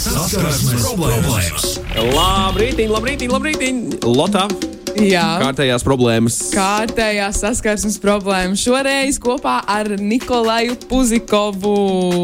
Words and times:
Saskarsmes 0.00 0.80
problēmas. 0.80 1.64
Labrīt, 2.14 2.78
labrīt, 2.88 3.26
labrīt, 3.28 3.98
Lotā. 4.06 4.46
Jā. 4.96 5.24
Kārtējās 5.42 5.84
problēmas. 5.84 6.38
Kārtējā 6.54 7.26
saskarsmes 7.36 7.98
problēma 8.00 8.56
šoreiz 8.58 9.20
kopā 9.20 9.58
ar 9.68 9.92
Nikolaju 10.00 10.78
Puzikovu. 10.88 11.74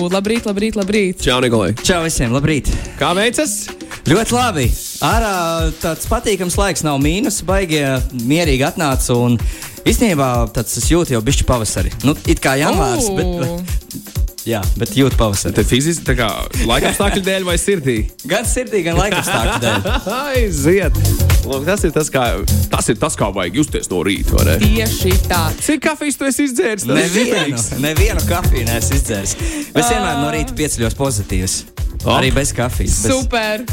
Labrīt, 0.09 0.49
labrīt, 0.49 0.81
labrīt. 0.81 1.21
Čau, 1.27 1.37
Nikolai. 1.45 1.75
Čau 1.85 2.01
visiem, 2.07 2.33
labrīt! 2.33 2.73
Kā 2.97 3.13
veicas? 3.19 3.67
Ļoti 4.09 4.37
labi! 4.39 4.67
Ārā 5.05 5.37
tāds 5.83 6.09
patīkams 6.09 6.57
laiks, 6.57 6.87
nav 6.87 6.97
mīnus, 7.05 7.43
baigie 7.45 7.85
mierīgi 8.25 8.71
atnāca. 8.73 9.21
Un 9.21 9.37
īstenībā 9.85 10.33
es 10.65 10.91
jūtu 10.91 11.19
jau 11.19 11.25
bišķi 11.29 11.49
pavasari. 11.49 11.93
Nu, 12.09 12.17
it 12.25 12.41
kā 12.41 12.57
janvārs, 12.57 13.13
bet, 13.13 14.16
jā, 14.47 14.61
bet 14.81 14.95
jūtu 14.97 15.19
pavasari. 15.19 15.57
Te 15.57 15.65
fiziski, 15.67 16.05
tā 16.07 16.17
kā 16.19 16.29
laikapstākļu 16.69 17.23
dēļ 17.27 17.47
vai 17.49 17.57
sirdī? 17.61 17.97
Gan 18.33 18.47
sirdī, 18.49 18.83
gan 18.87 18.99
laikapstākļu 19.01 19.59
dēļ. 19.65 19.89
Aiziet! 20.33 21.01
Lūk, 21.47 21.63
tas 21.69 21.85
ir 21.87 21.93
tas, 21.95 22.11
kā, 22.11 22.25
tas 22.73 22.89
ir 22.91 22.99
tas, 22.99 23.15
kā 23.19 23.29
vajag 23.35 23.61
justies 23.61 23.91
no 23.93 24.01
rīta. 24.07 24.57
Tieši 24.63 25.15
tā. 25.29 25.45
Cik 25.63 25.85
kafijas 25.85 26.19
tu 26.19 26.27
esi 26.27 26.49
izdzēris? 26.49 26.89
Nevienu, 26.91 27.61
nevienu 27.85 28.27
kafiju 28.27 28.67
neesmu 28.67 28.99
izdzēris. 28.99 29.37
Es 29.71 29.87
vienmēr 29.93 30.23
no 30.25 30.33
rīta 30.35 30.57
pieceļos 30.59 30.99
pozitīvs. 30.99 31.59
O. 32.07 32.17
Arī 32.17 32.33
bez 32.35 32.53
kafijas. 32.55 32.99
Bez... 33.03 33.13
Super. 33.13 33.65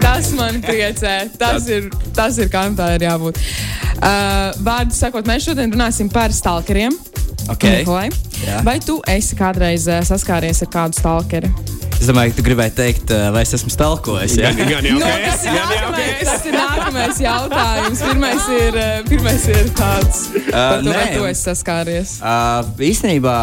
Tas 0.00 0.32
man 0.36 0.60
priecē. 0.68 1.16
Tas 1.40 1.68
ir, 1.72 1.88
tas 2.16 2.38
ir 2.40 2.52
kā 2.52 2.66
tā 2.76 2.92
ir 2.96 3.08
jābūt. 3.08 3.40
Uh, 4.02 4.52
Vārdu 4.64 4.96
sakot, 4.96 5.28
mēs 5.28 5.48
šodien 5.48 5.72
runāsim 5.72 6.12
par 6.12 6.32
stalkeriem. 6.34 6.96
Ok. 7.50 7.64
Nikolai, 7.82 8.08
Jā. 8.46 8.62
vai 8.66 8.78
tu 8.80 9.00
esi 9.10 9.36
kādreiz 9.38 9.88
uh, 9.90 10.00
saskāries 10.06 10.62
ar 10.62 10.68
kādu 10.72 10.98
stalkeri? 11.00 11.50
Es 12.02 12.08
domāju, 12.10 12.32
ka 12.32 12.36
tu 12.40 12.42
gribēji 12.42 12.72
teikt, 12.74 13.10
uh, 13.14 13.28
vai 13.30 13.44
es 13.46 13.52
esmu 13.54 13.70
stalkojis. 13.70 14.32
Gan 14.42 14.58
jau, 14.58 14.80
Nu, 14.98 15.04
ka 15.06 15.12
tas, 15.22 15.36
es, 15.36 15.44
ir 15.46 15.52
ka 15.54 15.66
nākamais, 15.68 16.08
es. 16.16 16.26
tas 16.30 16.46
ir 16.48 16.56
nākamais 16.56 17.20
jautājums. 17.22 18.00
Pirmais 18.08 18.48
ir, 18.56 18.78
uh, 18.78 19.04
pirmais 19.06 19.44
ir 19.54 19.70
tāds, 19.78 20.22
par 20.50 20.82
to, 20.82 20.90
vai 20.90 21.04
nē. 21.06 21.12
tu 21.14 21.28
esi 21.30 21.44
saskāries. 21.46 22.16
Uh, 22.18 22.72
īstenībā 22.90 23.36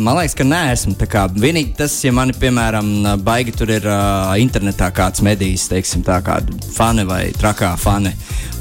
man 0.00 0.16
liekas, 0.22 0.38
ka 0.40 0.46
neesmu. 0.48 0.96
Tā 1.02 1.08
kā 1.12 1.26
Vienīgi 1.36 1.76
tas, 1.82 1.98
ja 2.04 2.14
man, 2.16 2.32
piemēram, 2.32 2.88
baigi 3.26 3.52
tur 3.60 3.68
ir 3.76 3.84
uh, 3.84 4.32
internetā 4.40 4.88
kāds 4.96 5.20
medijs, 5.24 5.68
teiksim, 5.68 6.00
tā 6.06 6.22
kāda 6.24 6.48
fani 6.72 7.04
vai 7.08 7.26
trakā 7.36 7.74
fani. 7.76 8.14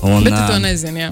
Un, 0.04 0.26
Bet 0.28 0.34
tu 0.36 0.44
to 0.50 0.60
ā, 0.60 0.64
nezini. 0.68 1.06
Jā. 1.08 1.12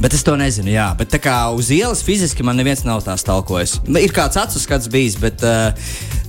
Bet 0.00 0.14
es 0.14 0.24
to 0.26 0.34
nezinu, 0.38 0.72
jā. 0.74 0.88
Bet 0.98 1.12
tā 1.14 1.20
kā 1.22 1.36
uz 1.54 1.70
ielas 1.74 2.02
fiziski 2.04 2.44
man 2.46 2.58
neviens 2.58 2.82
nav 2.86 3.02
tās 3.06 3.24
talkojis. 3.26 3.78
Ir 4.00 4.12
kāds 4.14 4.38
acu 4.40 4.60
skats 4.60 4.90
bijis, 4.90 5.16
bet 5.20 5.44
uh, 5.46 5.70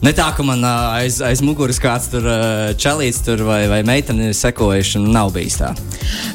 ne 0.06 0.14
tā, 0.16 0.28
ka 0.38 0.46
man 0.46 0.62
uh, 0.64 0.94
aiz, 1.00 1.18
aiz 1.26 1.42
muguras 1.46 1.80
kāds 1.82 2.08
tur 2.14 2.28
uh, 2.30 2.76
čelīts 2.80 3.24
tur 3.26 3.42
vai, 3.48 3.64
vai 3.72 3.82
meitene 3.88 4.30
ir 4.30 4.38
sekojuši. 4.38 5.02
Nav 5.06 5.34
bijis 5.36 5.60
tā. 5.62 5.74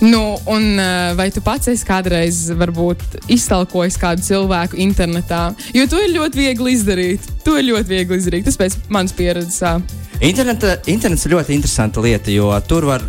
Nu, 0.03 0.36
un 0.51 0.67
uh, 0.75 1.12
vai 1.19 1.31
tu 1.34 1.42
pats 1.45 1.70
esi 1.73 1.86
kādreiz 1.86 2.42
varbūt, 2.58 3.23
iztalkojis 3.31 3.98
kādu 4.01 4.27
cilvēku 4.27 4.81
internetā? 4.83 5.51
Jo 5.77 5.86
to 5.91 6.03
ir 6.03 6.14
ļoti 6.19 6.45
viegli 6.45 6.77
izdarīt. 6.77 7.31
To 7.47 7.56
ir 7.56 7.70
ļoti 7.70 7.95
viegli 7.95 8.20
izdarīt. 8.20 8.48
Tas 8.51 8.58
pēc 8.61 8.77
manas 8.92 9.17
pieredzes. 9.17 9.62
ā. 9.64 9.78
Interneta, 10.20 10.75
internets 10.92 11.25
ir 11.25 11.39
ļoti 11.39 11.55
interesanta 11.56 12.03
lieta, 12.05 12.28
jo 12.34 12.51
tur 12.69 12.91
var 12.91 13.06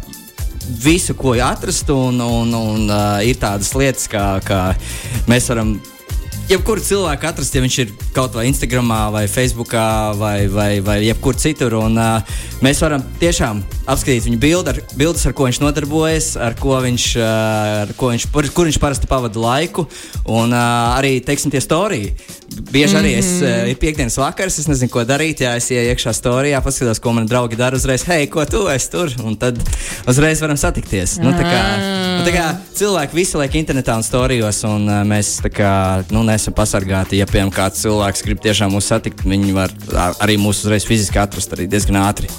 visu, 0.71 1.15
ko 1.17 1.35
atrast, 1.35 1.89
un, 1.89 2.19
un, 2.21 2.53
un 2.55 2.89
uh, 2.89 3.19
ir 3.25 3.39
tādas 3.41 3.73
lietas, 3.77 4.07
kā, 4.11 4.25
kā 4.45 4.61
mēs 5.31 5.51
varam. 5.51 5.79
Jebkuru 6.49 6.81
cilvēku 6.83 7.27
atrast, 7.29 7.53
ja 7.55 7.61
viņš 7.63 7.75
ir 7.79 7.91
kaut 8.15 8.33
vai 8.35 8.47
Instagram, 8.49 8.89
vai 9.13 9.23
Facebook, 9.31 9.71
vai, 10.19 10.47
vai, 10.51 10.81
vai 10.83 10.97
jebkur 11.05 11.37
citur. 11.39 11.77
Un, 11.79 11.95
uh, 11.95 12.41
mēs 12.65 12.81
varam 12.83 13.03
tiešām 13.21 13.61
apskatīt 13.91 14.25
viņa 14.27 14.39
bildi, 14.41 14.73
ar, 14.73 14.79
bildes, 14.99 15.23
ar 15.29 15.35
ko 15.37 15.47
viņš 15.47 15.61
nodarbojas, 15.63 16.33
ar 16.35 16.57
ko 16.59 16.75
viņš, 16.83 17.05
uh, 17.21 17.85
ar 17.85 17.93
ko 17.95 18.11
viņš, 18.11 18.27
par, 18.33 18.49
kur 18.51 18.67
viņš 18.67 18.79
parasti 18.83 19.07
pavada 19.07 19.39
laiku. 19.39 19.85
Un 20.27 20.51
uh, 20.51 20.97
arī, 20.97 21.19
teiksim, 21.23 21.53
tie 21.53 21.61
storiji. 21.63 22.11
Bieži 22.71 22.97
arī 22.99 23.13
es, 23.15 23.29
uh, 23.39 23.69
ir 23.71 23.79
piekdienas 23.79 24.19
vakars, 24.19 24.59
es 24.59 24.67
nezinu, 24.67 24.91
ko 24.91 25.05
darīt. 25.07 25.45
Jā, 25.45 25.53
es 25.61 25.69
ieeju 25.71 25.93
iekšā 25.93 26.11
storijā, 26.17 26.59
paskatos, 26.65 26.99
ko 26.99 27.15
mani 27.15 27.31
draugi 27.31 27.59
dara. 27.59 27.79
Uzreiz, 27.79 28.03
hei, 28.11 28.27
ko 28.31 28.43
tu 28.49 28.65
esi 28.73 28.91
tur? 28.91 29.13
Un 29.23 29.39
tad 29.39 29.61
uzreiz 30.09 30.43
varam 30.43 30.59
satikties. 30.59 31.15
Nu, 31.23 31.31
tā 31.37 31.47
kā, 31.47 31.63
nu, 32.17 32.27
tā 32.27 32.35
kā 32.35 32.49
cilvēki 32.75 33.21
visu 33.21 33.39
laiku 33.39 33.61
internetā 33.61 33.95
un 33.95 34.03
storijos, 34.05 34.65
un 34.67 34.91
mēs 35.07 35.37
tā 35.47 35.53
kā, 35.55 35.73
nu, 36.11 36.27
neesam 36.31 36.55
pasargāti. 36.57 37.19
Ja, 37.21 37.27
piemēram, 37.29 37.51
kāds 37.55 37.83
cilvēks 37.83 38.25
grib 38.27 38.41
tiešām 38.43 38.73
mūs 38.75 38.89
satikt, 38.91 39.25
viņi 39.27 39.53
var 39.57 39.73
arī 40.23 40.39
mūs 40.41 40.63
uzreiz 40.65 40.87
fiziski 40.87 41.21
atrast 41.21 41.53
arī 41.57 41.67
diezgan 41.71 42.01
ātri. 42.01 42.31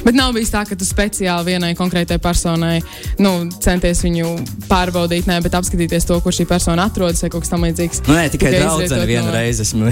Bet 0.00 0.16
nav 0.16 0.32
bijis 0.32 0.48
tā, 0.52 0.62
ka 0.64 0.76
tu 0.78 0.86
speciāli 0.88 1.50
vienai 1.52 1.74
konkrētai 1.76 2.16
personai 2.22 2.78
nu, 3.20 3.32
centies 3.60 4.00
viņu 4.06 4.30
pārbaudīt, 4.70 5.26
ne, 5.28 5.36
bet 5.44 5.56
apskatīties 5.58 6.06
to, 6.08 6.16
kur 6.24 6.32
šī 6.32 6.46
persona 6.48 6.86
atrodas 6.88 7.20
vai 7.24 7.28
kaut 7.32 7.44
kas 7.44 7.52
tamlīdzīgs. 7.52 8.00
Nu, 8.08 8.16
nē, 8.16 8.30
tikai 8.32 8.54
draudzene 8.56 9.04
vienu 9.10 9.26
no- 9.28 9.34
reizi 9.34 9.66
esmu. 9.66 9.90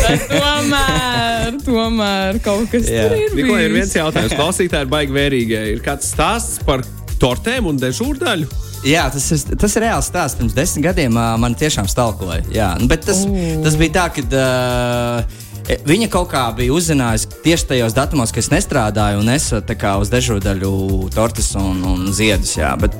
Tad 0.00 0.24
tomēr, 0.30 1.58
tomēr 1.66 2.40
kaut 2.44 2.70
kas 2.72 2.88
Jā. 2.88 3.08
tur 3.10 3.18
ir. 3.18 3.34
Nikolai, 3.36 3.66
ir 3.68 3.76
viens 3.76 3.92
jautājums. 3.98 4.36
Klausītāji 4.38 4.86
ir 4.88 4.92
baigi 4.94 5.18
vērīgi. 5.18 5.60
Ir 5.74 5.84
kāds 5.84 6.08
stāsts 6.14 6.62
par 6.64 6.84
tortēm 7.20 7.68
un 7.68 7.80
dežūrdaļu? 7.82 8.48
Jā, 8.84 9.06
tas 9.12 9.24
ir, 9.32 9.56
tas 9.56 9.76
ir 9.78 9.84
reāls 9.86 10.10
stāsts. 10.10 10.36
Pirms 10.38 10.54
desmit 10.56 10.84
gadiem 10.88 11.16
uh, 11.16 11.34
man 11.40 11.56
tiešām 11.58 11.88
stalkoja. 11.90 12.42
Jā, 12.52 12.68
nu, 12.80 12.88
bet 12.90 13.06
tas, 13.08 13.24
Ū. 13.26 13.62
tas 13.64 13.78
bija 13.80 13.94
tā, 13.96 14.06
ka 14.14 14.26
uh, 14.26 15.38
viņa 15.66 16.08
kaut 16.12 16.28
kā 16.30 16.42
bija 16.56 16.74
uzzinājusi 16.74 17.30
tieši 17.44 17.68
tajos 17.72 17.94
datumos, 17.96 18.32
ka 18.34 18.40
es 18.42 18.50
nestrādāju 18.52 19.22
un 19.22 19.30
es 19.34 19.48
kā 19.80 19.96
uz 20.00 20.10
dežūdaļu 20.12 20.70
tortes 21.14 21.52
un, 21.58 21.82
un 21.86 22.06
ziedus. 22.14 22.54
Jā. 22.58 22.72
Bet 22.80 22.94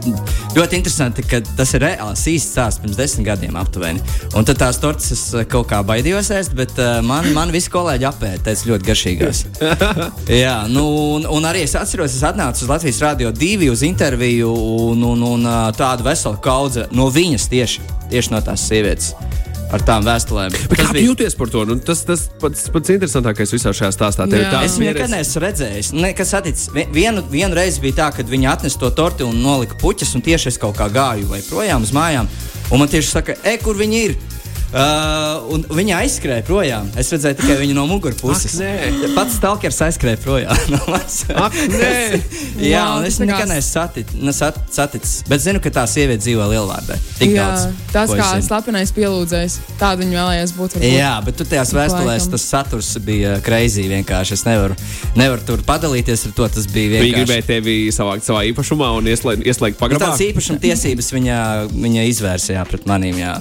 ļoti 0.56 0.81
interesanti, 0.81 1.25
ka 1.27 1.41
tas 1.56 1.75
ir 1.77 1.84
reāls 1.87 2.27
īsts 2.31 2.56
stāsts 2.56 2.82
pirms 2.82 2.99
desmit 2.99 3.28
gadiem 3.31 3.59
aptuveni. 3.59 4.03
Un 4.37 4.47
tad 4.49 4.60
tās 4.62 4.81
tortes 4.82 5.12
es 5.15 5.25
uh, 5.34 5.44
kaut 5.49 5.71
kā 5.71 5.81
baidījos 5.87 6.32
ēst, 6.34 6.56
bet 6.59 6.75
uh, 6.81 6.99
man, 7.06 7.28
man 7.37 7.54
visi 7.54 7.71
kolēģi 7.72 8.09
apēta, 8.10 8.44
teica 8.50 8.71
ļoti 8.72 8.91
garšīgās. 8.91 9.44
Jā, 10.44 10.59
nu, 10.72 10.87
un, 11.16 11.31
un 11.31 11.48
arī 11.48 11.65
es 11.66 11.77
atceros, 11.78 12.16
es 12.16 12.27
atnācu 12.27 12.66
uz 12.66 12.72
Latvijas 12.72 13.03
Rādio 13.04 13.33
2 13.34 13.71
uz 13.72 13.87
interviju, 13.87 14.53
un, 14.91 15.06
un, 15.15 15.27
un 15.37 15.50
tādu 15.77 16.06
veselu 16.06 16.43
kaudzi 16.43 16.87
no 16.97 17.10
viņas 17.12 17.50
tieši, 17.53 17.91
tieši 18.10 18.34
no 18.34 18.43
tās 18.44 18.66
sievietes 18.66 19.15
ar 19.75 19.82
tām 19.87 20.04
vēstulēm. 20.06 20.54
Bet 20.71 20.78
kā 20.78 20.88
tu 20.94 21.03
jūties 21.03 21.34
par 21.38 21.50
to? 21.53 21.65
Nu, 21.69 21.77
tas 21.82 22.04
tas 22.06 22.27
pats, 22.41 22.69
pats 22.72 22.93
interesantākais 22.94 23.53
visā 23.54 23.72
šajā 23.77 23.91
stāstā. 23.97 24.27
Tev 24.31 24.44
tāds 24.53 24.69
Es 24.71 24.78
nekad 24.82 25.10
neesmu 25.10 25.43
redzējis. 25.47 25.93
Ne, 25.97 26.12
kas 26.16 26.32
atticis? 26.38 26.69
Vi- 26.75 26.87
Vienu, 26.97 27.25
vienu 27.31 27.54
reizi 27.59 27.81
bija 27.82 27.99
tā, 28.04 28.09
kad 28.16 28.27
viņi 28.31 28.47
atnesa 28.53 28.78
to 28.78 28.91
torti 28.91 29.25
un 29.27 29.37
nolika 29.43 29.75
puķis, 29.81 30.15
un 30.15 30.22
tieši 30.22 30.53
es 30.53 30.59
kaut 30.59 30.77
kā 30.78 30.88
gāju 30.93 31.27
vai 31.32 31.41
projām 31.50 31.82
uz 31.82 31.91
mājām. 31.97 32.28
Un 32.71 32.78
man 32.78 32.88
tieši 32.88 33.10
saka, 33.10 33.34
e, 33.44 33.56
kur 33.62 33.75
viņi 33.75 34.03
ir? 34.04 34.16
Uh, 34.75 35.47
un 35.54 35.62
viņa 35.71 36.00
aizskrēja 36.03 36.43
projām. 36.47 36.88
Es 36.99 37.09
redzēju 37.15 37.37
tikai 37.38 37.54
viņu 37.60 37.75
no 37.77 37.84
mugurpuses. 37.88 38.56
Ak, 38.59 38.97
nē. 39.06 39.10
Pats 39.15 39.37
stalkers 39.38 39.78
aizskrēja 39.87 40.19
projām. 40.25 40.59
no. 40.75 40.81
Ak, 41.47 41.54
nē. 41.71 41.93
Jā, 42.60 42.82
Wow, 42.87 42.99
un 43.00 43.06
es 43.09 43.19
nekad 43.22 43.49
neesmu 43.50 43.69
satit, 43.71 44.10
ne 44.19 44.32
sat, 44.34 44.59
saticis. 44.75 45.21
Bet 45.31 45.41
zinu, 45.44 45.60
ka 45.62 45.71
tā 45.75 45.84
sieviete 45.91 46.25
dzīvo 46.25 46.44
Lielvārdē. 46.50 46.97
Tik 47.21 47.32
Jā, 47.37 47.47
daudz. 47.47 47.78
tas 47.94 48.12
kā 48.19 48.27
slepenais 48.44 48.93
pielūdzējs. 48.97 49.56
Tādu 49.81 50.04
viņa 50.04 50.16
vēlējās 50.19 50.54
būt. 50.56 50.77
varbūt. 50.77 50.97
Jā, 50.97 51.12
bet 51.27 51.38
tur 51.41 51.48
tajās 51.50 51.72
vēstulēs 51.77 52.28
tas 52.34 52.47
saturs 52.50 52.91
bija 53.06 53.37
kreizī. 53.47 53.87
vienkārši. 53.93 54.37
Es 54.37 54.44
nevaru, 54.48 54.77
nevaru 55.16 55.47
tur 55.47 55.62
padalīties 55.66 56.27
ar 56.28 56.34
to. 56.37 56.48
Tas 56.56 56.66
bija 56.72 56.97
Viņa 56.97 57.03
vienkārši. 57.04 57.16
gribēja 57.22 57.47
tevi 57.53 57.77
savākt 57.94 58.27
savā 58.28 58.43
īpašumā 58.50 58.91
un 58.98 59.09
ieslēgt, 59.12 59.47
ieslēgt 59.47 59.77
Nu, 59.78 59.83
pagrabā. 59.84 60.10
Tādas 60.10 60.25
īpašuma 60.27 60.60
tiesības 60.62 61.12
viņa, 61.16 61.38
viņa 61.77 62.06
izvērsīja 62.12 62.66
pret 62.71 62.87
maniem. 62.88 63.19
Jā. 63.21 63.34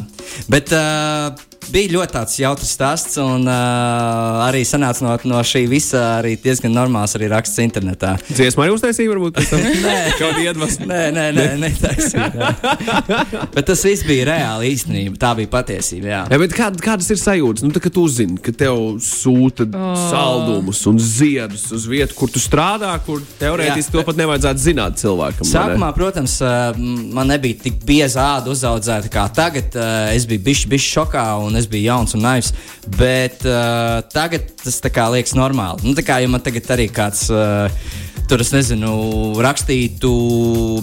Bet 0.51 0.71
uh, 0.75 1.14
uh, 1.15 1.35
bija 1.71 1.91
ļoti 1.95 2.13
tāds 2.15 2.37
jautrs 2.39 2.71
stāsts, 2.75 3.17
un 3.21 3.45
uh, 3.47 4.45
arī 4.45 4.63
sanāca 4.67 5.05
no, 5.05 5.13
no 5.29 5.41
šī 5.45 5.65
visa 5.69 6.01
arī 6.19 6.35
diezgan 6.41 6.73
normāls 6.75 7.15
arī 7.17 7.29
raksts 7.31 7.61
internetā. 7.63 8.16
Dziesmu 8.29 8.66
arī 8.66 8.75
uztaisīja, 8.75 9.11
varbūt 9.11 9.37
pēc 9.37 9.51
tam. 9.53 9.63
Nē, 9.85 9.95
kaut 10.19 10.40
iedvesmu. 10.41 10.87
Nē, 10.90 11.01
nē, 11.16 11.25
nē, 11.35 11.47
nē 11.61 11.72
taisnība. 11.81 12.51
Bet 13.55 13.69
tas 13.69 13.84
viss 13.87 14.05
bija 14.07 14.28
reāli 14.31 14.72
īstenība. 14.73 15.17
Tā 15.22 15.31
bija 15.40 15.51
patiesība. 15.51 16.09
Jā. 16.11 16.22
Jā, 16.31 16.40
bet 16.41 16.53
kā, 16.55 16.67
kādas 16.84 17.07
ir 17.13 17.19
sajūtas? 17.22 17.63
Nu, 17.66 17.72
tā, 17.75 17.81
kad 17.84 17.93
tu 17.95 18.03
uzzini, 18.05 18.37
ka 18.43 18.53
tev 18.55 18.97
sūta 19.03 19.67
oh. 19.69 19.93
saldumus 20.09 20.81
un 20.90 20.99
ziedus 21.01 21.67
uz 21.75 21.85
vietu, 21.90 22.17
kur 22.17 22.31
tu 22.31 22.41
strādā, 22.41 22.91
kur 23.05 23.23
teorētiski 23.40 23.95
to 23.95 24.03
pat 24.07 24.19
nevajadzētu 24.19 24.63
zināt 24.63 24.99
cilvēkam. 25.01 25.45
vai 25.45 25.49
ne? 25.49 25.53
Sākumā, 25.53 25.91
protams, 25.95 26.37
man 27.16 27.31
nebija 27.31 27.61
tik 27.66 27.79
bieza 27.87 28.25
āda 28.35 28.51
uzaudzēta 28.53 29.11
kā 29.13 29.25
tagad. 29.35 29.78
Es 30.16 30.28
biju 30.29 30.43
bijis 30.45 30.66
bišķi 30.72 30.93
šokā 30.97 31.25
un 31.45 31.54
es 31.59 31.69
biju 31.69 31.90
jauns 31.90 32.16
un 32.17 32.25
naivs. 32.25 32.53
Bet 32.97 33.46
uh, 33.47 34.02
tagad 34.13 34.52
tas 34.63 34.81
tā 34.84 34.91
kā 34.93 35.07
liekas 35.13 35.37
normāli. 35.37 35.85
Nu, 35.85 35.96
tā 35.97 36.05
kā 36.05 36.19
ja 36.23 36.31
man 36.31 36.43
tagad 36.46 36.75
arī 36.75 36.90
kāds. 36.93 37.28
Uh, 37.34 37.69
tur, 38.29 38.41
es 38.41 38.52
nezinu, 38.53 38.91
rakstītu, 39.43 40.11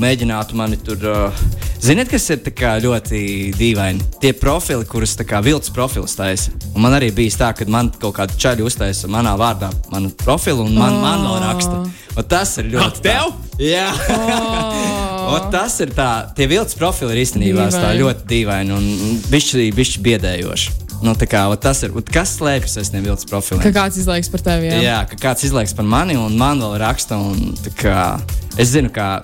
mēģinātu 0.02 0.58
mani 0.58 0.78
tur. 0.82 1.02
Uh, 1.02 1.44
Ziniet, 1.82 2.06
kas 2.12 2.28
ir 2.30 2.38
tā 2.46 2.76
ļoti 2.78 3.20
dīvaini? 3.58 4.04
Tie 4.22 4.30
profili, 4.38 4.86
kurus 4.86 5.16
tā 5.18 5.26
kā 5.26 5.40
vilcis 5.42 5.72
profils 5.74 6.14
taisa. 6.14 6.54
Un 6.76 6.84
man 6.84 6.94
arī 6.94 7.10
bija 7.14 7.40
tā, 7.40 7.48
ka 7.58 7.66
man 7.66 7.90
kaut 7.96 8.14
kāda 8.20 8.38
čaļa 8.38 8.68
uztaisa 8.68 9.10
manā 9.10 9.34
vārdā 9.40 9.72
manu 9.90 10.12
profilu, 10.22 10.68
un 10.68 10.78
man, 10.78 10.94
oh. 10.94 11.02
man 11.02 11.26
vēl 11.26 11.42
raksta. 11.48 11.80
Un 12.12 12.30
tas 12.30 12.54
ir 12.62 12.70
ļoti. 12.76 13.02
Tev? 13.08 13.34
Jā, 13.62 13.88
Oh. 14.12 15.08
Un 15.32 15.50
tas 15.52 15.78
ir 15.84 15.92
tā, 15.96 16.10
tie 16.36 16.48
vilcis 16.50 16.78
profili 16.78 17.16
ir 17.16 17.22
īstenībā 17.24 17.68
ļoti 17.98 18.28
dīvaini 18.30 18.74
un 18.76 19.18
bišķi, 19.32 19.68
bišķi 19.76 20.02
biedējoši. 20.06 20.78
Nu, 21.02 21.16
tā 21.18 21.26
kā, 21.26 21.42
tas 21.58 21.80
ir, 21.82 21.94
kas 22.14 22.36
slēpjas 22.38 22.76
aiz 22.78 22.92
tiem 22.94 23.02
vilcis 23.02 23.26
profiliem? 23.26 23.64
Ka 23.64 23.72
kāds 23.74 23.98
izlaiks 23.98 24.30
par 24.30 24.44
tevi. 24.46 24.68
Jā. 24.70 24.78
Jā, 24.84 24.98
ka 25.10 25.18
kāds 25.18 25.42
izlaiks 25.48 25.74
par 25.74 25.88
mani, 25.88 26.14
un 26.14 26.36
man 26.38 26.62
vēl 26.62 26.76
raksta. 26.78 27.18
Un, 27.18 27.56
kā, 27.74 28.20
es 28.54 28.70
zinu, 28.70 28.92
ka 28.94 29.16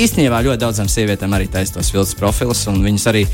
īstenībā 0.00 0.40
ļoti 0.46 0.62
daudzām 0.64 0.88
sievietēm 0.88 1.36
arī 1.36 1.50
taisa 1.52 1.76
tos 1.76 1.92
viltus 1.92 2.16
profilus, 2.16 2.64
un 2.72 2.80
viņas 2.86 3.06
arī 3.12 3.26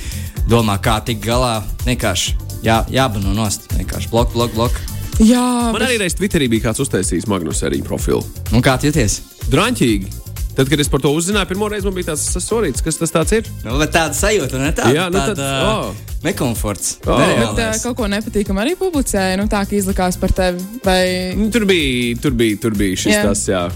domā, 0.51 0.81
kā 0.83 0.99
tikt 1.07 1.23
galā. 1.29 1.61
Vienkārši 1.87 2.35
jā, 2.67 2.83
jābano 2.91 3.37
nost, 3.39 3.71
vienkārši 3.79 4.11
blok, 4.11 4.35
blok, 4.35 4.59
blok. 4.59 4.83
Jā, 5.23 5.71
Man 5.73 5.87
arī 5.87 6.03
reiz 6.03 6.19
Twitterī 6.19 6.51
bija 6.51 6.69
kāds 6.69 6.83
uztaisījis 6.83 7.31
Magnus 7.31 7.63
arī 7.65 7.79
profilu. 7.87 8.27
Un 8.51 8.67
kā 8.67 8.75
jūties? 8.83 9.21
Drāmķīgi. 9.53 10.26
Tad, 10.57 10.71
kad 10.73 10.81
es 10.81 10.89
par 10.89 11.03
to 11.05 11.11
uzzināju, 11.13 11.51
pirmo 11.51 11.67
reizi 11.69 11.85
man 11.85 11.93
bija 11.99 12.15
tāds 12.15 12.23
sasorīts, 12.33 12.81
kas 12.85 12.97
tas 12.97 13.33
ir. 13.37 13.49
Nu, 13.61 13.75
bet 13.77 13.91
tāda 13.93 14.17
sajūta, 14.17 14.57
ne 14.63 14.71
tāda, 14.73 14.93
Jā, 14.97 15.09
nu 15.13 15.19
tāda 15.21 15.35
tad- 15.37 15.67
oh. 15.69 16.15
nekomforts. 16.25 16.95
Oh. 17.05 17.21
Bet 17.21 17.61
uh, 17.61 17.75
kaut 17.83 17.99
ko 17.99 18.09
nepatīkamu 18.09 18.63
arī 18.65 18.73
publicēja. 18.81 19.37
Nu, 19.37 19.51
tā 19.53 19.61
kā 19.69 19.77
izlikās 19.77 20.17
par 20.21 20.33
tevi. 20.33 20.65
Vai... 20.87 21.03
Nu, 21.37 21.51
Tur 21.53 21.69
bija, 21.69 22.17
tur 22.25 22.33
bija, 22.41 22.57
tur 22.63 22.79
bija 22.79 22.97
šis 23.05 23.13
Jā. 23.19 23.27
tas, 23.29 23.45
jā. 23.53 23.67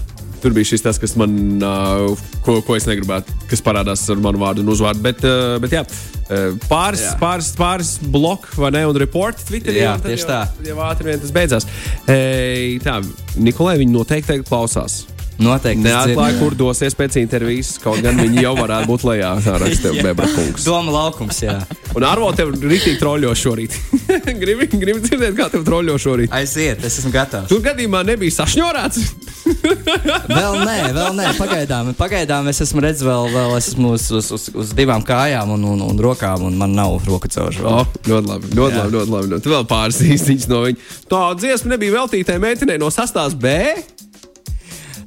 Tur 0.41 0.55
bija 0.57 0.71
šis 0.71 0.81
tas, 0.81 0.97
kas 0.97 1.13
man, 1.21 1.37
uh, 1.61 2.17
ko, 2.41 2.57
ko 2.65 2.73
es 2.73 2.89
negribētu, 2.89 3.29
kas 3.51 3.61
parādās 3.61 4.07
ar 4.09 4.17
manu 4.25 4.41
vārdu 4.41 4.65
un 4.65 4.73
uzvārdu. 4.73 5.05
Bet, 5.05 5.21
uh, 5.21 5.59
bet 5.61 5.77
jā, 5.77 5.85
uh, 5.85 6.57
pāris, 6.65 7.05
Jā. 7.05 7.13
pāris, 7.21 7.51
pāris 7.61 7.93
bloku 8.01 8.57
vai 8.57 8.73
ne, 8.73 8.87
un 8.89 8.97
reporti 8.97 9.45
Twitterī. 9.51 9.83
Jā, 9.85 9.99
tieši 10.01 10.25
jau, 10.25 10.33
tā. 10.33 10.65
Jau 10.65 10.81
ātri 10.89 11.11
vien 11.11 11.21
tas 11.21 11.37
beidzās. 11.37 11.69
Ei, 12.09 12.79
tā, 12.81 12.97
Nikolai, 13.37 13.77
viņi 13.85 13.99
noteikti 13.99 14.41
klausās. 14.49 15.03
Noteikti. 15.41 15.83
Neatklāja, 15.85 16.37
kur 16.39 16.55
dosies 16.57 16.95
pēc 16.97 17.17
intervijas. 17.21 17.73
Kaut 17.81 18.01
gan 18.03 18.19
viņi 18.21 18.43
jau 18.45 18.53
varētu 18.59 18.89
būt 18.91 19.05
lejā. 19.09 19.31
Tā 19.45 19.57
raksta. 19.61 19.93
Bebra 19.97 20.29
kungs. 20.35 20.65
Doma 20.67 20.93
laukums, 20.93 21.41
jā. 21.43 21.57
Un 21.97 22.05
Arvo 22.07 22.29
tev 22.35 22.53
rītīgi 22.55 22.99
troļļo 23.01 23.31
šorīt. 23.35 23.75
gribi, 24.41 24.67
gribi 24.71 25.01
dzirdēt, 25.03 25.33
kā 25.37 25.49
tev 25.51 25.65
troļļo 25.67 25.97
šorīt. 25.99 26.35
Aiziet, 26.35 26.85
es 26.87 27.01
esmu 27.01 27.11
gatavs. 27.15 27.49
Tur 27.51 27.63
gadījumā 27.65 28.03
nebija 28.07 28.37
sašņorāts. 28.37 29.01
Vēl 30.31 30.55
nē, 30.63 30.75
vēl 30.95 31.15
nē, 31.17 31.31
pagaidām. 31.37 31.91
Pagaidām 31.97 32.47
es 32.51 32.61
esmu 32.63 32.83
redzējis, 32.85 33.05
vēl, 33.07 33.27
vēl 33.33 33.55
es 33.57 33.69
esmu 33.71 33.93
uz, 33.97 34.05
uz, 34.15 34.29
uz, 34.35 34.45
uz 34.63 34.73
divām 34.77 35.03
kājām 35.05 35.51
un, 35.55 35.65
un, 35.73 35.81
un 35.89 36.01
rokām, 36.01 36.45
un 36.47 36.57
man 36.59 36.75
nav 36.77 36.99
roku 37.07 37.29
cauršu. 37.31 37.65
Oh, 37.67 37.89
ļoti 38.07 38.31
labi, 38.31 38.51
ļoti 38.57 38.77
Jā. 38.77 38.83
labi, 38.85 38.95
ļoti 38.97 39.15
labi. 39.15 39.41
Tu 39.43 39.53
vēl 39.53 39.65
pāris 39.69 40.01
īstiņas 40.05 40.47
no 40.51 40.61
viņa. 40.67 40.87
Tā 41.11 41.23
dziesma 41.41 41.73
nebija 41.75 41.97
veltītai 41.99 42.37
meitenei 42.41 42.79
no 42.81 42.91
sastās 42.93 43.35
B. 43.37 43.57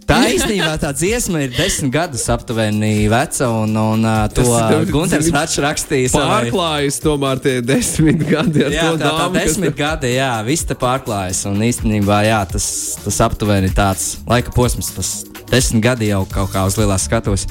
Tā 0.04 0.18
īstenībā 0.28 0.74
tā 0.82 0.90
dziesma 0.92 1.40
ir 1.46 1.52
desmit 1.56 1.92
gadus 1.94 2.24
aptuveni 2.32 3.06
veca, 3.08 3.48
un, 3.62 3.72
un 3.80 4.04
uh, 4.04 4.26
to 4.34 4.44
Gunārs 4.90 5.30
Falks 5.32 5.56
rakstīja. 5.64 6.10
Pārklājas 6.12 7.00
tomēr 7.04 7.40
tie 7.44 7.54
desmit 7.64 8.20
gadi 8.28 8.66
Jā, 8.66 8.90
to 8.92 8.98
tā, 9.00 9.08
tā 9.08 9.12
dāmu. 9.14 9.32
kas 9.38 9.48
desmit 9.48 9.72
te- 9.72 9.80
gadi, 9.80 10.12
jā, 10.18 10.30
viss 10.46 10.68
te 10.68 10.76
pārklājas. 10.78 11.40
Un 11.48 11.64
īstenībā, 11.64 12.20
jā, 12.28 12.42
tas, 12.52 12.66
tas 13.04 13.20
aptuveni 13.24 13.72
tāds 13.74 14.14
laika 14.28 14.52
posms, 14.54 14.92
tas 14.98 15.14
desmit 15.50 15.82
gadi 15.88 16.12
jau 16.12 16.22
kaut 16.30 16.52
kā 16.52 16.66
uz 16.68 16.76
lielās 16.80 17.08
skatuves. 17.08 17.48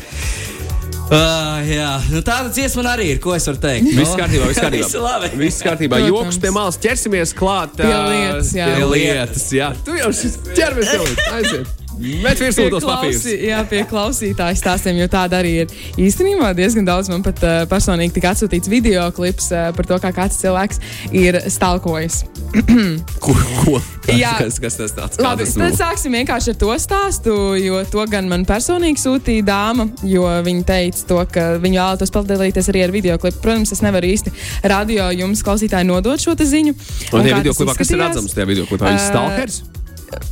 Uh, 1.14 1.60
jā, 1.68 1.90
nu 2.14 2.22
tāda 2.26 2.48
dziesma 2.54 2.82
man 2.82 2.94
arī 2.94 3.10
ir, 3.14 3.20
ko 3.22 3.34
es 3.36 3.46
varu 3.50 3.60
teikt. 3.62 3.90
Viss 3.98 4.14
kārtībā, 4.18 4.48
viss 4.50 4.62
kārtībā. 4.66 4.86
Viss 4.88 4.96
labi. 5.04 5.30
Viss 5.42 5.60
kārtībā. 5.66 6.00
Joks 6.08 6.40
pie 6.42 6.54
malas 6.56 6.80
ķersimies 6.82 7.34
klāt. 7.38 7.76
Pie 7.82 7.92
ā, 7.92 8.00
lietas, 8.10 8.54
jā. 8.56 8.70
Pie 8.78 8.88
lietas, 8.94 9.46
jā. 9.54 9.74
Tu 9.86 9.98
jau 10.00 10.10
šis 10.16 10.40
ķermies 10.56 10.94
jau 10.96 11.06
aiziet. 11.38 11.80
Met 12.00 12.42
virsū 12.42 12.68
tos 12.74 12.86
papīrus. 12.88 13.26
jā, 13.50 13.62
pie 13.70 13.84
klausītāju 13.90 14.60
stāstiem, 14.60 15.00
jo 15.02 15.08
tāda 15.12 15.40
arī 15.42 15.54
ir. 15.64 15.74
Īstenībā 16.02 16.54
diezgan 16.58 16.88
daudz 16.88 17.12
man 17.14 17.24
pat 17.26 17.42
uh, 17.46 17.64
personīgi 17.70 18.18
tika 18.18 18.34
atsūtīts 18.34 18.72
video 18.72 19.06
klips 19.16 19.52
uh, 19.54 19.72
par 19.76 19.90
to, 19.90 20.00
kā 20.04 20.14
kāds 20.16 20.40
cilvēks 20.42 20.82
ir 21.16 21.40
stalkojis. 21.54 22.24
Ko? 23.24 23.34
ko? 23.64 23.80
Jā. 24.12 24.34
Kas, 24.38 24.60
kas 24.62 24.76
tas 24.78 24.92
tāds? 24.94 25.18
Labi, 25.24 25.46
tas 25.48 25.56
tad 25.56 25.78
sāksim 25.80 26.14
vienkārši 26.18 26.52
ar 26.54 26.58
to 26.60 26.74
stāstu, 26.82 27.34
jo 27.58 27.80
to 27.90 28.04
gan 28.12 28.28
man 28.30 28.44
personīgi 28.46 29.00
sūtīja 29.02 29.46
dāma, 29.48 29.88
jo 30.06 30.28
viņa 30.46 30.66
teica, 30.68 31.06
to, 31.10 31.20
ka 31.34 31.46
viņa 31.64 31.80
vēlētos 31.80 32.14
padalīties 32.14 32.70
arī 32.74 32.84
ar 32.86 32.94
video 32.94 33.18
klipu. 33.22 33.40
Protams, 33.46 33.74
es 33.74 33.82
nevaru 33.86 34.12
īsti 34.12 34.34
radio 34.70 35.08
jums, 35.16 35.42
klausītāji, 35.46 35.88
nodot 35.90 36.22
šo 36.22 36.36
ziņu. 36.36 36.76
Un 37.14 37.24
Un 37.24 37.30
kā 37.30 37.40
video 37.40 37.56
klipā, 37.56 37.78
kas 37.80 37.94
ir 37.94 38.02
redzams 38.04 38.36
tajā 38.36 38.50
video 38.50 38.68
klipā? 38.68 38.92
Viņš 38.92 39.06
Ā, 39.06 39.12
stalkers? 39.14 39.62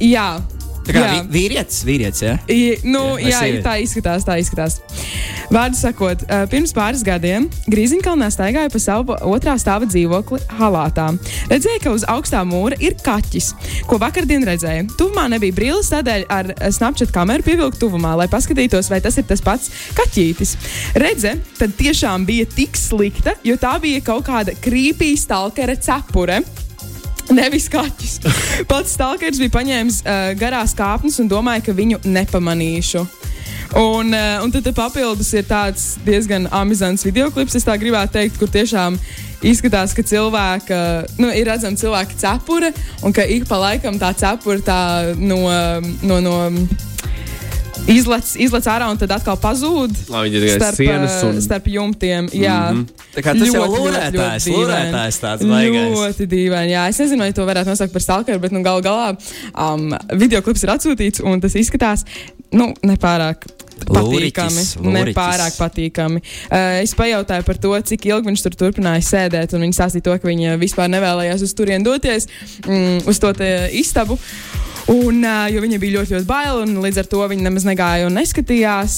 Jā. 0.03 0.27
Tā 0.91 0.99
kā 0.99 1.07
jā. 1.07 1.19
vīrietis, 1.31 1.81
vīrietis, 1.87 2.21
jā. 2.25 2.33
I, 2.51 2.59
nu, 2.83 3.01
Jā, 3.21 3.41
jā, 3.47 3.61
tā 3.63 3.77
izskatās, 3.79 4.25
tā 4.27 4.37
izskatās. 4.41 4.79
Vārdu 5.51 5.77
sakot, 5.79 6.23
pirms 6.51 6.73
pāris 6.75 7.03
gadiem 7.03 7.47
Grīziņkalnā 7.71 8.29
staigāja 8.31 8.71
pa 8.71 8.79
savu 8.81 9.15
otrā 9.31 9.57
stāva 9.59 9.87
dzīvokli 9.89 10.41
halātā. 10.59 11.09
Redzēja, 11.51 11.81
ka 11.83 11.93
uz 11.95 12.05
augstā 12.11 12.43
mūra 12.47 12.77
ir 12.83 12.95
kaķis, 13.03 13.51
ko 13.87 13.99
vakardien 14.01 14.45
redzēja. 14.47 14.87
Tuvumā 14.99 15.27
nebija 15.31 15.55
brilles, 15.55 15.91
tādēļ 15.91 16.27
ar 16.31 16.51
Snapchat 16.71 17.13
kameru 17.15 17.45
pievilku 17.47 17.79
tuvumā, 17.81 18.13
lai 18.19 18.29
paskatītos, 18.31 18.91
vai 18.91 19.01
tas 19.03 19.19
ir 19.19 19.27
tas 19.29 19.43
pats 19.43 19.71
kaķītis. 19.97 20.55
Redze, 20.99 21.37
tad 21.59 21.75
tiešām 21.79 22.27
bija 22.27 22.47
tik 22.51 22.79
slikta, 22.79 23.35
jo 23.47 23.59
tā 23.59 23.77
bija 23.83 24.03
kaut 24.11 24.27
kāda 24.27 24.55
krīpī 24.63 25.13
stalkera 25.19 25.75
cepure. 25.79 26.41
Nevis 27.31 27.69
kaķis. 27.71 28.19
Pats 28.69 28.95
stalkers 28.97 29.39
bija 29.41 29.53
paņēmis 29.55 30.01
uh, 30.03 30.31
garās 30.39 30.75
kāpnes 30.77 31.19
un 31.23 31.29
domāja, 31.31 31.65
ka 31.69 31.75
viņu 31.77 32.01
nepamanīšu. 32.03 33.05
Un, 33.79 34.11
uh, 34.11 34.43
un 34.43 34.51
tad 34.51 34.67
papildus 34.75 35.31
ir 35.37 35.45
tāds 35.47 35.95
diezgan 36.03 36.49
amizants 36.51 37.05
video 37.07 37.29
klips, 37.31 37.55
es 37.55 37.67
tā 37.67 37.77
gribētu 37.79 38.17
teikt, 38.17 38.39
kur 38.39 38.51
tiešām 38.51 38.97
izskatās, 39.47 39.95
ka 39.95 40.03
cilvēka, 40.05 40.79
nu, 41.21 41.31
ir 41.31 41.47
redzama 41.47 41.79
cilvēka 41.79 42.19
cepure, 42.19 42.73
un 43.01 43.15
ka 43.15 43.23
ik 43.23 43.47
pa 43.49 43.61
laikam 43.63 43.97
tā 44.01 44.11
cepure 44.17 44.59
tā 44.65 44.81
no, 45.17 45.39
no, 46.03 46.19
no 46.19 46.35
izlec, 47.89 48.33
izlec 48.41 48.67
ārā 48.69 48.89
un 48.91 48.99
tad 49.01 49.11
atkal 49.15 49.37
pazūd. 49.41 49.95
Lai 50.11 50.25
viņi 50.27 50.37
ir 50.39 50.45
tikai 50.45 50.57
Starp, 50.59 50.79
sienas 50.79 51.15
un- 51.27 51.41
starp 51.41 51.67
jumtiem. 51.71 52.29
Jā, 52.33 52.59
mm 52.71 52.77
-hmm. 52.77 53.07
Tā 53.15 53.21
kā 53.21 53.37
tas 53.37 53.47
jau 53.53 53.65
lūrētājs, 53.67 54.47
lūrētājs 54.47 55.17
tāds 55.19 55.47
baigais. 55.47 55.97
Ļoti 55.97 56.27
dīvaini. 56.27 56.71
Jā, 56.71 56.87
es 56.89 56.99
nezinu, 56.99 57.19
vai 57.19 57.33
to 57.33 57.45
varētu 57.45 57.65
nosaukt 57.65 57.93
par 57.93 58.01
stalkeru, 58.01 58.39
bet 58.39 58.51
nu, 58.51 58.61
gal 58.63 58.81
galā 58.81 59.17
um, 59.57 59.97
video 60.13 60.41
klips 60.41 60.63
ir 60.63 60.69
atsūtīts 60.69 61.23
un 61.23 61.41
tas 61.41 61.55
izskatās 61.55 62.05
nu, 62.51 62.73
nepārāk. 62.83 63.45
Patīkami. 63.81 64.61
Lūriķis. 64.61 64.77
Nepārāk 64.81 65.55
patīkami. 65.57 66.21
Uh, 66.51 66.81
es 66.83 66.93
pajautāju 66.93 67.43
par 67.43 67.57
to, 67.57 67.73
cik 67.81 68.05
ilgi 68.05 68.29
viņš 68.29 68.43
tur 68.43 68.51
turpināja 68.51 69.01
sēdēt. 69.01 69.53
un 69.53 69.61
Viņi 69.65 69.73
stāstīja 69.73 70.05
to, 70.05 70.17
ka 70.21 70.27
viņi 70.27 70.59
vispār 70.61 70.87
nevēlējās 70.93 71.41
uz 71.41 71.53
turieni 71.53 71.83
doties, 71.83 72.27
mm, 72.67 73.07
uz 73.07 73.19
to 73.19 73.33
istabu. 73.71 74.19
Un, 74.89 75.21
jo 75.53 75.61
viņai 75.61 75.77
bija 75.81 75.99
ļoti, 75.99 76.15
ļoti 76.15 76.27
bail, 76.27 76.63
un 76.63 76.81
līdz 76.83 77.03
ar 77.03 77.09
to 77.11 77.21
viņa 77.29 77.45
nemaz 77.45 77.67
negāja 77.67 78.07
un 78.09 78.17
neskatījās. 78.17 78.97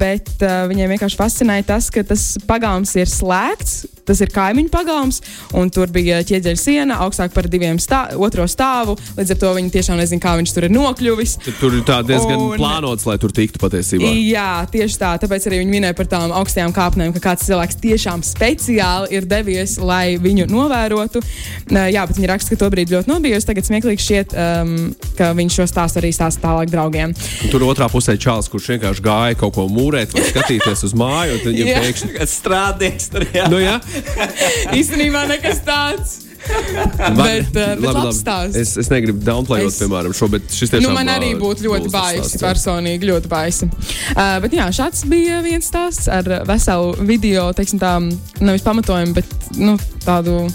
Bet 0.00 0.32
viņai 0.42 0.90
vienkārši 0.94 1.20
fascinēja 1.20 1.68
tas, 1.70 1.90
ka 1.94 2.02
tas 2.06 2.32
pagalms 2.48 2.96
ir 2.98 3.10
slēgts. 3.10 3.84
Tas 4.08 4.20
ir 4.24 4.30
kaimiņu 4.34 4.70
pagalms, 4.72 5.20
un 5.54 5.70
tur 5.70 5.90
bija 5.92 6.20
ķieģeļa 6.26 6.58
siena 6.60 6.98
augstāk 7.04 7.34
par 7.34 7.48
diviem 7.50 7.78
stā 7.82 8.02
otro 8.18 8.46
stāvu. 8.50 8.96
Līdz 9.18 9.34
ar 9.34 9.40
to 9.42 9.52
viņi 9.58 9.72
tiešām 9.76 10.00
nezina, 10.00 10.22
kā 10.22 10.34
viņš 10.40 10.54
tur 10.56 10.66
ir 10.68 10.74
nokļuvis. 10.74 11.36
Tur 11.60 11.76
ir 11.78 11.84
tā 11.86 12.00
diezgan 12.06 12.36
Un- 12.40 12.56
plānots, 12.58 13.06
lai 13.06 13.16
tur 13.22 13.32
tiktu 13.34 13.60
patiesībā. 13.62 14.10
Jā, 14.30 14.66
tieši 14.72 14.98
tā. 15.00 15.12
Tāpēc 15.22 15.46
arī 15.50 15.60
viņi 15.62 15.74
minēja 15.76 15.96
par 15.98 16.08
tām 16.10 16.32
augstajām 16.40 16.72
kāpnēm, 16.76 17.12
ka 17.16 17.22
kāds 17.30 17.46
cilvēks 17.48 17.78
tiešām 17.82 18.24
speciāli 18.26 19.10
ir 19.14 19.26
devies, 19.30 19.76
lai 19.78 20.16
viņu 20.20 20.48
novērotu. 20.50 21.22
Jā, 21.70 22.06
bet 22.08 22.16
viņi 22.18 22.30
raksta, 22.30 22.54
ka 22.54 22.60
to 22.64 22.70
brīdi 22.72 22.96
ļoti 22.96 23.10
nobijusi. 23.10 23.46
Tagad 23.50 23.68
smieklīgi 23.68 24.04
šķiet, 24.04 24.34
um, 24.34 24.74
ka 25.18 25.30
viņš 25.38 25.58
šo 25.60 25.66
stāstu 25.70 26.00
arī 26.02 26.10
stāsta 26.14 26.42
tālāk 26.44 26.70
draugiem. 26.72 27.14
Un 27.44 27.50
Tur 27.52 27.64
otrā 27.68 27.88
pusē 27.92 28.16
čāls, 28.20 28.48
kurš 28.50 28.72
vienkārši 28.74 29.04
gāja 29.04 29.38
kaut 29.40 29.54
ko 29.56 29.66
mūrēt 29.70 30.14
vai 30.14 30.24
skatīties 30.28 30.84
uz 30.88 30.94
māju, 30.98 31.36
un 31.36 31.42
tad 31.44 31.54
viņam 31.54 31.82
pēkšņi. 31.84 32.10
Kāds 32.18 32.36
strādnieks 32.40 33.10
tur 33.12 33.26
jā. 33.34 33.46
Nu, 33.50 33.58
jā, 33.62 33.76
Īstenībā 34.80 35.26
nekas 35.30 35.62
tāds. 35.66 36.18
bet, 36.40 37.50
uh, 37.52 37.52
bet 37.52 37.82
labs 37.84 38.20
stāsts. 38.22 38.56
Es, 38.56 38.72
es 38.80 38.88
negribu 38.90 39.20
downplayot, 39.26 39.68
Es- 39.68 39.80
piemēram, 39.82 40.14
šo, 40.16 40.28
bet 40.32 40.46
šis 40.48 40.72
tiešām 40.72 40.88
Nu, 40.88 40.94
man 40.96 41.10
arī 41.12 41.34
būtu 41.38 41.66
ļoti 41.66 41.92
baisi, 41.92 42.40
personīgi 42.40 43.10
ļoti 43.10 43.30
baisi. 43.30 43.68
Uh, 44.14 44.38
bet 44.44 44.56
jā, 44.56 44.70
šāds 44.80 45.04
bija 45.10 45.42
viens 45.44 45.68
stāsts 45.68 46.08
ar 46.10 46.24
veselu 46.48 46.94
video, 47.04 47.50
teiksim, 47.56 47.82
tā, 47.82 47.92
nevis 48.40 48.64
pamatojumu, 48.66 49.16
bet 49.20 49.50
nu, 49.60 49.76
tādu. 50.06 50.46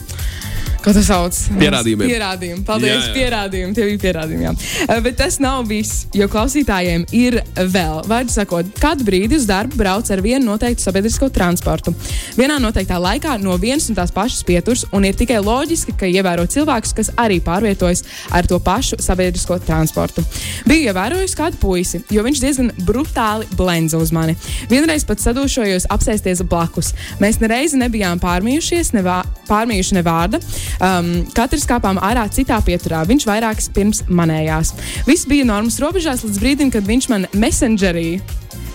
Kā 0.86 0.92
tas 0.94 1.08
sauc? 1.10 1.38
Pierādījumiem. 1.58 2.10
Pierādījumi. 2.12 2.64
Paldies, 2.68 2.92
Jā, 2.92 2.98
jā. 3.08 3.14
pierādījumi. 3.16 3.74
Tie 3.74 3.86
bija 3.90 4.02
pierādījumi. 4.04 4.44
Jā. 4.46 4.98
Bet 5.02 5.16
tas 5.18 5.40
nav 5.42 5.64
viss, 5.66 6.04
jo 6.14 6.28
klausītājiem 6.30 7.08
ir 7.18 7.40
vēl. 7.58 8.04
Vārdu 8.06 8.30
sakot, 8.36 8.70
kādu 8.78 9.08
brīdi 9.08 9.40
uz 9.40 9.48
darbu 9.50 9.80
brauc 9.80 10.12
ar 10.14 10.22
vienu 10.22 10.46
noteiktu 10.52 10.86
sabiedrisko 10.86 11.32
transportu. 11.34 11.94
Vienā 12.38 12.60
noteiktā 12.62 13.00
laikā 13.02 13.34
no 13.42 13.56
vienas 13.62 13.88
un 13.90 13.98
tās 13.98 14.14
pašas 14.14 14.44
pieturas, 14.46 14.84
un 14.94 15.08
ir 15.10 15.18
tikai 15.18 15.40
loģiski, 15.42 15.96
ka 15.98 16.06
ievēro 16.06 16.46
cilvēkus, 16.54 16.94
kas 17.00 17.10
arī 17.18 17.40
pārvietojas 17.42 18.06
ar 18.38 18.46
to 18.46 18.62
pašu 18.62 19.02
sabiedrisko 19.02 19.58
transportu. 19.66 20.22
Biju 20.70 20.92
ievērojusi 20.92 21.40
kādu 21.42 21.60
puisi, 21.66 22.04
jo 22.14 22.22
viņš 22.28 22.44
diezgan 22.46 22.72
brutāli 22.86 23.50
blendza 23.58 23.98
uz 23.98 24.14
mani. 24.14 24.38
Vienreiz 24.70 25.08
pat 25.10 25.26
sadūšojos 25.26 25.90
apsēsties 25.98 26.46
blakus. 26.46 26.94
Mēs 27.24 27.42
nereizi 27.42 27.82
nebijām 27.82 28.22
pārmījušies, 28.22 28.94
ne 28.94 29.02
vā, 29.06 29.20
pārmījuši 29.50 29.98
ne 29.98 30.06
vārda. 30.06 30.44
Um, 30.80 31.12
katrs 31.36 31.68
kāpām 31.70 32.00
ārā 32.04 32.26
citā 32.34 32.60
pieturā. 32.66 33.04
Viņš 33.08 33.28
vairākas 33.30 33.70
pirms 33.76 34.04
manējās. 34.10 34.74
Viss 35.08 35.28
bija 35.30 35.48
normas 35.48 35.80
robežās 35.84 36.26
līdz 36.26 36.42
brīdim, 36.42 36.74
kad 36.74 36.88
viņš 36.88 37.12
man 37.12 37.30
messengerī. 37.36 38.20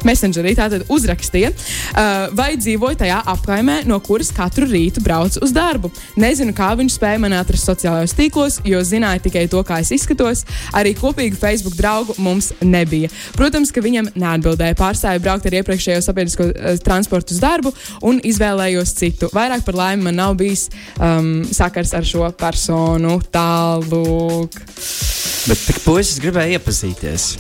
Messengerī 0.07 0.55
tātad 0.57 0.87
uzrakstīja, 0.93 1.51
uh, 1.53 2.31
vai 2.37 2.55
dzīvoju 2.61 3.01
tajā 3.03 3.19
apkaimē, 3.35 3.81
no 3.89 3.99
kuras 4.05 4.31
katru 4.35 4.69
rītu 4.71 5.03
braucu 5.05 5.43
uz 5.45 5.53
darbu. 5.53 5.91
Nezinu, 6.21 6.55
kā 6.57 6.71
viņš 6.79 6.97
spēja 6.97 7.21
mani 7.21 7.37
atrast 7.37 7.69
sociālajos 7.69 8.17
tīklos, 8.17 8.61
jo 8.65 8.81
zināja 8.87 9.23
tikai 9.27 9.47
to, 9.53 9.61
kā 9.67 9.81
es 9.85 9.93
izskatos. 9.97 10.47
Arī 10.77 10.95
kopīgu 10.97 11.39
Facebook 11.41 11.77
draugu 11.79 12.17
mums 12.19 12.53
nebija. 12.65 13.11
Protams, 13.37 13.73
ka 13.75 13.85
viņam 13.85 14.13
neatbildēja. 14.15 14.79
Pārstāju 14.81 15.25
braukt 15.25 15.49
ar 15.51 15.59
iepriekšējo 15.61 16.01
sabiedrisko 16.07 16.49
uh, 16.49 16.81
transportu 16.85 17.37
uz 17.37 17.43
darbu 17.43 17.75
un 18.07 18.23
izvēlējos 18.25 18.97
citu. 18.97 19.31
Vairāk 19.37 19.67
par 19.69 19.79
laimi 19.83 20.09
man 20.09 20.21
nav 20.23 20.37
bijis 20.41 20.69
um, 20.97 21.43
sakars 21.53 21.93
ar 21.97 22.09
šo 22.09 22.33
personu. 22.41 23.19
Tālāk. 23.35 24.61
Bet 25.49 25.65
tik 25.69 25.81
puisis 25.85 26.21
gribēja 26.23 26.59
iepazīties. 26.59 27.33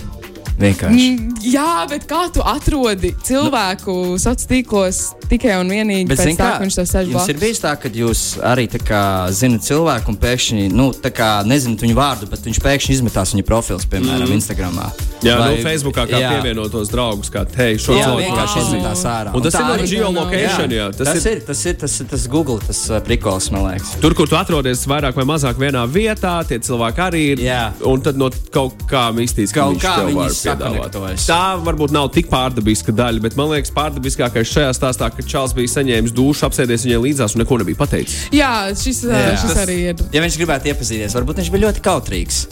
Vienkārši. 0.60 1.10
Mm, 1.16 1.26
Jā, 1.40 1.86
bet 1.88 2.04
kā 2.04 2.26
tu 2.34 2.42
atrodi 2.44 3.14
cilvēku 3.24 3.94
sociālos 4.20 4.44
tīklos 4.50 4.98
tikai 5.30 5.54
un 5.62 5.70
vienīgi 5.72 6.08
Bet, 6.10 6.18
pēc 6.20 6.28
zin 6.28 6.36
tā, 6.36 6.44
kā, 6.44 6.56
ka 6.58 6.66
viņš 6.66 6.76
to 6.76 6.84
sēž 6.90 7.12
jums 7.14 7.30
ir 7.32 7.38
bijis 7.40 7.62
tā, 7.62 7.72
ka 7.80 7.90
jūs 7.96 8.24
arī 8.44 8.66
tā 8.68 8.80
kā 8.84 9.02
zinat 9.32 9.64
cilvēku 9.64 10.12
un 10.12 10.18
pēkšņi, 10.20 10.66
nu, 10.76 10.90
tā 10.92 11.12
kā 11.14 11.30
nezināt 11.48 11.84
viņu 11.86 11.96
vārdu, 11.96 12.28
bet 12.30 12.44
viņš 12.44 12.60
pēkšņi 12.66 12.98
izmetās 12.98 13.32
viņa 13.32 13.46
profils, 13.48 13.86
piemēram, 13.88 14.26
mm. 14.28 14.36
Instagram. 14.36 14.82
Jā, 15.20 15.36
Vai, 15.40 15.48
nu, 15.56 15.64
Facebookā 15.64 16.06
kā 16.08 16.20
jā. 16.20 16.30
pievienotos 16.36 16.88
draugus, 16.92 17.28
kā 17.32 17.42
te 17.48 17.70
šo 17.80 17.96
Jā, 17.96 18.06
cilvēku 18.08 18.26
vienkārši 18.26 18.62
izmetās 18.64 19.02
ārā. 19.08 19.34
Un 19.36 19.44
tas 19.44 19.56
tā 19.56 19.60
ir 19.60 19.68
no 19.68 19.74
arī- 19.76 19.90
geolocation, 19.90 20.74
jā. 20.76 20.86
Tas, 20.96 21.10
tas, 21.10 21.26
ir, 21.28 21.36
ir, 21.36 21.42
tas 21.48 21.64
ir 21.64 21.76
tas, 21.82 21.96
ir 22.00 22.08
tas 22.12 22.26
Google, 22.32 22.56
tas 22.64 22.80
uh, 22.88 23.00
prikols, 23.04 23.50
man 23.52 23.66
liekas. 23.68 23.92
Tur, 24.00 24.16
kur 24.16 24.30
tu 24.30 24.38
atrodies 24.40 24.86
vairāk 24.88 25.16
vai 25.20 25.26
mazāk 25.28 25.60
vienā 25.60 25.84
vietā, 25.92 26.38
tie 26.48 26.60
cilvēki 26.64 27.04
arī 27.04 27.22
ir. 27.34 27.44
Jā. 27.50 27.62
Un 27.88 28.00
tad 28.04 28.16
no 28.20 28.30
kaut 28.52 28.80
kā 28.90 29.10
mīstīs, 29.16 29.52
Kaut 29.56 29.76
kā 29.82 29.98
viņi 30.08 30.16
var 30.16 30.32
piedāvāt. 30.50 31.26
Tā 31.26 31.40
varbūt 31.64 31.94
nav 31.94 32.08
tik 32.14 32.30
pārdabiska 32.32 32.94
daļa, 32.96 33.22
bet 33.24 33.36
man 33.38 33.50
liekas, 33.54 33.72
pārdabiskākais 33.76 34.50
šajā 34.54 34.70
stāstā, 34.76 35.10
ka 35.14 35.22
Čāls 35.26 35.54
bija 35.56 35.70
saņēmis 35.76 36.14
dušu, 36.16 36.46
apsēdies 36.48 36.86
viņai 36.88 37.02
līdzās 37.06 37.36
un 37.36 37.44
neko 37.44 37.60
nebija 37.62 37.80
pateicis. 37.80 38.26
Jā, 38.34 38.52
šis, 38.76 39.04
jā, 39.08 39.20
Jā. 39.30 39.36
šis 39.42 39.54
Tas- 39.54 39.62
arī 39.66 39.78
ir. 39.92 40.02
Ja 40.14 40.24
viņš 40.24 40.40
gribētu 40.42 40.72
iepazīties, 40.72 41.16
varbūt 41.18 41.42
viņš 41.42 41.52
bija 41.54 41.66
ļoti 41.68 41.84
kautrīgs. 41.86 42.42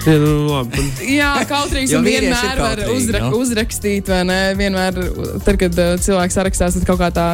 Jā, 0.08 0.14
nu. 0.16 0.60
Jā, 1.04 1.30
vīrieši 1.44 1.92
ir 1.92 2.00
vienmēr 2.00 2.56
var 2.56 2.78
kautrīgi, 2.80 2.94
uzra 2.96 3.20
nu. 3.20 3.40
uzrakstīt, 3.42 4.08
vai 4.08 4.22
ne? 4.24 4.38
Vienmēr, 4.56 4.96
tad, 5.44 5.58
kad 5.60 5.76
uh, 5.76 5.90
cilvēks 6.00 6.38
sarakstās, 6.40 6.78
tad 6.78 6.86
kaut 6.88 7.02
kā 7.02 7.10
tā, 7.12 7.26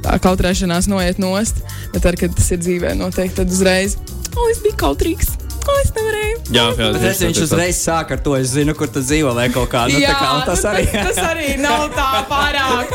tā 0.00 0.16
kautrēšanās 0.24 0.88
noiet 0.88 1.20
nost. 1.20 1.60
Bet 1.92 2.06
tad, 2.08 2.16
kad 2.16 2.32
tas 2.38 2.48
ir 2.56 2.62
dzīvē, 2.64 2.94
noteikti 2.96 3.42
tad 3.42 3.52
uzreiz. 3.52 3.98
O, 4.32 4.48
es 4.48 4.62
biju 4.64 4.78
kautrīgs! 4.80 5.34
O, 5.66 5.74
es 5.82 5.90
nevarēju! 5.96 6.36
Jā, 6.54 6.64
jā, 6.78 6.90
Bet 6.94 7.04
es, 7.10 7.20
viņš 7.24 7.40
uzreiz 7.46 7.80
sāk 7.82 8.12
ar 8.14 8.22
to, 8.22 8.36
es 8.38 8.52
zinu, 8.54 8.74
kur 8.78 8.90
tu 8.92 9.02
dzīvo 9.02 9.32
vai 9.36 9.48
kaut 9.54 9.70
kā. 9.72 9.86
Nu, 9.90 9.98
Jā, 9.98 10.14
tā 10.14 10.20
kā 10.20 10.28
tas 10.46 10.62
nu, 10.62 10.70
arī. 10.70 10.84
tas, 10.92 11.16
tas 11.16 11.30
arī 11.32 11.48
nav 11.62 11.88
tā 11.96 12.10
pārāk, 12.30 12.94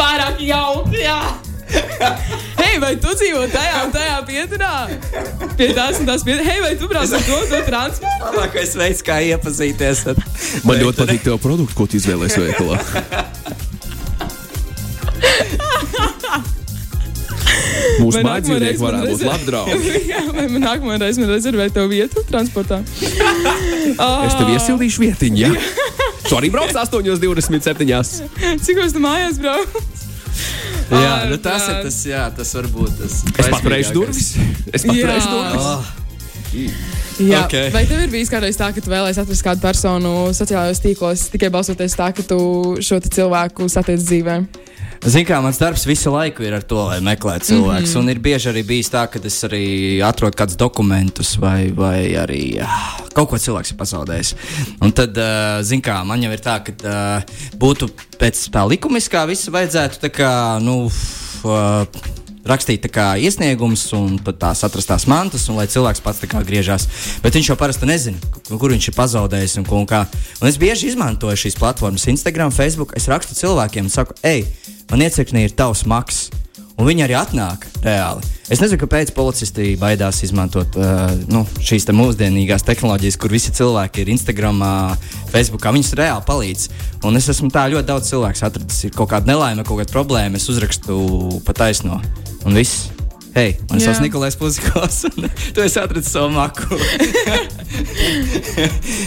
pārāk 0.00 0.40
jauki. 0.44 1.04
Hei, 2.60 2.78
vai 2.82 2.94
tu 3.02 3.12
dzīvo 3.14 3.44
tajā 3.52 3.82
un 3.86 3.92
tajā 3.94 4.16
pieturā? 4.26 4.72
Pie 5.58 5.68
tās 5.76 6.00
un 6.00 6.08
tās 6.08 6.24
pieturā. 6.26 6.46
Hei, 6.48 6.62
vai 6.64 6.72
tu 6.80 6.88
brauc 6.90 7.12
ar 7.14 7.26
to, 7.26 7.38
to 7.50 7.60
transportu? 7.68 8.24
Labākais 8.24 8.74
veids, 8.80 9.04
kā 9.06 9.20
iepazīties. 9.28 10.04
Tad... 10.08 10.22
Man 10.66 10.80
ļoti 10.80 11.04
patīk 11.04 11.26
tev 11.28 11.38
produktu, 11.42 11.76
ko 11.78 11.86
tu 11.90 12.00
izvēlējies 12.00 12.40
veikalā. 12.40 12.80
Mūsu 18.00 18.22
mājdzīvnieki 18.24 18.80
varētu 18.80 19.14
būt 19.14 19.24
labi 19.28 19.48
draugi. 19.48 19.92
Jā, 20.10 20.24
vai 20.32 20.46
man 20.52 20.64
nākamā 20.66 20.98
reize 21.02 21.22
man 21.22 21.32
rezervē 21.34 21.68
tev 21.74 21.88
vietu 21.92 22.24
transportā? 22.30 22.80
Es 24.26 24.36
tev 24.38 24.50
iesildīšu 24.54 25.02
vietiņu, 25.06 25.40
jā. 25.40 25.52
Tu 26.28 26.36
arī 26.36 26.50
brauc 26.52 26.70
8,27. 26.76 28.28
Cik 28.62 28.82
uz 28.84 28.94
tu 28.94 29.02
mājās 29.02 29.40
brauc? 29.42 29.80
Jā, 30.90 31.14
nu 31.30 31.38
tas 31.42 31.66
ir 31.70 31.80
tas, 31.86 31.96
jā, 32.06 32.26
tas 32.34 32.52
varbūt 32.58 32.98
tas. 32.98 33.16
Es 33.38 33.50
paturēšu 33.50 33.94
durvis. 33.94 34.30
Es 34.74 34.86
paturēšu 34.86 35.32
durvis. 35.32 35.66
Oh, 35.66 35.96
Jā, 37.20 37.44
Ok. 37.44 37.52
okay. 37.52 37.68
vai 37.70 37.82
tev 37.86 38.00
ir 38.00 38.10
bijis 38.10 38.30
kādreiz 38.32 38.56
tā, 38.58 38.70
ka 38.74 38.80
tu 38.82 38.90
vēlēsies 38.90 39.20
atrast 39.22 39.44
kādu 39.44 39.60
personu 39.62 40.12
sociālajos 40.34 40.80
tīklos 40.82 41.26
tikai 41.30 41.50
balstoties 41.52 41.94
tā, 41.98 42.08
ka 42.16 42.24
tu 42.26 42.38
šo 42.82 42.98
te 43.04 43.12
cilvēku 43.12 43.68
satiec 43.70 44.00
dzīvē? 44.00 44.38
Zini, 45.00 45.24
kā 45.24 45.38
mans 45.40 45.56
darbs 45.56 45.86
visu 45.88 46.10
laiku 46.12 46.44
ir 46.44 46.52
ar 46.58 46.64
to, 46.68 46.76
lai 46.90 46.98
meklētu 47.00 47.48
cilvēku. 47.54 47.86
Mm 47.86 47.92
-hmm. 47.92 47.98
Un 47.98 48.08
ir 48.12 48.18
bieži 48.18 48.50
arī 48.50 48.62
bijis 48.66 48.90
tā, 48.92 49.06
ka 49.08 49.18
es 49.24 49.44
arī 49.44 50.02
atrodu 50.04 50.36
kādus 50.36 50.56
dokumentus, 50.56 51.36
vai, 51.40 51.72
vai 51.72 52.12
arī 52.12 52.60
jā, 52.60 52.68
kaut 53.14 53.30
ko 53.30 53.36
cilvēks 53.36 53.70
ir 53.70 53.76
pazaudējis. 53.76 54.34
Un 54.80 54.92
tad, 54.92 55.16
uh, 55.16 55.62
zini, 55.62 55.82
kā 55.82 56.04
man 56.04 56.22
jau 56.22 56.32
ir 56.32 56.40
tā, 56.40 56.60
ka 56.60 56.72
uh, 56.84 57.22
būtu 57.56 57.88
pēc 58.18 58.50
tā 58.52 58.68
likumiskā 58.68 59.26
viss 59.26 59.48
vajadzētu 59.48 59.96
tā 60.00 60.10
kā, 60.10 60.60
nu, 60.60 60.90
uh, 61.44 61.86
rakstīt 62.44 62.86
kā 62.92 63.14
iesniegums 63.20 63.92
un 63.96 64.18
tās 64.18 64.64
atrastās 64.64 65.06
mantas, 65.06 65.48
un 65.48 65.56
lai 65.56 65.66
cilvēks 65.66 66.00
pats 66.00 66.20
tā 66.20 66.28
kā 66.30 66.44
griežās. 66.44 66.86
Bet 67.22 67.34
viņš 67.34 67.48
jau 67.52 67.56
parasti 67.56 67.86
nezina, 67.86 68.18
ku- 68.48 68.58
kur 68.58 68.70
viņš 68.70 68.88
ir 68.88 68.94
pazaudējis 68.94 69.56
un 69.60 69.66
un 69.70 69.86
kā. 69.86 70.06
Un 70.40 70.48
es 70.48 70.58
bieži 70.58 70.88
izmantoju 70.92 71.36
šīs 71.36 71.58
platformas, 71.58 72.06
Instagram, 72.06 72.50
Facebook. 72.50 72.92
Es 72.96 73.08
rakstu 73.08 73.34
cilvēkiem 73.34 73.84
un 73.84 73.90
saku, 73.90 74.14
ej, 74.22 74.44
man 74.90 75.06
iecirknī 75.06 75.46
ir 75.46 75.56
tavs 75.56 75.86
maks. 75.88 76.28
Un 76.80 76.86
viņi 76.88 77.02
arī 77.04 77.12
atnāk 77.18 77.66
reāli. 77.84 78.24
Es 78.48 78.62
nezinu, 78.62 78.80
kāpēc 78.80 79.10
policisti 79.12 79.74
baidās 79.78 80.22
izmantot 80.24 80.78
uh, 80.80 81.10
nu, 81.28 81.42
šīs 81.60 81.84
te 81.84 81.92
mūsdienīgās 81.92 82.64
tehnoloģijas, 82.64 83.18
kur 83.20 83.34
visi 83.34 83.52
cilvēki 83.52 84.00
ir 84.00 84.12
Instagram, 84.14 84.62
Facebook. 85.28 85.66
Viņus 85.68 85.92
reāli 86.00 86.24
palīdz. 86.26 86.70
Un 87.04 87.20
es 87.20 87.28
esmu 87.30 87.52
tā 87.52 87.66
ļoti 87.74 87.90
daudz 87.92 88.08
cilvēku 88.14 88.46
atradis. 88.48 88.80
Ir 88.88 88.96
kaut 88.96 89.12
kāda 89.12 89.28
nelaime, 89.28 89.66
kaut 89.68 89.82
kāda 89.82 89.92
problēma. 89.92 90.40
Es 90.40 90.48
uzrakstu 90.48 90.96
pa 91.44 91.56
taisno. 91.60 92.00
Un 92.48 92.56
viss. 92.56 92.88
Hei, 93.34 93.54
man 93.70 93.80
savs 93.82 94.00
Nikolais 94.02 94.34
Puzikovs, 94.38 95.04
un 95.06 95.28
tu 95.54 95.62
esi 95.62 95.78
atradis 95.78 96.10
savu 96.10 96.32
maku. 96.34 96.66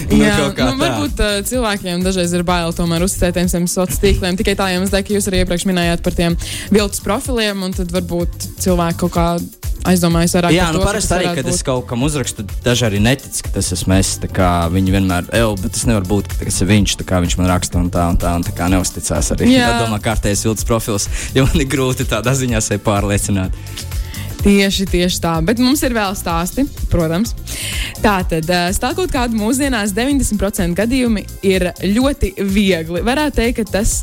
nu, 0.10 0.20
Jā, 0.22 0.38
kā 0.56 0.70
nu, 0.70 0.78
tā. 0.78 0.80
varbūt 0.80 1.24
uh, 1.24 1.34
cilvēkiem 1.48 2.06
dažreiz 2.06 2.32
ir 2.36 2.46
bail 2.48 2.72
tomēr 2.76 3.04
uzticēt 3.04 3.36
tiem 3.36 3.68
sociāliem 3.68 4.00
tīkliem. 4.04 4.40
Tikai 4.40 4.56
tā 4.60 4.70
iemesla 4.76 5.04
ka 5.04 5.16
jūs 5.16 5.28
arī 5.32 5.44
iepriekš 5.44 5.68
minējāt 5.68 6.06
par 6.06 6.16
tiem 6.16 6.38
viltus 6.72 7.04
profiliem, 7.04 7.66
un 7.68 7.76
tad 7.76 7.92
varbūt 7.92 8.48
cilvēki 8.64 9.04
kaut 9.04 9.14
kā 9.18 9.28
aizdomājas 9.88 10.36
vairāk 10.38 10.56
Jā, 10.56 10.68
nu 10.72 10.80
to, 10.80 10.88
parasti 10.88 11.16
arī, 11.18 11.30
kad 11.36 11.48
es 11.50 11.60
būt. 11.60 11.66
kaut 11.68 11.88
kam 11.90 12.06
uzrakstu, 12.08 12.46
daži 12.64 12.88
arī 12.88 13.02
netic, 13.04 13.42
ka 13.44 13.52
tas 13.58 13.72
esmu 13.76 13.98
es. 13.98 14.16
tā 14.24 14.30
Viņi 14.74 14.94
vienmēr, 14.96 15.28
ej, 15.36 15.48
bet 15.60 15.76
tas 15.76 15.84
nevar 15.90 16.06
būt, 16.08 16.32
ka 16.32 16.48
tas 16.48 16.62
ir 16.64 16.70
viņš, 16.70 16.98
tā 17.02 17.08
kā 17.10 17.20
viņš 17.24 17.36
man 17.42 17.50
raksta 17.52 17.82
un 17.82 17.90
tā 17.94 18.06
un 18.12 18.20
tā, 18.22 18.32
un 18.40 18.46
tā 18.48 18.56
kā 18.56 18.70
neusticās 18.72 19.34
arī. 19.36 19.52
Jā. 19.52 19.66
Jā, 19.68 19.82
domā, 19.84 20.00
kārtējs 20.04 20.46
vilts 20.48 20.68
profils, 20.68 21.10
jo 21.36 21.44
man 21.48 21.60
ir 21.60 21.68
grūti 21.72 22.08
tādā 22.08 22.36
ziņā 22.38 22.64
sevi 22.64 22.84
pārliecināt. 22.86 23.60
Tieši, 24.44 24.84
tieši 24.92 25.22
tā. 25.24 25.38
Bet 25.40 25.60
mums 25.64 25.80
ir 25.88 25.94
vēl 25.96 26.12
stāsti, 26.20 26.66
protams. 26.92 27.32
Tātad, 28.04 28.44
eh, 28.52 28.72
stāstot 28.76 29.08
kādu 29.08 29.38
mūsdienās, 29.40 29.94
90% 29.96 30.76
gadījumi 30.76 31.24
ir 31.48 31.70
ļoti 31.80 32.34
viegli. 32.52 33.00
Varētu 33.08 33.38
teikt, 33.38 33.62
ka 33.62 33.78
tas 33.78 33.94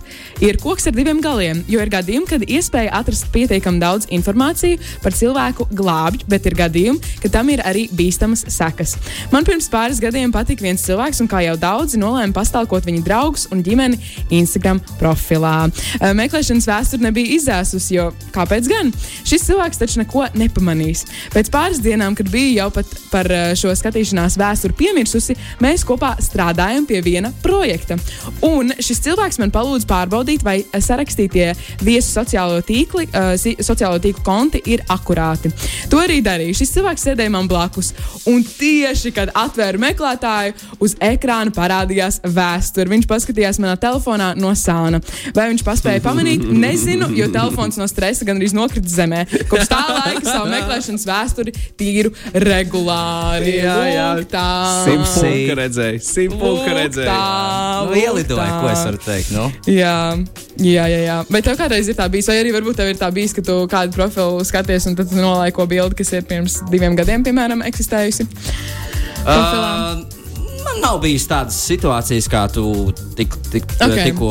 ir 0.41 0.57
koks 0.57 0.89
ar 0.89 0.97
diviem 0.97 1.21
galiem. 1.21 1.61
Jo 1.69 1.83
ir 1.85 1.93
gadījumi, 1.93 2.27
kad 2.27 2.41
iespēja 2.41 2.95
atrast 3.03 3.29
pietiekami 3.35 3.83
daudz 3.83 4.09
informāciju 4.09 4.81
par 5.03 5.13
cilvēku 5.13 5.67
glābj, 5.77 6.25
bet 6.27 6.49
ir 6.49 6.57
gadījumi, 6.57 7.21
ka 7.21 7.29
tam 7.29 7.53
ir 7.53 7.61
arī 7.61 7.91
bīstamas 7.93 8.47
sekas. 8.49 8.97
Man 9.31 9.45
pirms 9.45 9.69
pāris 9.69 10.01
gadiem 10.01 10.33
patika 10.33 10.65
viens 10.65 10.81
cilvēks, 10.89 11.21
un 11.21 11.29
kā 11.29 11.45
jau 11.45 11.59
daudzi 11.61 12.01
nolēma 12.01 12.33
pastāvot 12.33 12.89
viņa 12.89 13.05
draugus 13.05 13.47
un 13.53 13.61
ģimeni 13.63 14.01
Instagram 14.31 14.81
profilā. 14.97 15.69
Eh, 16.01 16.15
Meklēšanas 16.17 16.65
vēsture 16.65 17.05
nebija 17.05 17.37
izzēsusi, 17.37 17.93
jo 17.99 18.11
kāpēc 18.33 18.73
gan? 18.73 18.93
Šis 19.29 19.45
cilvēks 19.51 19.85
taču 19.85 20.01
neko 20.01 20.30
nepamanīs. 20.39 21.05
Pēc 21.35 21.51
pāris 21.53 21.83
dienām, 21.83 22.17
kad 22.19 22.31
biju 22.31 22.57
jau 22.59 22.69
par 23.11 23.31
eh, 23.31 23.53
šo 23.59 23.73
skatīšanās 23.77 24.39
vēsturi 24.41 24.77
piemirsusi, 24.79 25.37
mēs 25.63 25.85
kopā 25.87 26.15
strādājam 26.23 26.87
pie 26.89 27.01
viena 27.05 27.33
projekta. 27.43 27.99
Un 28.47 28.73
šis 28.79 29.03
cilvēks 29.07 29.41
man 29.43 29.53
palūdza 29.55 29.89
pārbaudīt, 29.91 30.45
vai 30.47 30.61
sarakstītie 30.73 31.51
viesu 31.85 32.13
sociālo, 32.13 32.61
tīkli, 32.67 33.07
uh, 33.11 33.33
sociālo 33.65 34.01
tīklu 34.03 34.25
konti 34.27 34.61
ir 34.71 34.83
akurāti. 34.91 35.51
To 35.91 36.01
arī 36.03 36.21
darīju. 36.25 36.57
Šis 36.61 36.75
cilvēks 36.77 37.07
sēdēja 37.09 37.33
man 37.33 37.49
blakus. 37.51 37.93
Un 38.31 38.43
tieši 38.45 39.13
kad 39.17 39.33
atvēru 39.37 39.81
meklētāju, 39.83 40.55
uz 40.83 40.97
ekrāna 41.05 41.53
parādījās 41.55 42.21
vēsture. 42.25 42.91
Viņš 42.91 43.09
paskatījās 43.11 43.61
manā 43.63 43.77
telefonā 43.81 44.33
no 44.39 44.53
sāna. 44.59 45.01
Vai 45.37 45.51
viņš 45.53 45.65
paspēja 45.67 46.03
pamanīt? 46.05 46.45
Nezinu, 46.45 47.11
jo 47.17 47.29
telefons 47.33 47.79
no 47.81 47.89
stresa 47.91 48.27
gan 48.29 48.41
arī 48.41 48.51
nokrita 48.57 48.91
zemē. 48.91 49.25
Kopš 49.51 49.71
tā 49.71 49.81
laika 49.89 50.20
savu 50.33 50.51
meklēšanas 50.53 51.07
vēsturi 51.09 51.55
tīru 51.81 52.13
regulāri. 52.47 53.57
Jā, 53.61 53.77
jā. 53.91 54.09
Tā. 54.31 54.45
Simtpunkta 54.87 55.57
redzēja. 55.63 56.03
Simtpunkta 56.05 56.77
redzēja. 56.77 57.09
tā, 57.11 57.89
Nu, 57.91 57.97
ielidoja, 57.97 58.49
ko 58.61 58.69
es 58.71 58.85
varu 58.85 59.01
teikt. 59.05 59.33
Nu? 59.35 59.47
Jā, 59.71 59.95
jā, 60.61 60.85
jā, 60.93 61.01
jā. 61.07 61.19
Vai 61.33 61.41
tev 61.47 61.57
kādreiz 61.61 61.89
ir 61.89 61.97
tā 61.99 62.07
bijis, 62.13 62.29
vai 62.31 62.39
arī 62.43 62.53
varbūt 62.55 62.81
tev 62.83 62.93
ir 62.93 62.99
tā 63.01 63.09
bijis, 63.15 63.33
ka 63.37 63.45
tu 63.47 63.57
kādu 63.71 63.97
profilu 63.97 64.45
skaties 64.47 64.87
un 64.91 64.97
tad 64.99 65.11
tu 65.11 65.19
nolaiko 65.19 65.67
bildi, 65.71 65.97
kas 66.03 66.13
ir 66.17 66.27
pirms 66.29 66.61
diviem 66.71 66.97
gadiem, 66.99 67.25
piemēram, 67.27 67.65
eksistējusi? 67.71 68.29
Profilā? 69.25 69.73
Uh, 70.05 70.61
man 70.65 70.81
nav 70.85 71.01
bijis 71.03 71.27
tādas 71.31 71.57
situācijas, 71.67 72.29
kā 72.31 72.45
tu 72.53 72.65
tik, 73.19 73.35
tik, 73.53 73.67
Ok. 73.81 73.97
tikko 74.11 74.31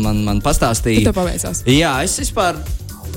man, 0.00 0.24
man 0.26 0.42
pastāstīji. 0.44 1.04
Tev 1.06 1.16
paveicās. 1.16 1.62
Jā, 1.68 1.98
es 2.04 2.16
vispār. 2.20 2.58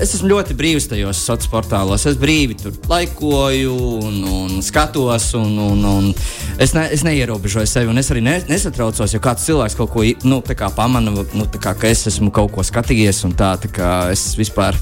Es 0.00 0.14
esmu 0.16 0.30
ļoti 0.30 0.54
brīvs 0.56 0.86
tajos 0.88 1.18
sociālos 1.20 1.50
portālos. 1.52 2.06
Es 2.08 2.16
brīvi 2.20 2.56
tur 2.56 2.72
laikoju 2.88 3.74
un, 4.00 4.16
un 4.24 4.62
skatos, 4.64 5.26
un, 5.36 5.58
un, 5.60 5.84
un 5.84 6.08
es, 6.56 6.72
ne, 6.72 6.86
es 6.94 7.04
neierobežoju 7.04 7.68
sevi. 7.68 7.92
Es 8.00 8.08
arī 8.14 8.22
ne, 8.24 8.38
nesatraucos, 8.48 9.12
ja 9.12 9.20
kāds 9.20 9.44
cilvēks 9.48 9.76
kaut 9.76 9.92
ko 9.92 10.06
nu, 10.24 10.40
pamana, 10.76 11.12
nu, 11.12 11.46
kā, 11.60 11.74
ka 11.76 11.90
es 11.90 12.06
esmu 12.08 12.32
kaut 12.32 12.52
ko 12.54 12.64
skatījies. 12.64 13.24
un 13.28 13.36
Tā, 13.40 13.54
tā 13.60 13.68
kā 13.72 13.90
es 14.12 14.24
vispār 14.40 14.76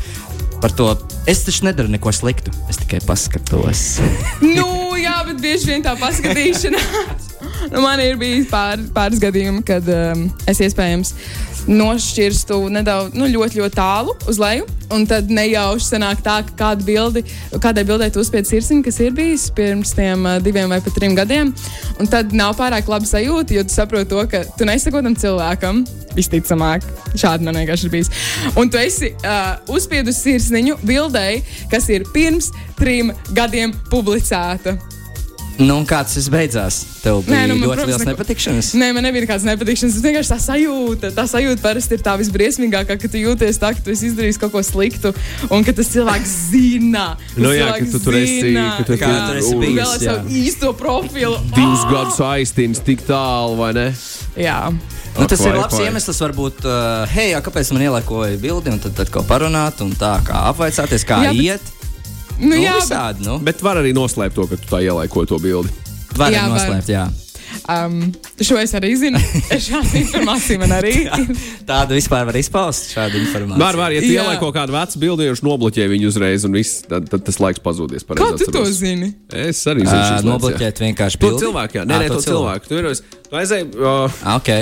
par 0.62 0.72
to. 0.78 0.92
Es 1.26 1.42
taču 1.46 1.66
nedaru 1.66 1.90
neko 1.90 2.14
sliktu. 2.14 2.54
Es 2.70 2.78
tikai 2.78 3.02
paskatos. 3.06 3.98
nu, 4.44 4.68
jā, 5.02 5.18
bet 5.26 5.42
bieži 5.42 5.72
vien 5.72 5.82
tā 5.82 5.96
paskatīšanās. 5.98 7.28
nu, 7.72 7.82
man 7.82 8.00
ir 8.02 8.18
bijis 8.20 8.46
pār, 8.50 8.82
pāris 8.94 9.22
gadījumi, 9.22 9.66
kad 9.66 9.86
um, 9.90 10.28
es 10.46 10.62
iespējams 10.62 11.14
nošķirstu 11.68 12.58
nedaudz, 12.72 13.14
nu, 13.16 13.28
ļoti, 13.28 13.60
ļoti 13.60 13.76
tālu 13.76 14.14
uz 14.28 14.40
leju. 14.40 14.66
Un 14.94 15.04
tad 15.04 15.28
nejauši 15.28 15.84
sanāk 15.84 16.22
tā, 16.24 16.38
ka 16.48 16.54
kāda 16.56 16.86
bildi, 16.86 17.22
kādai 17.60 17.84
bildē 17.84 18.08
tu 18.12 18.22
uzspiedz 18.22 18.48
sirsniņu, 18.48 18.84
kas 18.86 19.00
ir 19.04 19.12
bijis 19.16 19.44
pirms 19.52 19.92
tiem 19.96 20.24
diviem 20.44 20.72
vai 20.72 20.80
pat 20.84 20.96
trim 20.96 21.16
gadiem. 21.18 21.52
Un 22.00 22.08
tad 22.08 22.32
nav 22.36 22.56
pārāk 22.56 22.88
labi 22.88 23.08
sajūta, 23.10 23.52
jo 23.58 23.66
tu 23.68 23.76
saproti 23.76 24.08
to, 24.14 24.24
ka 24.32 24.42
tu 24.56 24.68
nesako 24.68 25.04
tam 25.04 25.16
cilvēkam. 25.18 25.84
Visticamāk, 26.16 26.86
šādi 27.20 27.46
man 27.46 27.60
vienkārši 27.60 27.86
ir 27.86 27.92
bijis. 27.92 28.12
Un 28.58 28.72
tu 28.72 28.80
esi 28.80 29.12
uh, 29.20 29.58
uzspiedusi 29.70 30.24
sirsniņu 30.24 30.80
bildei, 30.88 31.42
kas 31.70 31.90
ir 31.92 32.08
pirms 32.14 32.48
trim 32.80 33.12
gadiem 33.36 33.76
publicēta. 33.92 34.78
Nu, 35.58 35.74
un 35.80 35.86
kāds 35.90 36.14
tas 36.14 36.28
beidzās? 36.30 36.76
Tev 37.02 37.24
bija 37.26 37.34
Nē, 37.34 37.46
nu, 37.50 37.54
man, 37.58 37.64
ļoti 37.64 37.74
protams, 37.74 37.88
liels 37.90 38.02
neko- 38.04 38.12
nepatikšanas. 38.12 38.66
Nē, 38.78 38.88
man 38.94 39.02
nebija 39.02 39.24
nekādas 39.26 39.46
nepatikšanas. 39.48 39.94
Tas 39.96 40.04
vienkārši 40.06 40.30
tā 40.30 40.38
sajūta. 40.44 41.10
Tā 41.16 41.24
sajūta 41.26 41.60
parasti 41.64 41.96
ir 41.98 42.02
tā 42.06 42.12
visbriesmīgākā, 42.20 42.94
ka 43.02 43.08
tu 43.10 43.18
jūties 43.18 43.58
tā, 43.58 43.72
ka 43.74 43.82
tu 43.82 43.90
esi 43.90 44.06
izdarījis 44.12 44.38
kaut 44.38 44.52
ko 44.54 44.62
sliktu 44.62 45.10
un 45.50 45.64
ka 45.66 45.72
tas 45.74 45.90
cilvēks 45.90 46.34
zina. 46.52 47.16
Tas 47.18 47.42
Nu 47.42 47.50
jā, 47.56 47.72
ka 47.74 47.84
tu 47.90 47.98
tur 47.98 48.14
esi- 48.20 48.54
ka 48.54 48.84
tu 48.86 48.96
Kā 49.02 49.10
tur 49.28 49.36
esi 49.42 49.54
un- 49.54 49.60
bijis, 49.60 49.78
Vēl 49.82 49.92
ar 49.94 49.98
savu 49.98 50.28
īsto 50.44 50.72
profilu. 50.78 51.38
Divus 51.54 51.82
Ah! 51.84 51.90
gadus 51.90 52.18
aiztīns 52.18 52.78
tik 52.84 53.02
tālu, 53.06 53.56
vai 53.58 53.72
ne? 53.72 53.88
Jā. 54.38 54.70
Nu, 55.18 55.26
tas 55.26 55.40
ir 55.42 55.56
labs 55.58 55.74
iemesls, 55.82 56.20
varbūt, 56.22 56.62
uh, 56.64 57.06
hei, 57.10 57.32
kāpēc 57.34 57.72
man 57.72 57.82
ielikoja 57.82 58.38
bildi, 58.38 58.70
un 58.70 58.78
tad, 58.78 58.94
tad 58.94 59.10
ko 59.10 59.22
parunāt, 59.26 59.80
un 59.82 59.90
tā 59.90 60.22
kā 60.22 60.54
apvaicāties, 60.54 61.02
kā 61.04 61.18
Jā, 61.26 61.32
jā, 61.32 61.34
bet- 61.34 61.42
iet. 61.42 61.60
Nu, 62.38 62.52
Nu, 62.52 62.56
jā, 62.60 62.74
bet, 62.76 62.84
visādi, 62.84 63.24
nu. 63.26 63.38
Bet 63.42 63.62
var 63.66 63.80
arī 63.80 63.90
noslēpt 63.96 64.34
to, 64.38 64.44
ka 64.46 64.56
tu 64.60 64.68
tā 64.70 64.82
ielaikoji 64.86 65.26
to 65.32 65.38
bildi. 65.42 65.72
Var 66.18 66.30
Jā, 66.32 66.44
arī 66.44 66.52
var. 66.52 66.58
noslēpt, 66.58 66.88
jā. 66.92 67.06
um, 67.74 67.96
šo 68.42 68.58
es 68.62 68.72
arī 68.78 68.92
zinu. 68.98 69.18
Šāda 69.66 69.98
informācija 69.98 70.58
man 70.62 70.72
arī 70.78 70.92
ir. 71.02 71.10
Tādu 71.68 71.96
vispār 71.98 72.24
var 72.28 72.38
izpaust, 72.38 72.90
šādu 72.94 73.18
informāciju. 73.24 73.60
Var, 73.62 73.78
var, 73.82 73.94
ja 73.96 74.00
tu 74.04 74.10
Jā. 74.12 74.22
ielaiko 74.24 74.50
kādu 74.54 74.76
vecu 74.76 75.02
bildi, 75.02 75.26
jau 75.28 75.36
nobloķē 75.50 75.88
viņu 75.90 76.10
uzreiz, 76.12 76.46
un 76.48 76.54
viss, 76.58 76.82
tad, 76.88 77.08
tad 77.10 77.26
tas 77.26 77.38
laiks 77.42 77.62
pazudīs. 77.64 78.06
Kā 78.08 78.30
tu 78.38 78.50
to 78.54 78.64
zini? 78.70 79.12
Es 79.34 79.62
arī 79.70 79.82
zinu, 79.86 80.02
Uh, 80.18 80.26
nobloķēt 80.32 80.82
vienkārši 80.86 81.18
To 81.22 81.26
bildi? 81.32 81.42
cilvēku, 81.46 81.80
jā, 81.82 81.86
nē, 81.90 82.02
nē, 82.04 82.12
to 82.14 82.22
cilvēku. 82.24 82.70
Tu 82.70 82.78
ierosi, 82.78 83.02
tu 83.28 83.40
aizēji. 83.42 83.72
Uh, 83.78 84.20
Ok. 84.38 84.52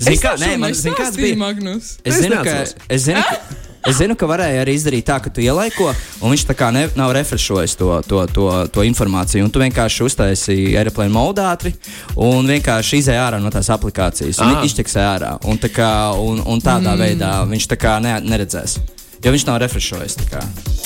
Zini, 0.00 0.16
kā, 0.18 0.32
nē, 0.40 0.56
man, 0.58 0.72
zini, 0.74 0.96
kāds 0.98 1.14
bija? 1.20 1.36
Magnus. 1.38 1.92
Es 2.02 2.16
zinu, 2.18 2.40
ka, 2.42 2.54
es, 2.90 3.04
zinu, 3.06 3.20
ka, 3.28 3.55
es 3.86 4.00
zinu, 4.00 4.16
ka 4.18 4.28
varēja 4.30 4.64
arī 4.64 4.74
izdarīt 4.76 5.06
tā, 5.08 5.18
ka 5.22 5.30
tu 5.32 5.44
ielaiko, 5.44 5.88
un 6.20 6.34
viņš 6.34 6.46
tā 6.50 6.56
kā 6.58 6.70
ne, 6.74 6.86
nav 6.98 7.14
refreshojis 7.16 7.76
to, 7.78 7.90
to, 8.08 8.24
to, 8.34 8.48
to 8.72 8.84
informāciju. 8.86 9.46
Un 9.46 9.52
tu 9.54 9.62
vienkārši 9.62 10.06
uztaisīji 10.06 10.76
aeroplānu 10.80 11.14
modu 11.14 11.44
ātri 11.46 11.74
un 12.16 12.46
vienkārši 12.50 13.02
izēja 13.02 13.26
ārā 13.28 13.40
no 13.42 13.52
tās 13.54 13.70
aplikācijas. 13.74 14.40
Un 14.42 14.56
Ah. 14.56 14.64
izķeksē 14.66 15.02
ārā. 15.04 15.32
Un, 15.46 15.58
tā 15.60 15.70
kā, 15.72 15.90
un, 16.18 16.40
un 16.46 16.62
tādā 16.62 16.94
mm. 16.94 17.02
veidā 17.02 17.32
viņš 17.50 17.66
tā 17.74 17.80
kā 17.80 17.98
ne, 18.02 18.16
neredzēs. 18.24 18.78
Jo 19.24 19.32
viņš 19.34 19.46
nav 19.48 19.60
refreshojis. 19.64 20.16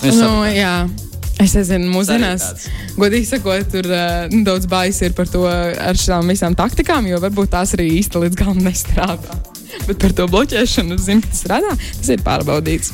Nu, 0.07 0.45
jā. 0.49 0.89
Es 1.41 1.55
nezinu, 1.57 1.89
mūsdienās, 1.89 2.67
godīgi 3.01 3.31
sakot, 3.31 3.71
tur 3.73 3.87
uh, 3.89 4.27
daudz 4.45 4.69
bājas 4.69 5.01
ir 5.07 5.15
par 5.17 5.31
to 5.31 5.47
ar 5.49 5.97
šīm 5.97 6.29
visām 6.29 6.57
taktikām, 6.59 7.09
jo 7.09 7.21
varbūt 7.23 7.55
tās 7.57 7.73
arī 7.79 7.89
īsti 7.97 8.27
līdz 8.27 8.37
galam 8.43 8.61
nestrādā. 8.67 9.41
Bet 9.87 10.01
par 10.03 10.13
to 10.17 10.27
bloķēšanu, 10.31 10.99
zinu, 11.03 11.23
tas 11.27 11.45
strādā. 11.45 11.77
Tas 12.01 12.11
ir 12.15 12.25
pārbaudīts. 12.27 12.93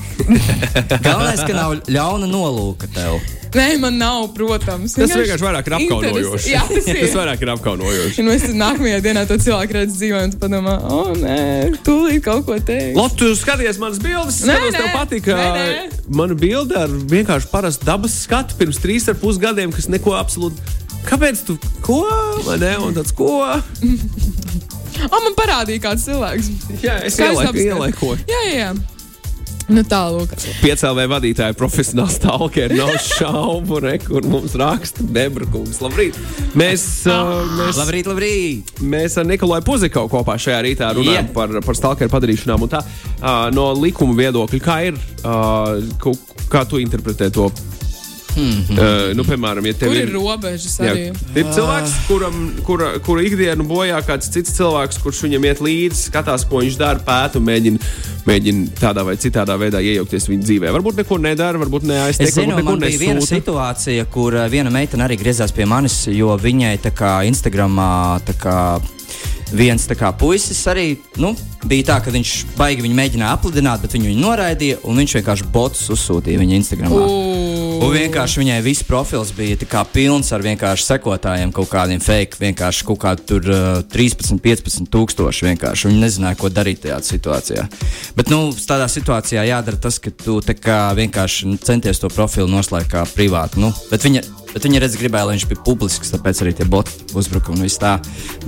Galvenais, 1.06 1.42
ka 1.46 1.56
nav 1.56 1.78
ļauna 1.90 2.28
nolūka 2.30 2.88
tev. 2.94 3.18
Nē, 3.56 3.78
man 3.80 3.94
nav, 3.96 4.26
protams. 4.36 4.92
tas 4.98 5.12
vienkārši 5.16 5.44
vairāk 5.46 5.68
ir 5.70 5.74
apkaunojoši. 5.78 6.50
Jā, 6.52 6.60
tas 6.68 6.88
ir. 6.92 6.98
tas 7.06 7.14
vairāk 7.16 7.44
ir 7.46 7.52
apkaunojoši. 7.54 8.20
Un 8.20 8.28
es 8.34 8.42
tad 8.44 8.58
nākamajā 8.60 8.98
dienā 9.06 9.22
to 9.30 9.38
cilvēku 9.40 9.78
redzu 9.78 9.96
dzīvē, 9.96 10.20
un 10.26 10.34
tu 10.34 10.40
padomā, 10.42 10.74
o, 10.92 10.98
nē, 11.16 11.38
tūlīt 11.86 12.20
kaut 12.26 12.44
ko 12.50 12.58
teikt. 12.58 12.98
Lotte, 12.98 13.16
tu 13.22 13.30
skaties 13.38 13.80
manas 13.80 14.02
bildes, 14.02 14.42
Nē, 14.44 14.58
skatos, 14.58 14.76
tev 14.76 14.88
nē, 14.90 14.92
patika. 14.98 15.38
nē, 15.40 15.48
nē. 15.56 16.02
Mana 16.20 16.36
bilde 16.36 16.76
ar 16.84 16.92
vienkārši 17.14 17.48
parastu 17.54 17.88
dabas 17.88 18.18
skatu 18.26 18.58
pirms 18.60 18.82
trīs 18.82 19.08
ar 19.08 19.16
pus 19.22 19.40
gadiem, 19.40 19.72
kas 19.72 19.88
neko 19.88 20.18
absolūti. 20.20 20.60
Kāpēc 21.06 21.46
tu 21.48 21.56
ko? 21.86 22.02
Vai 22.44 22.58
ne? 22.60 22.74
Un 22.82 22.98
tāds 22.98 23.14
ko? 23.16 23.38
O, 25.04 25.22
man 25.22 25.34
parādīja 25.38 25.82
kāds 25.90 26.06
cilvēks. 26.08 26.52
Jā, 26.82 27.00
es 27.06 27.18
apskats. 27.20 27.62
ielaikoju. 27.62 28.20
Jā, 28.30 28.44
jā, 28.48 28.54
jā. 28.60 28.74
Nu, 29.66 29.82
tālāk. 29.82 30.30
Piecēlē 30.62 31.08
vadītāja 31.10 31.56
profesionāls 31.58 32.20
stalkeri. 32.20 32.76
Nav 32.80 32.92
šaubu, 33.02 33.80
re, 33.82 33.96
kur 34.02 34.22
mums 34.30 34.54
raksta 34.58 35.02
Debrakungs. 35.10 35.80
Labrīt! 35.82 36.18
Mēs, 36.58 36.84
uh, 37.10 37.42
mēs, 37.58 37.80
Labrīt, 37.80 38.06
labrīt! 38.06 38.70
mēs 38.86 39.18
ar 39.18 39.26
Nikolai 39.26 39.58
Puzikovu 39.66 40.12
kopā 40.14 40.38
šajā 40.38 40.60
rītā 40.68 40.92
runājam 40.94 41.26
Jā. 41.26 41.34
par, 41.34 41.56
par 41.66 41.78
stalkeru 41.78 42.12
padarīšanām. 42.14 42.62
Un 42.62 42.74
Tā, 42.76 42.84
uh, 42.86 43.48
no 43.54 43.72
likuma 43.74 44.14
viedokļa, 44.18 44.62
kā 44.62 44.78
ir, 44.92 45.00
uh, 45.26 46.14
kā 46.52 46.62
tu 46.70 46.78
interpretē 46.82 47.32
to? 47.34 47.50
Mhm. 48.36 48.76
Uh, 48.76 49.14
nu, 49.16 49.24
piemēram, 49.24 49.64
ja 49.70 49.72
tev 49.80 49.88
Kur 49.88 49.96
ir 49.96 50.10
robežas 50.12 50.74
arī? 50.84 51.06
Ir 51.34 51.46
cilvēks, 51.56 51.94
kuram 52.08 52.36
kura, 52.66 52.90
kura 53.04 53.22
ikdienu 53.24 53.64
bojā 53.68 54.00
kāds 54.04 54.28
cits 54.32 54.52
cilvēks, 54.58 55.00
kurš 55.00 55.22
viņam 55.24 55.46
iet 55.48 55.62
līdzi, 55.64 56.02
skatās, 56.10 56.44
ko 56.48 56.60
viņš 56.60 56.76
dara, 56.80 57.00
pēta 57.06 57.40
un 57.40 57.46
mēģina, 57.48 57.92
mēģina 58.28 58.66
tādā 58.80 59.06
vai 59.08 59.16
citādā 59.22 59.56
veidā 59.60 59.80
iejaukties 59.80 60.28
viņa 60.28 60.44
dzīvē. 60.50 60.74
Varbūt 60.76 61.00
neko 61.00 61.18
nedara, 61.24 61.60
varbūt 61.64 61.88
neaiztiek, 61.88 62.28
Es 62.28 62.36
zinu, 62.36 62.52
varbūt 62.58 62.64
neko 62.64 62.76
man 62.76 62.84
bija 62.84 63.02
viena 63.06 63.20
nesūta. 63.22 63.40
situācija, 63.40 64.04
kur 64.12 64.36
uh, 64.36 64.44
viena 64.52 64.70
meitene 64.74 65.06
arī 65.08 65.16
griezās 65.20 65.54
pie 65.56 65.64
manis, 65.64 66.02
jo 66.12 66.36
viņai 66.36 66.74
tā 66.84 66.92
kā 66.92 67.16
Instagramā 67.30 67.90
tā 68.28 68.36
kā 68.42 68.58
viens 69.54 69.84
tā 69.86 69.94
kā 69.94 70.08
puisis 70.18 70.58
arī 70.66 70.96
nu, 71.22 71.30
bija 71.70 71.92
tā, 71.92 72.00
ka 72.02 72.10
viņš 72.10 72.32
baigi 72.58 72.82
viņu 72.82 72.96
mēģināja 72.98 73.36
aplidināt, 73.36 73.84
bet 73.84 73.94
viņu, 73.94 74.10
viņu 74.10 74.24
noraidīja, 74.24 74.80
un 74.90 74.98
viņš 74.98 75.14
vienkārši 75.20 75.46
botus 75.54 75.84
uzsūtīja 75.94 76.40
viņa 76.42 76.58
Instagramā. 76.58 76.98
Un 77.76 77.92
vienkārši 77.92 78.40
viņai 78.40 78.56
viss 78.64 78.84
profils 78.86 79.32
bija 79.36 79.84
pilns 79.92 80.30
ar 80.32 80.44
vienkārši 80.44 80.86
sekotājiem, 80.86 81.52
kaut 81.54 81.68
kādiem 81.72 82.00
fake, 82.02 82.38
vienkārši 82.40 82.86
kaut 82.88 83.00
kādi 83.02 83.26
tur 83.28 83.50
uh, 83.52 83.66
13, 83.92 84.40
15 84.42 84.88
tūkstoši. 84.92 85.46
vienkārši. 85.50 85.90
Viņi 85.90 86.00
nezināja, 86.00 86.38
ko 86.40 86.50
darīt 86.52 86.84
tajā 86.86 87.00
situācijā. 87.04 87.66
Bet 88.16 88.32
nu, 88.32 88.48
tādā 88.56 88.88
situācijā 88.90 89.44
jādara 89.50 89.80
tas, 89.82 90.00
ka 90.00 90.10
tu 90.10 90.40
kā 90.40 90.80
vienkārši 90.96 91.52
nu, 91.52 91.60
centies 91.60 92.00
to 92.00 92.10
profilu 92.12 92.48
noslēgt 92.50 92.92
kā 92.94 93.04
privātu. 93.12 93.60
Nu, 93.60 93.72
bet 93.90 94.06
viņa 94.06 94.24
Bet 94.52 94.64
viņi 94.64 94.80
redz, 94.80 94.94
gribēja, 94.96 95.26
lai 95.28 95.34
viņš 95.36 95.46
bija 95.50 95.62
publisks, 95.66 96.12
tāpēc 96.14 96.38
arī 96.42 96.52
tie 96.56 96.64
boti 96.70 96.94
uzbrukumi 97.18 97.58
un 97.58 97.66
viss 97.66 97.80
tā. 97.80 97.96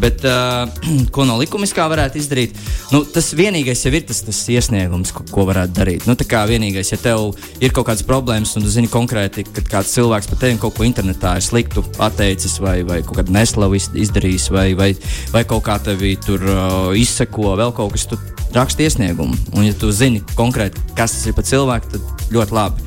Bet 0.00 0.22
uh, 0.24 0.70
ko 1.14 1.26
no 1.28 1.36
likumiskā 1.40 1.84
varētu 1.90 2.20
izdarīt? 2.20 2.56
Nu, 2.94 3.02
tas 3.04 3.28
vienīgais 3.36 3.84
jau 3.84 3.92
ir 3.92 4.06
tas, 4.08 4.22
tas 4.24 4.40
iesniegums, 4.54 5.12
ko, 5.12 5.26
ko 5.28 5.44
varētu 5.50 5.76
darīt. 5.76 6.06
Nu, 6.08 6.16
tā 6.18 6.24
kā 6.28 6.44
vienīgais, 6.48 6.94
ja 6.94 7.00
tev 7.02 7.34
ir 7.60 7.74
kaut 7.76 7.90
kādas 7.90 8.06
problēmas 8.08 8.54
un 8.56 8.64
tu 8.64 8.72
zini 8.72 8.88
konkrēti, 8.92 9.44
ka 9.44 9.66
kāds 9.76 9.92
cilvēks 9.98 10.30
par 10.32 10.40
tevi 10.40 10.56
kaut 10.62 10.78
ko 10.78 10.86
internetā 10.88 11.34
ir 11.38 11.44
sliktu 11.44 11.84
pateicis 11.98 12.56
vai, 12.64 12.80
vai 12.88 13.02
kaut 13.04 13.20
kādu 13.20 13.34
neslavu 13.36 13.76
izdarījis 13.76 14.48
vai, 14.54 14.70
vai, 14.78 14.92
vai 15.34 15.44
kaut 15.48 15.66
kā 15.68 15.76
tevi 15.84 16.16
tur 16.24 16.42
uh, 16.48 16.90
izseko, 16.96 17.52
vēl 17.60 17.74
kaut 17.76 17.94
kas, 17.96 18.08
tu 18.08 18.18
raksti 18.56 18.88
iesniegumu. 18.88 19.36
Un 19.58 19.68
ja 19.68 19.76
tu 19.76 19.92
zini 19.92 20.22
konkrēti, 20.38 20.80
kas 20.96 21.18
tas 21.18 21.28
ir 21.28 21.36
par 21.36 21.44
cilvēku, 21.48 21.98
tad 21.98 22.32
ļoti 22.32 22.56
labi. 22.56 22.86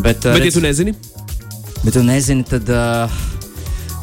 Bet, 0.00 0.24
uh, 0.24 0.32
Bet, 0.32 0.38
ja 0.38 0.38
redz- 0.38 0.56
tu 0.56 0.62
nezini, 0.64 0.94
Bet 1.82 1.96
tu 1.96 2.02
nezini, 2.06 2.44
tad 2.46 2.68
uh, 2.70 3.22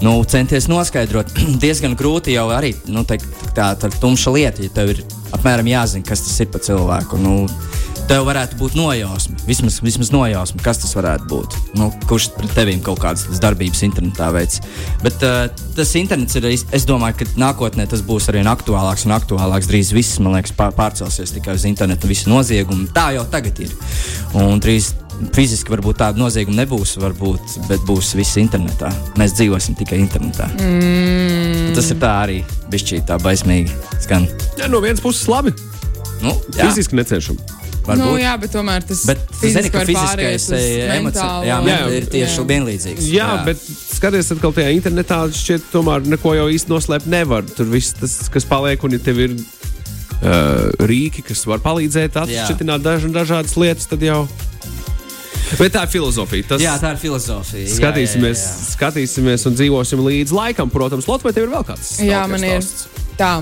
nu, 0.04 0.18
centies 0.28 0.68
noskaidrot. 0.72 1.32
Diezgan 1.64 1.96
grūti 2.00 2.36
jau 2.36 2.50
arī 2.56 2.74
nu, 2.92 3.06
teikt, 3.08 3.28
tā 3.56 3.72
ir 3.76 4.00
tumša 4.02 4.36
lieta, 4.36 4.66
ja 4.66 4.74
tev 4.76 4.96
ir 4.96 5.04
apmēram 5.36 5.70
jāzina, 5.70 6.08
kas 6.08 6.26
tas 6.26 6.40
ir 6.44 6.52
par 6.52 6.66
cilvēku. 6.66 7.22
Nu, 7.22 7.46
Tev 8.10 8.24
varētu 8.26 8.58
būt 8.58 8.74
nojausma, 8.74 9.36
vismaz, 9.46 9.76
vismaz 9.86 10.10
nojausma, 10.10 10.64
kas 10.66 10.80
tas 10.82 10.96
varētu 10.98 11.28
būt. 11.30 11.58
Nu, 11.78 11.92
kurš 12.10 12.32
pret 12.34 12.56
tevīm 12.58 12.80
kaut 12.82 12.98
kādas 13.04 13.38
darbības 13.44 13.84
internetā 13.86 14.32
veids. 14.34 14.64
Bet 15.04 15.22
uh, 15.28 15.44
tas 15.78 15.92
internets 16.00 16.40
ir, 16.40 16.48
es, 16.50 16.88
domāju, 16.90 17.20
ka 17.20 17.28
nākotnē 17.38 17.86
tas 17.92 18.02
būs 18.06 18.32
arvien 18.32 18.50
aktuālāks 18.50 19.06
un 19.06 19.14
aktuālāks. 19.14 19.70
Drīz 19.70 19.94
viss, 19.94 20.18
man 20.26 20.40
liekas, 20.40 20.56
pār, 20.58 20.74
pārcelsies 20.74 21.36
tikai 21.36 21.54
uz 21.60 21.68
internetu, 21.70 22.10
visi 22.10 22.32
noziegumi. 22.34 22.90
Tā 22.98 23.12
jau 23.20 23.28
tagad 23.30 23.62
ir. 23.62 23.78
Un 24.42 24.58
drīz 24.58 24.96
fiziski 25.36 25.74
varbūt 25.74 26.00
tāda 26.02 26.20
nozieguma 26.22 26.62
nebūs, 26.64 26.96
varbūt, 27.02 27.58
bet 27.70 27.84
būs 27.88 28.14
viss 28.18 28.38
internetā. 28.42 28.92
Mēs 29.20 29.36
dzīvosim 29.38 29.76
tikai 29.80 30.00
internetā. 30.04 30.48
Mm. 30.60 31.74
Tas 31.78 31.92
ir 31.94 32.00
tā 32.02 32.12
arī 32.24 32.40
bišķīgi 32.72 33.06
tā 33.10 33.20
baismīgi 33.24 33.76
skan. 34.04 34.28
ja, 34.60 34.68
no 34.72 34.82
vienas 34.84 35.04
puses 35.04 35.28
labi. 35.32 35.54
Nu, 36.24 36.34
jā, 36.56 36.68
Fiziski 36.68 36.98
neciešami. 37.00 37.40
varbūt. 37.88 38.02
Nu, 38.04 38.18
jā, 38.20 38.34
bet 38.40 38.52
tomēr 38.54 38.84
tas 38.86 39.06
Bet 39.08 39.22
zini, 39.40 39.70
ka 39.72 39.86
fiziskais 39.88 40.50
emocionālais 40.52 41.06
mentālo. 41.06 41.46
jā, 41.48 41.60
Jā. 41.66 41.78
ir 41.96 42.10
tieši 42.12 42.36
Jā. 42.42 42.48
vienlīdzīgs. 42.52 43.08
Jā, 43.08 43.30
jā, 43.30 43.46
bet 43.48 43.64
skaties, 43.64 44.32
atkal 44.36 44.54
tajā 44.54 44.74
internetā 44.76 45.22
šķiet, 45.32 45.70
tomēr 45.72 46.06
neko 46.06 46.36
jau 46.36 46.50
īsti 46.52 46.70
noslēpt 46.74 47.08
nevar. 47.08 47.48
Tur 47.56 47.72
viss 47.72 47.96
tas, 47.98 48.18
kas 48.30 48.46
paliek, 48.46 48.84
un 48.84 48.92
ja 48.98 49.00
tev 49.00 49.24
ir 49.24 49.34
uh, 49.40 50.70
rīki, 50.84 51.24
kas 51.32 51.46
var 51.50 51.64
palīdzēt 51.64 52.20
atšķirt 52.20 52.68
daž, 52.84 53.08
dažādas 53.16 53.56
lietas, 53.58 53.88
tad 53.90 54.04
jau. 54.06 54.26
Bet 55.58 55.74
tā 55.74 55.82
ir 55.88 55.90
filozofija. 55.90 56.46
Tas 56.54 56.62
jā, 56.62 56.76
tā 56.82 56.92
ir 56.94 57.00
filozofija. 57.02 57.70
Skatīsimies, 57.74 58.42
Jā, 58.44 58.50
jā, 58.52 58.60
jā. 58.60 58.74
skatīsimies 58.76 59.48
un 59.50 59.56
dzīvosim 59.58 60.04
līdz 60.06 60.36
laikam. 60.36 60.70
Protams, 60.70 61.08
Lotte, 61.10 61.26
vai 61.26 61.34
tev 61.34 61.48
ir 61.48 61.54
vēl 61.56 61.66
kāds? 61.72 61.96
Jā, 62.06 62.26
man 62.30 62.44
ir 62.46 62.62
stāsts? 62.62 63.08
tā. 63.18 63.34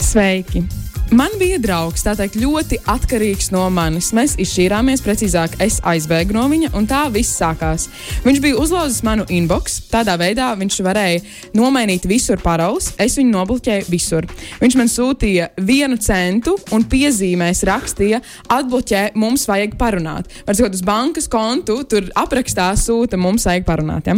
Sveiki! 0.00 0.62
Man 1.10 1.32
bija 1.40 1.56
draugs, 1.58 2.04
tā 2.06 2.12
teikt, 2.14 2.36
ļoti 2.38 2.76
atkarīgs 2.86 3.48
no 3.50 3.64
manis. 3.74 4.12
Mēs 4.14 4.36
izšķīrāmies, 4.38 5.00
precīzāk, 5.02 5.56
es 5.64 5.80
aizbēgu 5.82 6.36
no 6.36 6.44
viņa, 6.46 6.68
un 6.78 6.84
tā 6.86 7.00
viss 7.10 7.34
sākās. 7.34 7.88
Viņš 8.22 8.38
bija 8.44 8.58
uzlauzis 8.62 9.02
manu 9.02 9.24
inbox. 9.26 9.80
Tādā 9.90 10.14
veidā 10.20 10.52
viņš 10.60 10.76
varēja 10.86 11.24
nomainīt 11.58 12.06
visur 12.06 12.38
paroles. 12.38 12.92
Es 12.94 13.16
viņu 13.18 13.34
nobloķēju 13.34 13.88
visur. 13.90 14.28
Viņš 14.60 14.76
man 14.78 14.92
sūtīja 14.92 15.48
vienu 15.58 15.98
centu 15.98 16.54
un 16.70 16.86
piezīmēs 16.86 17.64
rakstīja, 17.66 18.22
atbloķē, 18.46 19.02
mums 19.18 19.48
vajag 19.50 19.74
parunāt. 19.82 20.30
Var 20.46 20.60
sakot, 20.60 20.78
uz 20.78 20.86
bankas 20.86 21.26
kontu 21.32 21.80
tur 21.90 22.06
aprakstā 22.22 22.68
sūta, 22.78 23.18
mums 23.18 23.48
vajag 23.50 23.66
parunāt. 23.66 24.06
Ja? 24.06 24.14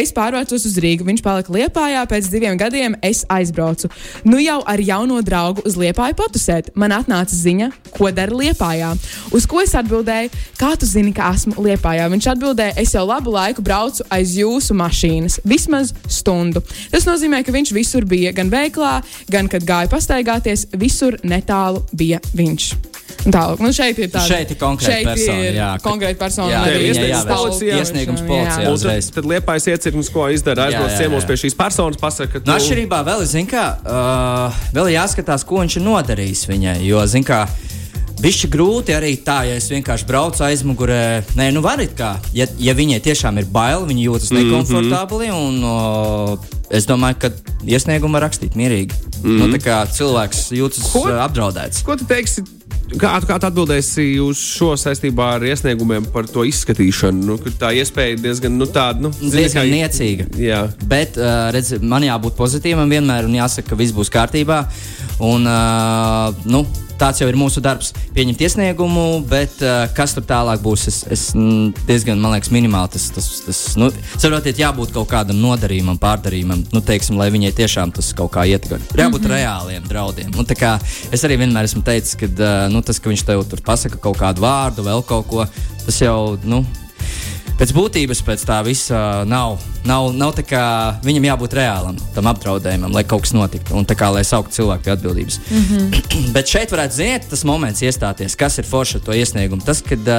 Es 0.00 0.16
pārvācos 0.16 0.64
uz 0.64 0.80
Rīgu, 0.80 1.04
viņš 1.12 1.20
palika 1.28 1.52
Liepājā, 1.58 2.08
pēc 2.08 2.32
diviem 2.32 2.56
gadiem 2.56 2.96
es 3.04 3.26
aizbraucu. 3.28 3.92
Nu 4.24 4.40
jau 4.40 4.62
ar 4.64 4.80
jauno 4.80 5.20
draugu 5.20 5.68
uz 5.68 5.76
Liepāju 5.76 6.21
patusēt. 6.22 6.70
Man 6.78 6.94
atnāca 6.94 7.36
ziņa, 7.36 7.70
ko 7.92 8.10
dara 8.14 8.34
Liepājā. 8.38 8.92
Uz 9.34 9.46
ko 9.50 9.62
es 9.64 9.74
atbildēju, 9.78 10.30
kā 10.60 10.72
tu 10.78 10.88
zini, 10.88 11.12
ka 11.16 11.32
esmu 11.34 11.58
Liepājā? 11.66 12.06
Viņš 12.12 12.30
atbildēja, 12.36 12.76
es 12.82 12.94
jau 12.96 13.04
labu 13.08 13.34
laiku 13.34 13.64
braucu 13.64 14.06
aiz 14.12 14.36
jūsu 14.38 14.76
mašīnas, 14.78 15.40
vismaz 15.48 15.92
stundu. 16.06 16.62
Tas 16.94 17.08
nozīmē, 17.08 17.42
ka 17.44 17.54
viņš 17.54 17.74
visur 17.76 18.06
bija, 18.08 18.34
gan 18.36 18.52
veiklā, 18.52 19.00
gan 19.32 19.50
kad 19.50 19.66
gāja 19.66 19.90
pastaigāties, 19.92 20.68
visur 20.78 21.18
netālu 21.26 21.84
bija 21.92 22.22
viņš. 22.36 22.91
Tālāk, 23.22 23.60
nu 23.62 23.70
šeit 23.72 23.98
ir 24.02 24.08
tāda 24.10 24.26
Šeit 24.26 24.50
ir 24.50 24.56
konkrēta 24.58 24.92
šeit 24.92 25.06
persona, 25.06 25.44
ir 25.46 25.54
jā, 25.54 25.68
konkrēta 25.84 26.18
persona. 26.18 26.48
Jā, 26.50 26.62
arī 26.66 26.88
iesniegums 26.90 27.26
policijā. 27.28 27.76
iesniegums 27.78 28.20
Jā. 28.20 28.26
policijā. 28.26 28.72
Uzreiz. 28.72 29.10
tad, 29.10 29.14
tad 29.14 29.24
liepais 29.30 29.66
iecirknis, 29.70 30.10
ko 30.10 30.28
izdara, 30.28 30.64
aizbrauc 30.66 30.90
Jā, 30.90 30.96
jā, 30.96 31.02
ciemos 31.04 31.22
jā. 31.22 31.28
pie 31.28 31.36
šīs 31.44 31.54
personas, 31.56 31.96
pasaka, 32.02 32.40
ka 32.40 32.46
Nu, 32.50 32.56
atšķirībā 32.56 32.98
vēl, 33.06 33.22
zin 33.24 33.46
kā, 33.46 33.66
uh, 33.86 34.64
vēl 34.74 34.90
ir 34.90 34.98
jāskatās, 34.98 35.44
ko 35.46 35.62
viņš 35.62 35.76
ir 35.78 35.82
nodarījis 35.86 36.46
viņai. 36.50 36.78
Jo, 36.88 37.06
zin 37.06 37.22
kā, 37.24 37.46
Bišķi 38.22 38.48
grūti 38.52 38.92
arī 38.94 39.16
tā, 39.24 39.40
ja 39.48 39.54
es 39.58 39.66
vienkārši 39.72 40.06
braucu 40.06 40.44
aizmugurē. 40.46 41.24
Nē, 41.34 41.48
nu 41.50 41.60
var 41.64 41.80
it 41.82 41.96
kā. 41.98 42.12
Ja, 42.36 42.46
ja 42.58 42.70
viņai 42.78 43.00
tiešām 43.02 43.38
ir 43.40 43.46
bail, 43.50 43.82
viņa 43.88 44.02
jūtas 44.04 44.30
Mhm. 44.30 44.38
nekomfortabli. 44.38 45.30
Un, 45.34 45.64
o, 45.64 46.38
es 46.70 46.86
domāju, 46.86 47.18
ka 47.18 47.30
iesniegumu 47.66 48.12
var 48.12 48.28
rakstīt 48.28 48.54
mierīgi. 48.54 48.92
Mm 48.94 49.30
-hmm. 49.30 49.38
nu, 49.38 49.48
tā 49.56 49.58
kā 49.58 49.86
cilvēks 49.90 50.52
jūtas 50.54 50.92
Ko? 50.92 51.00
uh, 51.08 51.18
apdraudēts. 51.26 51.82
Ko 51.82 51.96
tu 51.96 52.04
teiksi? 52.04 52.42
Kā, 53.00 53.12
kā 53.24 53.36
atbildēsi 53.38 54.04
uz 54.22 54.40
šo 54.58 54.72
saistībā 54.80 55.28
ar 55.38 55.46
iesniegumiem 55.48 56.04
par 56.12 56.26
to 56.28 56.44
izskatīšanu? 56.48 57.24
Nu, 57.28 57.36
tā 57.60 57.70
iespēja 57.78 58.18
diezgan 58.20 58.56
nu, 58.60 58.66
tāda 58.68 59.06
nu, 59.06 59.10
Diezgan 59.22 59.64
kā- 59.64 59.72
niecīga. 59.72 60.28
Jā, 60.40 60.62
Bet 60.88 61.16
uh, 61.20 61.48
redz, 61.54 61.74
man 61.80 62.04
jābūt 62.06 62.36
pozitīvam 62.38 62.90
vienmēr, 62.92 63.28
un 63.28 63.38
jāsaka, 63.38 63.72
ka 63.72 63.78
viss 63.80 63.94
būs 63.96 64.12
kārtībā. 64.12 64.62
Un, 65.22 65.46
uh, 65.48 66.32
nu, 66.44 66.64
tāds 67.02 67.22
jau 67.22 67.28
ir 67.30 67.38
mūsu 67.38 67.62
darbs, 67.64 67.90
pieņemt 68.14 68.42
iesniegumu, 68.46 69.04
bet 69.30 69.58
uh, 69.64 69.84
kas 69.96 70.14
tur 70.16 70.26
tālāk 70.28 70.62
būs, 70.62 70.86
es, 70.90 70.98
es 71.12 71.24
mm, 71.34 71.84
diezgan, 71.88 72.20
man 72.22 72.36
liekas, 72.36 72.52
minimāli 72.54 72.94
tas, 72.94 73.08
tas, 73.14 73.30
tas 73.46 73.62
nu, 73.80 73.90
saprotiet, 74.14 74.60
jābūt 74.62 74.94
kaut 74.94 75.10
kādam 75.10 75.40
nodarījumam, 75.42 75.98
pārdarījumam, 76.02 76.64
nu, 76.74 76.82
teiksim, 76.86 77.18
lai 77.20 77.30
viņai 77.34 77.52
tiešām 77.58 77.94
tas 77.96 78.12
kaut 78.18 78.32
kā 78.36 78.46
ietekmē. 78.52 78.78
Jābūt 78.92 79.24
mm 79.24 79.26
-hmm. 79.26 79.34
reāliem 79.34 79.88
draudiem. 79.88 80.30
Un, 80.38 80.46
tā 80.46 80.58
kā 80.58 80.76
es 81.12 81.24
arī 81.26 81.40
vienmēr 81.42 81.66
esmu 81.66 81.82
teicis, 81.82 82.14
ka 82.20 82.30
uh, 82.30 82.68
nu, 82.72 82.82
tas, 82.82 83.00
ka 83.02 83.10
viņš 83.10 83.26
tev 83.26 83.44
tur 83.50 83.64
pasaka 83.64 83.98
kaut 83.98 84.18
kādu 84.18 84.46
vārdu, 84.46 84.86
vēl 84.86 85.02
kaut 85.02 85.26
ko, 85.26 85.46
tas 85.86 86.00
jau, 86.00 86.38
nu, 86.44 86.64
Pēc 87.62 87.70
būtības 87.76 88.18
pēc 88.26 88.42
tā 88.42 88.56
visa 88.66 89.22
nav. 89.22 89.60
nav, 89.86 90.08
nav 90.18 90.32
tā 90.34 90.42
kā, 90.42 90.62
viņam 91.06 91.28
jābūt 91.28 91.52
reālam 91.54 92.00
tam 92.10 92.26
apdraudējumam, 92.26 92.90
lai 92.90 93.04
kaut 93.06 93.22
kas 93.22 93.36
notiktu. 93.36 93.76
Un 93.78 93.86
tā 93.86 93.94
kā 93.94 94.08
lai 94.10 94.24
sauktu 94.26 94.56
cilvēku 94.56 94.82
pie 94.82 94.92
atbildības. 94.96 95.38
Mm 95.46 95.62
-hmm. 95.68 96.32
Bet 96.34 96.50
šeit 96.50 96.74
varētu 96.74 96.96
zināt, 96.96 97.28
tas 97.30 97.44
moments 97.46 97.82
iestāties, 97.82 98.34
kas 98.36 98.58
ir 98.58 98.66
forši 98.66 98.96
ar 98.96 99.02
to 99.06 99.14
iesniegumu. 99.14 99.62
Tas, 99.62 99.82
kad, 99.82 100.10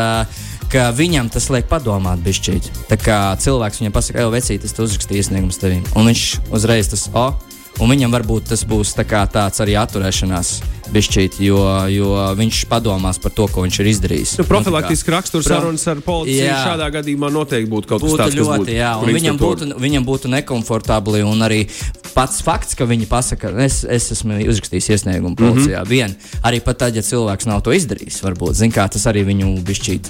ka 0.71 0.91
viņam 0.95 1.29
tas 1.29 1.49
liek 1.49 1.67
padomāt, 1.67 2.23
bišķīt. 2.23 2.71
Tā 2.87 2.95
kā 2.95 3.35
cilvēks 3.35 3.79
viņam 3.79 3.91
pasakā, 3.91 4.23
ej, 4.23 4.31
vecīt, 4.31 4.63
es 4.63 4.79
uzrakstīju 4.79 5.19
iesniegumu 5.19 5.51
tevim. 5.59 5.83
Un 5.95 6.07
viņš 6.07 6.39
uzreiz 6.51 6.87
tas, 6.87 7.09
oh, 7.13 7.33
un 7.79 7.89
viņam 7.89 8.11
varbūt 8.13 8.49
tas 8.53 8.63
būs 8.65 8.93
tā 8.97 9.05
tāds 9.07 9.59
arī 9.63 9.73
atturēšanās. 9.79 10.61
Bišķīt, 10.93 11.39
jo, 11.41 11.57
jo 11.89 12.09
viņš 12.37 12.57
padomās 12.69 13.17
par 13.17 13.31
to, 13.33 13.47
ko 13.49 13.63
viņš 13.63 13.79
ir 13.81 13.87
izdarījis. 13.89 14.33
nu, 14.37 14.43
kā- 14.43 14.47
profilaktiski 14.51 15.09
raksturs 15.09 15.47
Pro- 15.47 15.55
sarunas 15.55 15.87
ar 15.87 16.01
policiju 16.05 16.43
Jā. 16.45 16.59
šādā 16.67 16.89
gadījumā 16.93 17.31
noteikti 17.33 17.71
būtu 17.71 17.87
kaut 17.89 18.01
kas 18.03 18.11
būtu 18.11 18.17
tāds, 18.21 18.35
kas 18.35 18.45
ļoti, 18.45 18.59
būtu. 18.59 18.75
jā, 18.77 18.91
un 19.01 19.09
viņam 19.09 19.39
būtu, 19.39 19.79
viņam 19.79 20.05
būtu 20.05 20.29
nekomfortabli. 20.35 21.23
Un 21.25 21.39
arī 21.41 21.67
pats 22.13 22.41
fakts, 22.45 22.75
ka 22.75 22.85
viņi 22.85 23.07
pasaka, 23.09 23.49
es, 23.65 23.83
es 23.89 24.11
esmu 24.11 24.37
uzrakstījis 24.45 24.89
iesniegumu 24.93 25.35
policijā. 25.35 25.81
Mm 25.81 25.85
-hmm. 25.85 25.89
Vien, 25.89 26.15
arī 26.43 26.61
pat 26.61 26.77
tad, 26.77 26.95
ja 26.95 27.01
cilvēks 27.01 27.45
nav 27.47 27.61
to 27.61 27.71
izdarījis, 27.71 28.21
varbūt 28.21 28.53
zin, 28.53 28.71
kā, 28.71 28.85
tas 28.89 29.05
arī 29.07 29.25
viņu 29.25 29.63
bišķīt. 29.63 30.05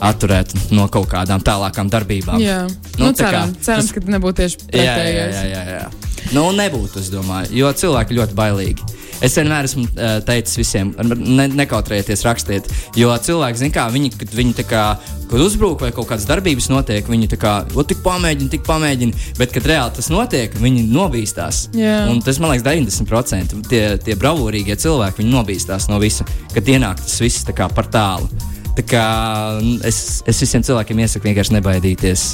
Atturēt 0.00 0.54
no 0.70 0.88
kaut 0.88 1.06
kādām 1.08 1.42
tālākām 1.42 1.90
darbībām. 1.90 2.40
Jā, 2.40 2.62
nu, 2.98 3.06
nu, 3.06 3.12
tā 3.12 3.22
kā 3.28 3.30
ceram, 3.30 3.54
cerams, 3.62 3.92
ka 3.92 4.00
nebūtu 4.00 4.32
tieši 4.40 4.56
Jā, 4.72 4.82
jā, 4.82 4.82
jā, 4.82 4.94
pretējais. 4.94 5.34
jā, 5.34 5.44
jā, 5.52 5.64
jā. 5.78 6.11
Nu, 6.30 6.46
nebūtu, 6.54 7.02
es 7.02 7.10
domāju, 7.12 7.50
jo 7.58 7.72
cilvēki 7.82 8.20
ļoti 8.20 8.36
bailīgi. 8.38 8.92
Es 9.22 9.36
vienmēr 9.38 9.68
esmu 9.68 9.84
uh, 9.86 10.16
teicis 10.26 10.58
visiem, 10.58 10.90
ne, 10.98 11.46
nekautrējieties, 11.54 12.24
rakstiet. 12.26 12.70
Jo 12.98 13.12
cilvēki, 13.22 13.60
zin 13.60 13.74
kā, 13.74 13.84
viņi, 13.94 14.10
kad 14.18 14.34
viņi 14.34 14.54
tā 14.58 14.64
kā, 14.66 14.82
kad 15.30 15.44
uzbrūk 15.44 15.84
vai 15.84 15.92
kaut 15.94 16.08
kādas 16.10 16.26
darbības 16.26 16.66
notiek, 16.72 17.06
viņi 17.06 17.30
tā 17.30 17.38
kā, 17.42 17.52
o, 17.78 17.84
tik 17.86 18.02
pamēģina, 18.02 18.50
tik 18.56 18.64
pamēģina, 18.66 19.28
bet, 19.38 19.54
kad 19.54 19.68
reāli 19.70 19.94
tas 19.98 20.10
notiek, 20.10 20.56
viņi 20.58 20.88
nobīstās. 20.90 21.68
Jā. 21.78 22.00
Un 22.10 22.18
tas, 22.24 22.42
man 22.42 22.54
liekas, 22.54 22.66
90% 22.66 23.62
tie, 23.70 23.84
tie 24.02 24.18
bravūrīgie 24.18 24.78
cilvēki, 24.82 25.22
viņi 25.22 25.36
nobīstās 25.36 25.86
no 25.92 26.02
visa, 26.02 26.26
kad 26.54 26.74
ienāk 26.74 27.04
tas 27.04 27.20
viss 27.22 27.46
tā 27.46 27.54
kā 27.54 27.70
par 27.70 27.90
tālu. 27.94 28.26
Tā 28.74 28.82
kā 28.88 29.06
es, 29.86 30.22
es 30.26 30.42
visiem 30.42 30.64
cilvēkiem 30.66 31.04
iesaku 31.04 31.28
vienkārši 31.28 31.60
nebaidīties 31.60 32.28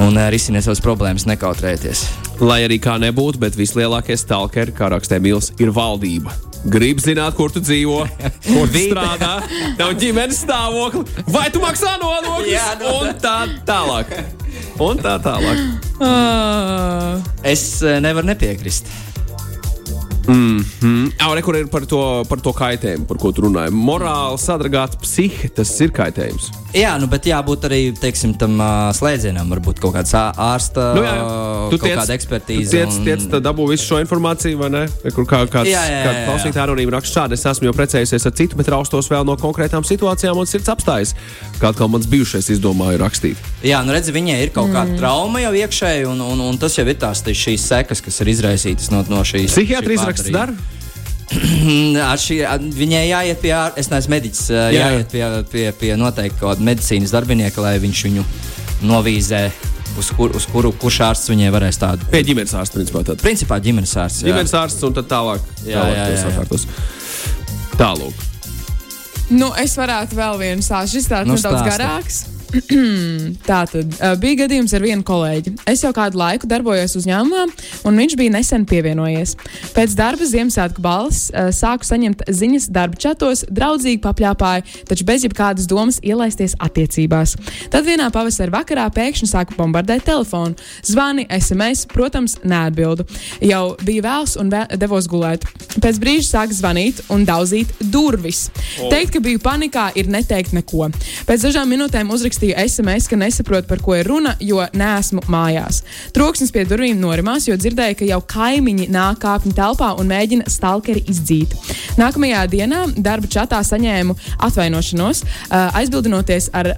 un 0.00 0.16
uh, 0.16 0.28
risiniet 0.32 0.64
savas 0.64 0.80
problēmas, 0.80 1.28
nekautrēties. 1.28 2.06
Lai 2.42 2.64
arī 2.66 2.80
kā 2.82 2.96
nebūtu, 2.98 3.38
bet 3.38 3.54
vislielākie 3.54 4.16
stalkeri, 4.18 4.74
kā 4.74 4.88
rakstē 4.90 5.20
Mils, 5.22 5.52
ir 5.62 5.70
valdība. 5.74 6.32
Gribu 6.72 7.02
zināt, 7.02 7.36
kur 7.38 7.52
tu 7.54 7.62
dzīvo, 7.62 8.00
kur 8.48 8.66
tu 8.70 8.82
strādā, 8.88 9.36
tev 9.78 9.94
ģimenes 10.00 10.42
stāvokli, 10.42 11.04
vai 11.30 11.46
tu 11.54 11.62
maksā 11.62 11.94
nodokļus 12.02 12.66
nu, 12.82 12.96
un 12.98 13.14
tā 13.22 13.36
tālāk. 13.68 14.10
Un 14.82 14.98
tā 15.02 15.14
tālāk. 15.22 15.62
Uh, 16.02 17.22
Es 17.46 17.82
eh, 17.86 18.00
nevaru 18.02 18.32
nepiekrist. 18.32 18.90
Mm. 20.28 21.12
Au, 21.26 21.32
re, 21.34 21.42
kur 21.42 21.56
ir 21.58 21.66
par 21.72 21.84
to, 21.88 22.00
par 22.28 22.40
to 22.44 22.52
kaitējumu, 22.56 23.06
par 23.08 23.18
ko 23.22 23.32
tu 23.34 23.42
runāji? 23.46 23.72
Morāli 23.74 24.38
sadragāta 24.42 24.98
psihe, 25.02 25.48
tas 25.56 25.72
ir 25.82 25.90
kaitējums. 25.94 26.50
Jā, 26.72 26.94
nu, 26.96 27.04
bet 27.10 27.26
jābūt 27.28 27.66
arī 27.68 27.80
teiksim, 28.00 28.32
tam 28.40 28.54
uh, 28.56 28.88
slēdzienam, 28.96 29.50
varbūt 29.52 29.80
kaut 29.82 29.92
kāds 29.98 30.14
ārsta, 30.16 30.86
Nu, 30.96 31.02
jā, 31.04 31.10
jā. 31.18 31.24
Tu 31.72 31.78
tiec, 31.82 31.96
kāda 31.98 32.06
tu 32.08 32.14
ekspertīze. 32.16 32.70
tiec, 32.72 32.96
tiec, 33.04 33.26
tad 33.34 33.44
dabū 33.44 33.66
visu 33.68 33.84
šo 33.90 33.98
informāciju, 34.00 34.56
vai 34.60 34.70
ne? 34.72 34.82
Kur 35.12 35.26
kā, 35.28 35.42
kāds, 35.52 35.68
Jā, 35.68 35.82
jā, 35.84 35.98
jā, 35.98 36.04
kāds 36.06 36.16
jā. 36.16 36.24
klausītājs 36.30 36.62
anonīmi 36.64 36.94
raksta 36.96 37.18
šādi, 37.20 37.36
es 37.36 37.44
esmu 37.52 37.68
jau 37.68 37.74
precējusies 37.76 38.26
ar 38.30 38.34
citu, 38.40 38.56
bet 38.56 38.70
raustos 38.72 39.10
vēl 39.12 39.26
no 39.28 39.36
konkrētām 39.40 39.84
situācijām 39.84 40.40
un 40.40 40.48
sirds 40.48 40.72
apstājas. 40.72 41.12
Kā 41.60 41.74
atkal 41.74 41.92
mans 41.92 42.08
bijušais 42.08 42.48
izdomāja 42.56 43.02
rakstīt. 43.04 43.36
Jā, 43.66 43.82
nu 43.84 43.92
redzi, 43.92 44.14
viņai 44.16 44.38
ir 44.46 44.54
kaut 44.56 44.70
Mm. 44.72 44.74
kāda 44.78 44.96
trauma 45.02 45.40
jau 45.42 45.52
iekšēji, 45.58 46.06
un, 46.08 46.20
un, 46.24 46.40
un 46.48 46.56
tas 46.58 46.72
jau 46.78 46.86
ir 46.88 46.96
tās 46.96 47.20
šīs 47.26 47.66
sekas, 47.68 48.00
kas 48.00 48.20
ir 48.24 48.30
izraisītas 48.32 48.88
no, 48.94 49.02
no 49.10 49.20
šīs. 49.26 49.52
Psihiatri 49.52 49.98
šī 49.98 50.11
pārdarījuma. 50.20 50.38
dara. 50.38 50.52
Ar 52.12 52.18
šī, 52.20 52.36
viņai 52.76 53.02
jāiet 53.08 53.38
pie, 53.40 53.52
ār- 53.56 53.76
es 53.80 53.88
neesmu 53.88 54.12
mediķis, 54.12 54.42
jā. 54.52 54.64
Jā. 54.74 54.88
jāiet 54.92 55.08
pie, 55.12 55.24
pie, 55.48 55.66
pie 55.80 55.92
kāda 56.40 56.60
medicīnas 56.60 57.14
darbinieka, 57.14 57.62
lai 57.64 57.78
viņš 57.80 58.02
viņu 58.08 58.24
novīzē, 58.84 59.40
uz, 59.96 60.10
kur, 60.16 60.34
uz 60.36 60.44
kuru 60.50 60.72
kurš 60.76 60.98
ārsts 61.08 61.30
viņai 61.32 61.52
varēs 61.54 61.78
tādu. 61.80 62.04
Pie 62.12 62.20
ģimenes 62.26 62.52
ārsta, 62.58 62.76
principā. 62.76 63.04
Tad. 63.06 63.22
Principā 63.22 63.56
ģimenes 63.64 63.94
ārsts. 63.96 64.22
jā. 64.24 64.28
Ģimenes 64.32 64.52
ārsts 64.60 64.84
un 64.88 64.92
tad 64.98 65.08
tālāk. 65.08 65.40
Jā, 65.64 65.78
tālāk 65.80 65.96
jā, 65.96 66.04
jā, 66.04 66.18
jā. 66.18 66.26
sakārtos. 66.26 66.66
Tālāk. 67.78 68.28
nu, 69.32 69.48
es 69.56 69.72
varētu 69.78 70.16
vēl 70.18 70.36
vienu 70.42 70.62
stāstu. 70.64 70.98
Šis 70.98 71.08
tāds 71.08 71.28
Nu, 71.30 71.38
nedaudz 71.38 71.62
stāsti. 71.62 71.70
garāks. 71.72 72.18
Tā 73.48 73.62
tad 73.70 73.94
bija 74.20 74.42
gadījums 74.42 74.72
ar 74.76 74.84
vienu 74.84 75.04
kolēģi. 75.06 75.54
Es 75.70 75.82
jau 75.84 75.92
kādu 75.96 76.18
laiku 76.20 76.48
darbojos 76.50 76.94
uzņēmumā, 77.00 77.44
un 77.88 78.00
viņš 78.00 78.16
bija 78.18 78.34
nesen 78.34 78.66
pievienojies. 78.68 79.34
Pēc 79.76 79.94
darba 79.96 80.26
Ziemassvētku 80.28 80.82
balvas 80.84 81.24
uh, 81.30 81.48
sāku 81.54 81.88
saņemt 81.88 82.24
ziņas 82.28 82.68
darba 82.74 82.98
čatos, 83.00 83.44
draudzīgi 83.48 84.02
papļāpāju, 84.04 84.66
taču 84.90 85.06
bez 85.08 85.24
jebkādas 85.26 85.68
domas 85.70 86.00
ielaisties 86.04 86.56
attiecībās. 86.62 87.36
Tad 87.72 87.88
vienā 87.88 88.10
pavasara 88.12 88.52
vakarā 88.58 88.88
pēkšņi 88.92 89.30
sāku 89.32 89.56
bombardēt 89.56 90.04
telefonu. 90.10 90.58
Zvani, 90.86 91.26
SMS, 91.32 91.86
protams, 91.92 92.36
neatbildu. 92.44 93.06
Jau 93.48 93.64
bija 93.82 94.04
vēls 94.08 94.36
un 94.40 94.52
vē 94.52 94.66
devos 94.80 95.08
gulēt. 95.10 95.46
Pēc 95.82 96.00
brīža 96.02 96.28
sāka 96.28 96.56
zvanīt 96.56 97.00
un 97.12 97.24
daudzīt 97.28 97.72
durvis. 97.92 98.44
Teikt, 98.92 99.14
ka 99.16 99.24
biju 99.24 99.40
panikā, 99.42 99.88
ir 99.96 100.10
neteikt 100.12 100.52
neko. 100.56 100.90
Pēc 101.28 101.48
dažām 101.48 101.70
minūtēm 101.72 102.12
uzrakstīju 102.42 102.68
SMS, 102.68 103.08
ka 103.08 103.16
nesaprotu, 103.16 103.68
par 103.68 103.78
ko 103.82 103.94
ir 103.94 104.06
runa, 104.06 104.34
jo 104.40 104.62
neesmu 104.74 105.22
mājās. 105.30 105.82
Troksnis 106.12 106.52
pie 106.52 106.64
durvīm 106.66 106.98
norimās, 107.00 107.46
jo 107.48 107.56
dzirdēju, 107.56 107.98
ka 107.98 108.04
jau 108.08 108.20
kaimiņi 108.20 108.88
nāk 108.90 109.20
kāpņu 109.22 109.54
telpā 109.54 109.94
un 109.98 110.08
mēģina 110.10 110.48
stalkeri 110.48 111.04
izdzīt. 111.08 111.54
Nākamajā 111.98 112.46
dienā 112.50 112.86
darba 112.96 113.28
čatā 113.28 113.62
saņēmu 113.62 114.16
atvainošanos, 114.38 115.24
aizbildinoties 115.50 116.50
ar. 116.52 116.74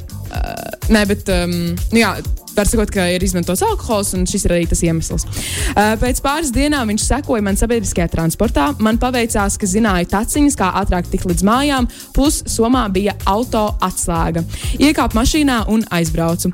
Nē, 0.90 1.04
bet 1.06 1.28
um, 1.30 1.52
nu 1.92 2.00
jā, 2.00 2.16
var 2.56 2.68
sakot, 2.68 2.90
ka 2.94 3.06
ir 3.12 3.24
izmantots 3.24 3.62
alkohols, 3.66 4.12
un 4.16 4.26
šis 4.28 4.46
ir 4.46 4.54
arī 4.56 4.68
tas 4.70 4.82
iemesls. 4.84 5.26
Pēc 5.74 6.20
pāris 6.24 6.52
dienām 6.54 6.90
viņš 6.92 7.06
sekoja 7.06 7.44
man 7.44 7.58
sabiedriskajā 7.58 8.08
transportā. 8.12 8.70
Man 8.84 8.98
paveicās, 9.02 9.58
ka 9.60 9.68
zināju 9.68 10.10
taciņas, 10.12 10.58
kā 10.58 10.70
ātrāk 10.82 11.08
tikt 11.10 11.28
līdz 11.30 11.46
mājām, 11.46 11.88
plus 12.16 12.42
somā 12.50 12.86
bija 12.94 13.16
auto 13.30 13.66
atslēga. 13.84 14.44
Iekāpu 14.78 15.18
mašīnā 15.18 15.60
un 15.72 15.84
aizbraucu. 15.94 16.52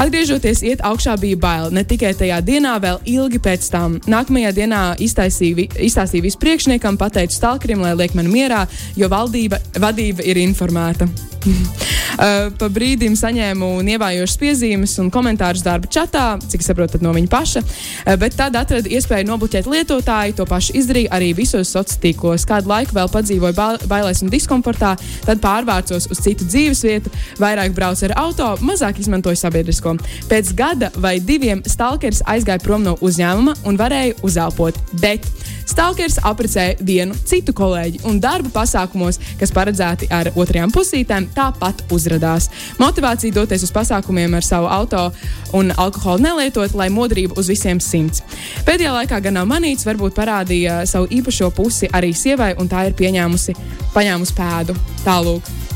Atgriežoties, 0.00 0.64
iet 0.66 0.84
augšā 0.86 1.16
bija 1.20 1.40
bail. 1.40 1.68
Ne 1.74 1.84
tikai 1.88 2.14
tajā 2.18 2.40
dienā, 2.44 2.76
vēl 2.82 3.02
ilgi 3.14 3.42
pēc 3.42 3.68
tam. 3.72 3.98
Nākamajā 4.10 4.54
dienā 4.56 4.82
iztaisīju, 5.02 5.68
izstāstīju 5.88 6.28
visu 6.28 6.40
priekšniekam, 6.42 7.00
pateicu 7.00 7.36
stalkerim, 7.36 7.84
lai 7.84 7.94
liek 7.98 8.16
man 8.18 8.30
mierā, 8.32 8.64
jo 8.96 9.10
valdība, 9.12 9.60
vadība 9.82 10.24
ir 10.28 10.40
informēta. 10.42 11.10
Pa 12.60 12.68
brīdim 12.70 13.14
saņēmu 13.18 13.68
nievējošas 13.86 14.38
piezīmes 14.38 14.94
un 15.02 15.10
komentārus 15.10 15.41
darba 15.66 15.90
čatā, 15.90 16.38
cik 16.48 16.62
saprotu, 16.64 17.00
no 17.02 17.12
viņa 17.12 17.30
paša. 17.32 17.62
Uh, 17.62 18.16
bet 18.16 18.36
tad 18.38 18.56
atradu 18.56 18.88
iespēju 18.92 19.28
nobloķēt 19.28 19.68
lietotāju. 19.68 20.36
To 20.38 20.46
pašu 20.48 20.76
izdarīju 20.78 21.10
arī 21.12 21.32
visos 21.36 21.68
sociālos 21.68 21.98
tīklos. 22.02 22.46
Kādu 22.48 22.70
laiku 22.70 22.96
vēl 22.96 23.10
padzīvoju 23.12 23.56
ba- 23.56 23.78
bailēs 23.90 24.22
un 24.22 24.30
diskomfortā, 24.32 24.94
tad 25.26 25.40
pārvācos 25.42 26.08
uz 26.10 26.20
citu 26.22 26.46
dzīvesvietu, 26.48 27.10
vairāk 27.42 27.74
braucu 27.74 28.06
ar 28.08 28.14
auto, 28.22 28.56
mazāk 28.62 29.00
izmantoju 29.02 29.36
sabiedrisko. 29.36 29.96
Pēc 30.30 30.54
gada 30.54 30.90
vai 30.96 31.18
diviem 31.20 31.62
stalkers 31.66 32.22
aizgāja 32.26 32.62
prom 32.62 32.82
no 32.82 32.96
uzņēmuma 33.00 33.56
un 33.66 33.78
varēja 33.78 34.14
uzelpot. 34.22 34.78
Bet 35.00 35.26
stalkers 35.66 36.18
apprecēja 36.22 36.78
vienu 36.80 37.16
citu 37.26 37.52
kolēģi 37.56 38.02
un 38.08 38.20
darba 38.20 38.50
pasākumos, 38.52 39.18
kas 39.40 39.52
paredzēti 39.54 40.08
ar 40.12 40.32
otrajām 40.34 40.72
pusītēm, 40.74 41.30
tāpat 41.34 41.84
uzrādījās. 41.90 42.48
Motivācija 42.78 43.34
doties 43.34 43.62
uz 43.66 43.72
pasākumiem 43.72 44.34
ar 44.36 44.44
savu 44.44 44.68
auto 44.68 45.10
un 45.56 45.72
alkoholu 45.76 46.22
nelietot, 46.26 46.74
lai 46.78 46.88
modrība 46.92 47.36
uz 47.40 47.50
visiem 47.52 47.80
simts. 47.80 48.24
Pēdējā 48.66 48.94
laikā 48.98 49.20
gan 49.24 49.40
nav 49.40 49.50
manīts, 49.50 49.86
varbūt 49.88 50.16
parādīja 50.16 50.82
savu 50.88 51.10
īpašo 51.10 51.50
pusi 51.56 51.90
arī 51.92 52.14
sievai, 52.16 52.54
un 52.58 52.70
tā 52.70 52.86
ir 52.88 52.96
pieņēmusi, 52.98 53.58
paņēmusi 53.94 54.38
pēdu. 54.38 54.78
Tālūk. 55.06 55.71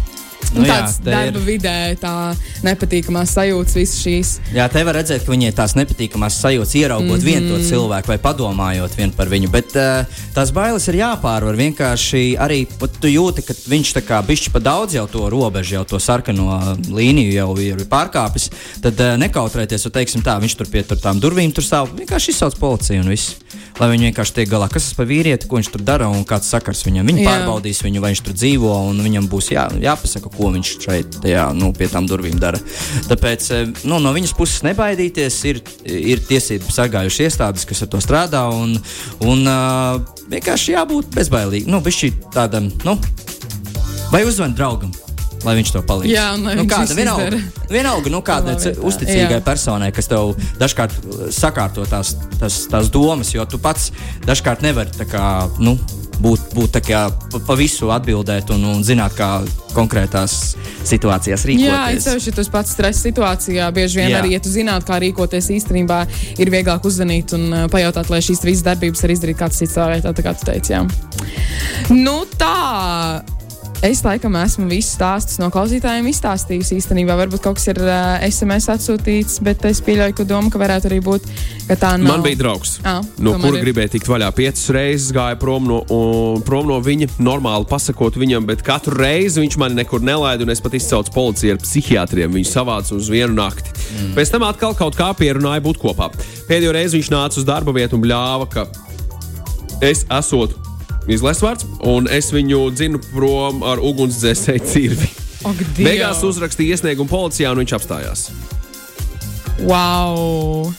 Nu 0.54 0.60
Nu, 0.60 0.66
jā, 0.66 0.76
tāds 0.80 0.98
te 1.02 1.10
darba 1.10 1.38
ir- 1.40 1.46
vidē, 1.46 1.96
tā 2.00 2.12
nepatīkamās 2.64 3.32
sajūtas, 3.36 3.74
visas 3.76 4.00
šīs. 4.02 4.30
Jā, 4.54 4.68
te 4.72 4.82
var 4.84 4.94
redzēt, 4.94 5.24
ka 5.24 5.32
viņai 5.32 5.52
tās 5.52 5.74
nepatīkamās 5.76 6.38
sajūtas 6.40 6.74
ieraugot 6.80 7.06
mm 7.06 7.16
-hmm. 7.16 7.24
vienu 7.24 7.48
to 7.48 7.58
cilvēku 7.70 8.08
vai 8.08 8.18
padomājot 8.18 8.96
vien 8.96 9.10
par 9.10 9.28
viņu. 9.28 9.50
Bet 9.50 9.76
uh, 9.76 10.06
tās 10.34 10.52
bailes 10.52 10.88
ir 10.88 10.94
jāpārvar. 10.94 11.56
Vienkārši 11.56 12.36
arī 12.38 12.66
tu 13.00 13.08
jūti, 13.08 13.42
ka 13.42 13.54
viņš 13.54 13.92
tā 13.96 14.02
kā 14.02 14.22
bišķi 14.26 14.52
pa 14.52 14.58
daudz 14.58 14.94
jau 14.94 15.06
to 15.06 15.28
robežu, 15.30 15.74
jau 15.74 15.84
to 15.84 15.98
sarkano 15.98 16.76
līniju 16.88 17.32
jau 17.32 17.58
ir 17.58 17.76
pārkāpis. 17.76 18.50
Tad 18.82 19.00
uh, 19.00 19.16
nekautrēties, 19.16 19.86
un 19.86 19.92
teiksim 19.92 20.22
tā, 20.22 20.40
viņš 20.40 20.56
tur 20.56 20.66
pie 20.66 20.82
tur 20.82 20.96
tām 20.96 21.20
durvīm 21.20 21.52
tur 21.52 21.64
stāv. 21.64 21.88
Vienkārši 21.96 22.30
izsauc 22.30 22.58
policiju 22.58 23.00
un 23.00 23.08
viss. 23.08 23.36
Lai 23.76 23.90
viņi 23.92 24.08
vienkārši 24.08 24.32
tiek 24.32 24.48
galā, 24.48 24.70
kas 24.72 24.88
tas 24.88 24.94
par 24.96 25.04
vīrieti, 25.06 25.46
ko 25.48 25.58
viņš 25.58 25.68
tur 25.72 25.82
dara 25.84 26.08
un 26.08 26.24
kāds 26.24 26.48
sakars 26.48 26.80
viņam. 26.86 27.06
Viņi 27.10 27.24
Jā. 27.24 27.28
pārbaudīs 27.28 27.82
viņu, 27.84 28.00
vai 28.00 28.12
viņš 28.14 28.22
tur 28.24 28.32
dzīvo, 28.32 28.72
un 28.88 29.02
viņam 29.04 29.28
būs 29.28 29.50
jā, 29.52 29.66
jāpasaka, 29.82 30.30
ko 30.36 30.50
viņš 30.54 30.72
šeit 30.84 31.18
tajā, 31.22 31.46
nu, 31.56 31.72
pie 31.76 31.88
tām 31.92 32.08
durvīm 32.08 32.38
dara. 32.42 32.60
Tāpēc 33.10 33.48
eh, 33.54 33.64
nu, 33.88 34.00
no 34.02 34.12
viņas 34.16 34.34
puses 34.38 34.64
nebaidīties, 34.66 35.38
ir, 35.50 35.62
ir 35.86 36.22
tiesību 36.28 36.74
sargājušas 36.74 37.24
iestādes, 37.28 37.66
kas 37.68 37.84
ar 37.86 37.92
to 37.92 38.02
strādā, 38.04 38.44
un, 38.52 38.76
un 39.24 39.48
uh, 39.50 39.96
vienkārši 40.32 40.76
jābūt 40.76 41.10
bezbailīgam. 41.16 41.76
Nu, 41.76 41.82
tādam, 42.34 42.70
nu, 42.86 42.98
vai 44.12 44.24
uzzvanīt 44.26 44.58
draugam. 44.58 44.94
Lai 45.44 45.52
viņš 45.58 45.70
to 45.74 45.82
palīdz. 45.86 46.10
Jā, 46.10 46.30
nu, 46.40 46.48
viņš 46.58 46.70
kāda 46.72 46.94
vienalga, 46.96 47.40
vienalga 47.70 48.10
nu, 48.10 48.22
kādai 48.24 48.56
uzticīgai 48.56 49.36
Jā. 49.36 49.42
personai, 49.44 49.92
kas 49.94 50.08
tev 50.10 50.32
dažkārt 50.58 50.96
uh, 51.04 51.28
sakārto 51.34 51.84
tās, 51.86 52.16
tās, 52.40 52.64
tās 52.72 52.90
domas, 52.90 53.30
jo 53.34 53.44
tu 53.46 53.60
pats 53.62 53.92
dažkārt 54.26 54.64
nevari 54.66 54.90
tā 54.96 55.06
kā, 55.06 55.22
nu, 55.62 55.76
būt, 56.22 56.50
būt 56.56 56.74
tā 56.76 56.82
kā 56.84 57.02
pa, 57.32 57.40
pa 57.48 57.56
visu 57.58 57.90
atbildēt 57.94 58.50
un, 58.54 58.64
un 58.70 58.82
zināt, 58.86 59.16
kā 59.18 59.30
konkrētās 59.76 60.56
situācijās 60.86 61.44
Jā, 61.44 61.50
rīkoties. 61.50 61.98
es 61.98 62.08
sevišķi 62.08 62.34
tas 62.38 62.50
pats 62.52 62.74
stresa 62.76 63.04
situācijā. 63.04 63.68
Bieži 63.76 64.00
vien 64.00 64.10
Jā. 64.14 64.22
arī, 64.22 64.34
ja 64.36 64.42
tu 64.42 64.52
zinātu, 64.52 64.88
kā 64.88 65.00
rīkoties 65.02 65.50
īstenībā, 65.58 66.02
ir 66.40 66.52
vieglāk 66.52 66.86
uzzvanīt 66.88 67.36
un 67.36 67.46
uh, 67.52 67.64
pajautāt, 67.72 68.10
lai 68.12 68.22
šīs 68.24 68.44
visas 68.46 68.64
darbības 68.66 69.04
var 69.04 69.16
izdarīt 69.16 69.40
kāds 69.40 69.62
cits 69.62 69.76
vietā, 69.76 70.12
tā 70.16 70.24
kā 70.24 70.34
tu 70.36 70.48
teici. 70.48 70.76
Jā. 70.76 70.84
Nu 71.92 72.22
tā. 72.38 73.22
Es 73.84 74.00
laikam 74.00 74.32
esmu 74.40 74.64
visus 74.70 74.94
stāstus 74.96 75.36
no 75.36 75.50
klausītājiem 75.52 76.06
izstāstījusi. 76.08 76.78
Īstenībā 76.80 77.12
varbūt 77.18 77.42
kaut 77.44 77.58
kas 77.58 77.68
ir 77.68 77.80
uh, 77.84 78.16
SMS 78.24 78.70
atsūtīts, 78.72 79.36
bet 79.44 79.66
es 79.68 79.82
pieļauju, 79.84 80.16
ka 80.16 80.24
doma, 80.28 80.48
ka 80.52 80.60
varētu 80.62 80.88
arī 80.88 81.02
būt, 81.04 81.26
ka 81.68 81.76
tā 81.82 81.92
nav. 82.00 82.08
Man 82.08 82.24
bija 82.24 82.40
draugs, 82.40 82.78
Ā, 82.80 82.96
no 83.20 83.34
tomēr 83.34 83.44
kura 83.44 83.60
ir. 83.60 83.66
gribēja 83.66 83.92
tikt 83.92 84.08
vaļā 84.08 84.30
piecas 84.36 84.64
reizes, 84.72 85.12
gāja 85.14 85.36
prom 85.40 85.68
no, 85.68 85.82
un, 85.92 86.40
prom 86.46 86.70
no 86.70 86.80
viņa, 86.82 87.12
normāli 87.20 87.68
pasakot 87.68 88.16
viņam, 88.16 88.48
bet 88.48 88.64
katru 88.66 88.96
reizi 88.96 89.44
viņš 89.44 89.60
mani 89.60 89.78
nekur 89.82 90.04
nelaida, 90.04 90.46
un 90.46 90.56
es 90.56 90.64
pat 90.64 90.78
izcaucu 90.80 91.12
policiju 91.12 91.58
ar 91.58 91.62
psihiatriem. 91.62 92.32
Viņu 92.40 92.48
savāca 92.48 92.96
uz 92.96 93.12
vienu 93.12 93.36
nakti. 93.36 93.76
Mm. 93.76 94.14
Pēc 94.16 94.32
tam 94.32 94.48
atkal 94.48 94.76
kaut 94.78 94.96
kā 94.96 95.12
pierunāja 95.18 95.64
būt 95.64 95.82
kopā. 95.84 96.08
Pēdējo 96.48 96.72
reizi 96.74 96.96
viņš 96.96 97.12
nāca 97.12 97.42
uz 97.42 97.48
darba 97.48 97.76
vietu 97.76 98.00
un 98.00 98.06
bļāva, 98.08 98.48
ka 98.48 98.70
es 99.84 100.06
esmu 100.08 100.65
izlaists 101.08 101.66
un 101.86 102.08
es 102.10 102.32
viņu 102.34 102.70
dzinu 102.74 103.00
prom 103.12 103.62
ar 103.66 103.82
ugunsdzēsēju 103.82 104.66
cirvi. 104.72 105.10
Ak, 105.46 105.60
Beigās 105.78 106.22
uzrakstīja 106.26 106.74
iesniegumu 106.74 107.10
policijā, 107.10 107.52
un 107.54 107.62
viņš 107.62 107.74
apstājās. 107.78 108.24
Wow! 109.62 110.72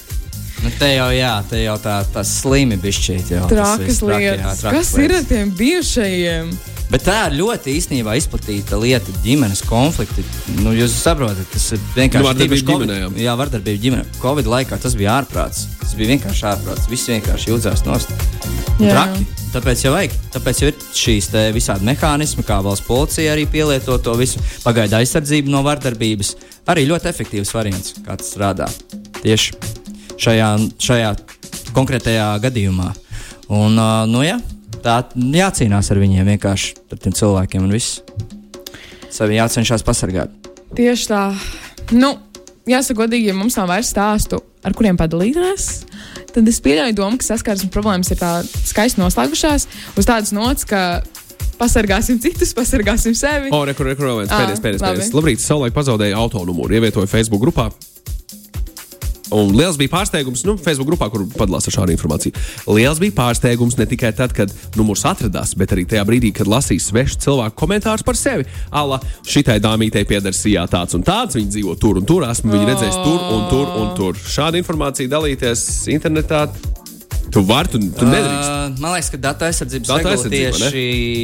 Nu, 0.64 0.72
te 0.80 0.90
jau, 0.96 1.08
jā, 1.14 1.36
te 1.50 1.62
jau 1.62 1.76
tā, 1.80 2.00
tā 2.12 2.24
slimi. 2.26 2.76
Jau, 2.82 3.46
tas 3.46 3.52
Trakas 3.54 3.84
viss 3.86 4.02
traki, 4.02 4.26
jā, 4.26 4.34
lietas. 4.34 4.64
trakas 4.64 4.78
Kas 4.78 4.98
ir 4.98 5.04
ar 5.06 5.14
lietas. 5.14 5.28
tiem 5.30 5.52
bijušajiem? 5.60 6.50
Bet 6.88 7.04
tā 7.04 7.18
ir 7.28 7.38
ļoti 7.42 7.74
īstenībā 7.76 8.14
izplatīta 8.16 8.78
lieta, 8.80 9.12
ģimenes 9.26 9.60
konflikti. 9.68 10.24
Nu, 10.62 10.72
jūs 10.76 10.94
saprotat, 10.96 11.50
tas 11.52 11.66
ir 11.76 11.82
vienkārši 11.98 12.24
Nu, 12.24 12.30
vardarbība 12.30 12.70
ģimenē, 12.70 13.00
jā. 13.02 13.10
Jā, 13.26 13.34
vardarbība 13.40 13.82
ģimenē. 13.84 14.06
Covid 14.22 14.48
laikā 14.54 14.80
tas 14.80 14.96
bija 14.96 15.18
ārprāts. 15.20 15.66
Tas 15.82 15.92
bija 16.00 16.14
vienkārši 16.14 16.48
ārprāts. 16.48 16.88
Visi 16.92 17.12
vienkārši 17.12 17.52
jūtas 17.52 17.84
nost. 17.88 18.16
Traki. 18.80 19.28
Tāpēc 19.52 19.84
jau, 19.84 19.92
vajag, 19.96 20.16
tāpēc 20.36 20.62
jau 20.62 20.72
ir 20.72 20.82
šīs 20.96 21.30
visādi 21.56 21.88
mehānismi, 21.88 22.44
kā 22.48 22.60
valsts 22.64 22.86
policija 22.88 23.34
arī 23.34 23.48
pielieto 23.52 23.96
to 24.04 24.16
visu 24.20 24.42
pagaidu 24.64 25.00
aizsardzību 25.00 25.52
no 25.52 25.64
vardarbības. 25.68 26.36
Arī 26.72 26.84
ļoti 26.88 27.10
efektīvs 27.12 27.54
variants, 27.56 27.96
kā 28.06 28.16
tas 28.20 28.32
strādā 28.32 28.68
tieši 29.24 29.56
šajā, 30.20 30.52
šajā 30.84 31.16
konkrētajā 31.76 32.28
gadījumā. 32.44 32.92
Un, 33.48 33.80
uh, 33.80 34.04
nu, 34.12 34.22
jā, 34.28 34.38
tā 34.88 34.98
jācīnās 35.16 35.92
ar 35.94 36.00
viņiem 36.02 36.32
vienkārši 36.34 36.76
ar 36.94 37.02
tiem 37.04 37.16
cilvēkiem 37.18 37.66
un 37.68 37.76
viss. 37.76 38.00
Sevi 39.12 39.38
jācenšas 39.40 39.84
pasargāt. 39.88 40.32
Tieši 40.78 41.10
tā. 41.12 41.22
Nu, 41.96 42.14
jāsaka, 42.68 43.04
godīgi, 43.04 43.32
ja 43.32 43.36
mums 43.38 43.56
nav 43.60 43.70
vairs 43.72 43.92
stāstu, 43.94 44.40
ar 44.68 44.76
kuriem 44.78 44.98
padalīties, 45.00 45.68
tad 46.36 46.50
es 46.52 46.60
pieļauju 46.64 46.98
domu, 46.98 47.20
ka 47.20 47.30
saskarsmes 47.30 47.72
problēmas 47.74 48.12
ir 48.14 48.20
tā 48.20 48.32
skaisti 48.68 49.02
noslēgušās 49.02 49.68
uz 49.98 50.08
tādas 50.10 50.34
nots, 50.36 50.68
ka 50.68 51.02
pasargāsim 51.58 52.20
citus, 52.22 52.52
pasargāsim 52.58 53.16
sevi. 53.18 53.52
O, 53.56 53.64
rekur, 53.68 53.88
rekur, 53.94 54.12
vēl 54.12 54.20
viens 54.24 54.34
Ā, 54.34 54.44
pēdējais, 54.44 54.62
pēdējais. 54.64 54.84
labi. 54.84 55.00
pēdējais. 55.00 55.16
Labrīt, 55.18 55.44
savulaik 55.44 55.78
pazaudēja 55.78 56.20
auto 56.20 56.44
numuru, 56.46 56.78
ievietoja 56.78 57.10
Facebook 57.10 57.42
grupā. 57.48 57.70
Un 59.36 59.52
liels 59.58 59.78
bija 59.80 59.92
pārsteigums, 59.92 60.44
nu, 60.48 60.56
Facebook 60.62 60.92
grupā, 60.92 61.10
kur 61.12 61.26
padalās 61.34 61.68
ar 61.68 61.76
šādu 61.76 61.96
informāciju. 61.96 62.36
Liels 62.72 63.02
bija 63.04 63.16
pārsteigums 63.18 63.78
ne 63.80 63.88
tikai 63.90 64.14
tad, 64.16 64.34
kad 64.38 64.54
numurs 64.80 65.04
atradās, 65.10 65.54
bet 65.60 65.76
arī 65.76 65.84
tajā 65.90 66.06
brīdī, 66.08 66.32
kad 66.36 66.50
lasīja 66.50 66.86
svešu 66.88 67.20
cilvēku 67.26 67.60
komentārus 67.60 68.06
par 68.08 68.20
sevi. 68.20 68.48
Ala, 68.72 69.02
šitai 69.28 69.60
dāmītei 69.64 70.06
pieder 70.08 70.36
sijā 70.36 70.64
tāds 70.72 70.96
un 70.98 71.04
tāds, 71.08 71.40
viņa 71.40 71.54
dzīvo 71.58 71.76
tur 71.82 72.00
un 72.02 72.08
tur, 72.08 72.28
esmu 72.30 72.56
viņu 72.56 72.72
redzējis 72.72 73.04
tur 73.04 73.30
un 73.36 73.46
tur 73.52 73.78
un 73.84 73.94
tur. 74.00 74.26
Šādu 74.38 74.62
informāciju 74.64 75.12
dalīties 75.12 75.68
internetā. 75.94 76.48
Tu 77.32 77.44
vari, 77.44 77.72
tu, 77.72 77.80
tu 77.80 78.08
nedrīkst. 78.08 78.52
Uh, 78.52 78.78
man 78.80 78.96
liekas, 78.96 79.10
ka 79.12 79.20
datu 79.22 79.48
aizsardzības 79.48 79.90
Datu 79.90 80.12
regula 80.12 80.32
tieši 80.32 80.84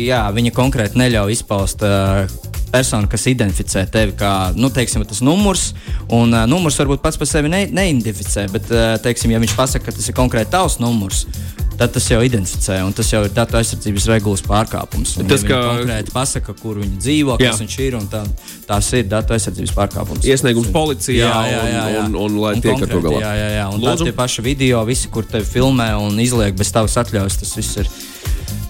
jā, 0.10 0.24
viņa 0.36 0.52
konkrēti 0.56 1.00
neļauj 1.00 1.36
izpaust 1.38 1.86
uh, 1.88 2.26
personu, 2.74 3.08
kas 3.12 3.28
identificē 3.32 3.86
tevi 3.94 4.16
kā 4.18 4.34
nu, 4.58 4.72
teiksim, 4.74 5.06
tas 5.08 5.22
numurs. 5.26 5.70
Un 6.12 6.34
uh, 6.34 6.44
numurs 6.50 6.80
varbūt 6.82 7.04
pats 7.04 7.20
par 7.22 7.30
sevi 7.30 7.52
ne, 7.54 7.64
neidentificē, 7.72 8.48
bet, 8.54 8.68
uh, 8.74 8.96
teiksim, 9.04 9.34
ja 9.34 9.42
viņš 9.44 9.56
pasaka, 9.58 9.88
ka 9.88 9.96
tas 9.96 10.10
ir 10.10 10.18
konkrēti 10.18 10.54
tavs 10.56 10.80
numurs. 10.84 11.24
Tad 11.78 11.90
tas 11.92 12.06
jau 12.08 12.20
identificē, 12.22 12.76
un 12.86 12.94
tas 12.94 13.08
jau 13.10 13.24
ir 13.26 13.32
datu 13.34 13.58
aizsardzības 13.58 14.06
regulas 14.12 14.44
pārkāpums. 14.46 15.16
Un, 15.20 15.28
Tas, 15.28 15.42
ja 15.42 15.50
ka- 15.50 15.62
konkrēti 15.74 16.14
pasaka, 16.14 16.54
kur 16.62 16.76
viņi 16.78 17.00
dzīvo, 17.02 17.38
Jā. 17.42 17.50
kas 17.50 17.60
viņš 17.64 17.78
ir, 17.88 17.96
un 17.98 18.06
tā, 18.08 18.22
tās 18.70 18.92
ir 18.94 19.04
datu 19.10 19.34
aizsardzības 19.34 19.74
pārkāpums. 19.74 20.24
Iesniegums 20.30 20.70
policijā 20.72 21.32
un- 21.34 22.06
un- 22.06 22.16
un 22.28 22.38
lai 22.46 22.54
tiek 22.62 22.78
ar 22.82 22.88
to 22.88 23.02
galā. 23.02 23.20
Jā, 23.26 23.34
jā, 23.42 23.50
jā. 23.58 23.66
Un 23.74 23.82
Lūdzu. 23.82 23.98
tad 23.98 24.06
tie 24.06 24.14
paši 24.14 24.42
video, 24.46 24.86
visi, 24.86 25.08
kur 25.10 25.24
tevi 25.24 25.44
filmē 25.46 25.90
un 26.00 26.20
izliek 26.20 26.56
bez 26.56 26.72
tavas 26.72 26.94
atļaujas, 26.96 27.40
tas 27.40 27.56
viss 27.58 27.78
ir 27.78 27.88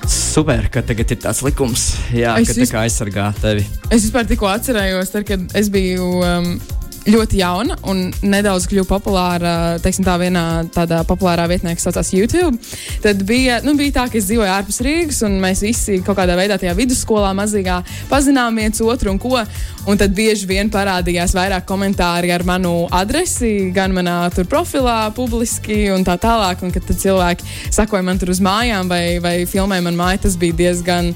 super, 0.08 0.68
ka 0.72 0.82
tagad 0.82 1.12
ir 1.12 1.18
tāds 1.18 1.42
likums, 1.46 1.94
jā, 2.12 2.38
Es 2.40 2.48
ka 2.48 2.54
tā 2.54 2.68
kā 2.72 2.82
aizsargā 2.88 3.34
tevi. 3.40 3.66
Es 3.92 4.04
vispār 4.10 4.26
tikko 4.28 4.48
atcerējos, 4.52 5.12
tad, 5.12 5.26
kad 5.26 5.40
es 5.56 5.70
biju 5.70 6.24
um, 6.24 6.60
ļoti 7.08 7.40
jauna 7.40 7.76
un 7.90 8.06
nedaudz 8.24 8.68
kļuvu 8.72 8.88
populāra, 8.88 9.54
teiksim, 9.84 10.06
tā 10.08 10.16
vienā 10.22 10.44
tādā 10.74 11.02
populārā 11.08 11.46
vietnē, 11.52 11.76
kas 11.76 11.88
saucās 11.88 12.14
YouTube. 12.16 12.58
Tad 13.04 13.24
bija, 13.28 13.60
nu, 13.66 13.76
bija 13.80 13.98
tā, 14.00 14.06
ka 14.12 14.20
es 14.20 14.28
dzīvoju 14.30 14.52
ārpus 14.54 14.80
Rīgas, 14.86 15.24
un 15.28 15.38
mēs 15.44 15.64
visi 15.66 16.00
kaut 16.06 16.18
kādā 16.20 16.38
veidā 16.40 16.58
tajā 16.62 16.76
vidusskolā 16.78 17.34
mazīgā 17.38 17.82
pazinām 18.12 18.60
viens 18.60 18.82
otru 18.84 19.14
un 19.14 19.20
ko. 19.22 19.42
Un 19.90 20.00
tad 20.00 20.14
bieži 20.16 20.48
vien 20.48 20.70
parādījās 20.72 21.34
vairāk 21.36 21.66
komentāri 21.68 22.32
ar 22.32 22.46
manu 22.48 22.86
adresi, 22.94 23.72
gan 23.76 23.96
manā 23.96 24.18
profilā, 24.48 25.10
publiski 25.16 25.90
un 25.92 26.06
tā 26.08 26.16
tālāk. 26.22 26.64
Un 26.64 26.72
kad 26.72 26.88
cilvēki 26.88 27.50
sakoja 27.74 28.06
man 28.06 28.22
tur 28.22 28.32
uz 28.32 28.40
mājām 28.44 28.92
vai, 28.92 29.20
vai 29.24 29.36
filmēja 29.50 29.88
man 29.90 30.00
māju, 30.00 30.24
tas 30.28 30.40
bija 30.40 30.62
diezgan 30.64 31.12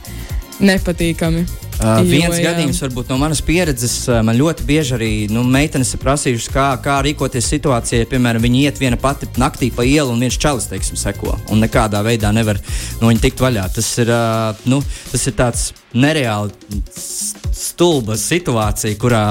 nepatīkami. 0.60 1.66
Uh, 1.78 2.00
Jo, 2.02 2.08
viens 2.10 2.40
jā. 2.40 2.48
gadījums, 2.48 2.80
varbūt 2.82 3.12
no 3.12 3.20
manas 3.22 3.38
pieredzes, 3.46 3.94
uh, 4.10 4.24
man 4.26 4.34
ļoti 4.40 4.66
bieži 4.66 4.96
arī 4.96 5.10
nu, 5.30 5.44
meitenes 5.46 5.92
ir 5.94 6.02
prasījušas, 6.02 6.50
kā, 6.50 6.66
kā 6.82 6.96
rīkoties 7.06 7.50
situācijā, 7.54 8.00
ja, 8.02 8.10
piemēram, 8.10 8.42
viņi 8.42 8.63
iet 8.66 8.82
viena 8.82 8.98
pati 8.98 9.30
naktī 9.38 9.70
pa 9.76 9.86
ielu 9.86 10.10
un 10.16 10.26
viens 10.26 10.40
čalis, 10.42 10.66
teiksim, 10.72 10.98
seko. 10.98 11.36
Un 11.54 11.62
nekādā 11.62 12.02
veidā 12.06 12.34
nevar 12.34 12.58
no 12.98 13.12
viņa 13.12 13.22
tikt 13.28 13.46
vaļā. 13.46 13.68
Tas 13.78 13.92
ir, 14.02 14.10
uh, 14.10 14.66
nu, 14.66 14.82
tas 15.12 15.28
ir 15.30 15.38
tāds 15.38 15.68
nereāli 15.94 16.82
stulba 17.54 18.18
situācija, 18.18 18.98
kurā 18.98 19.24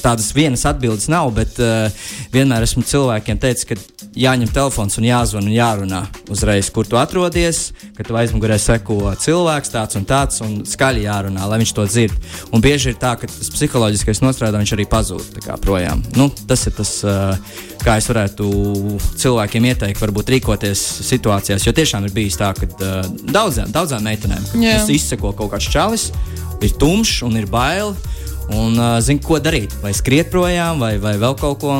tādas 0.00 0.30
vienas 0.36 0.62
atbildes 0.70 1.10
nav, 1.10 1.32
bet 1.36 1.58
uh, 1.58 1.90
vienmēr 2.30 2.70
esmu 2.70 2.86
cilvēkiem 2.86 3.42
teicis, 3.42 3.66
ka 3.66 3.99
jāņem 4.16 4.50
telefons 4.50 4.98
un 4.98 5.06
jāzvan 5.06 5.46
un 5.46 5.54
jārunā 5.54 6.00
uzreiz, 6.32 6.70
kur 6.74 6.88
tu 6.88 6.98
atrodies, 6.98 7.70
ka 7.96 8.04
tev 8.06 8.18
aizmugurē 8.20 8.56
seko 8.58 9.12
cilvēks 9.20 9.72
tāds 9.72 9.98
un 9.98 10.06
tāds 10.08 10.42
un 10.44 10.56
skaļi 10.66 11.04
jārunā, 11.06 11.46
lai 11.50 11.60
viņš 11.62 11.72
to 11.76 11.86
dzird. 11.86 12.30
Un 12.50 12.64
bieži 12.64 12.92
ir 12.92 12.98
tā, 13.00 13.14
ka 13.20 13.30
tas 13.30 13.52
psiholoģiskais 13.54 14.22
nostrādājums 14.24 14.66
viņš 14.66 14.74
arī 14.76 14.86
pazūd 14.90 15.40
projām. 15.62 16.02
Nu, 16.18 16.28
tas 16.50 16.66
ir 16.66 16.74
tas, 16.76 16.92
kā 17.84 17.96
es 18.00 18.10
varētu 18.10 18.50
cilvēkiem 19.20 19.70
ieteikt, 19.72 20.02
varbūt 20.02 20.34
rīkoties 20.34 20.82
situācijās, 21.06 21.66
jo 21.66 21.74
tiešām 21.76 22.08
ir 22.08 22.14
bijis 22.16 22.40
tā, 22.40 22.52
ka 22.56 22.68
daudzām, 23.30 23.70
daudzām 23.74 24.06
meitenēm 24.06 24.46
tas 24.58 24.90
izseko 24.90 25.34
kaut 25.38 25.54
kāds 25.54 25.70
čalis, 25.70 26.10
ir 26.60 26.74
tumšs 26.80 27.22
un 27.28 27.38
ir 27.40 27.50
bail. 27.50 27.94
Un 28.56 28.78
uh, 28.78 28.98
zina, 29.04 29.22
ko 29.22 29.38
darīt. 29.42 29.74
Vai 29.82 29.92
skriet 29.94 30.30
projām, 30.32 30.82
vai, 30.82 30.96
vai 31.02 31.14
vēl 31.20 31.36
kaut 31.38 31.60
ko. 31.62 31.74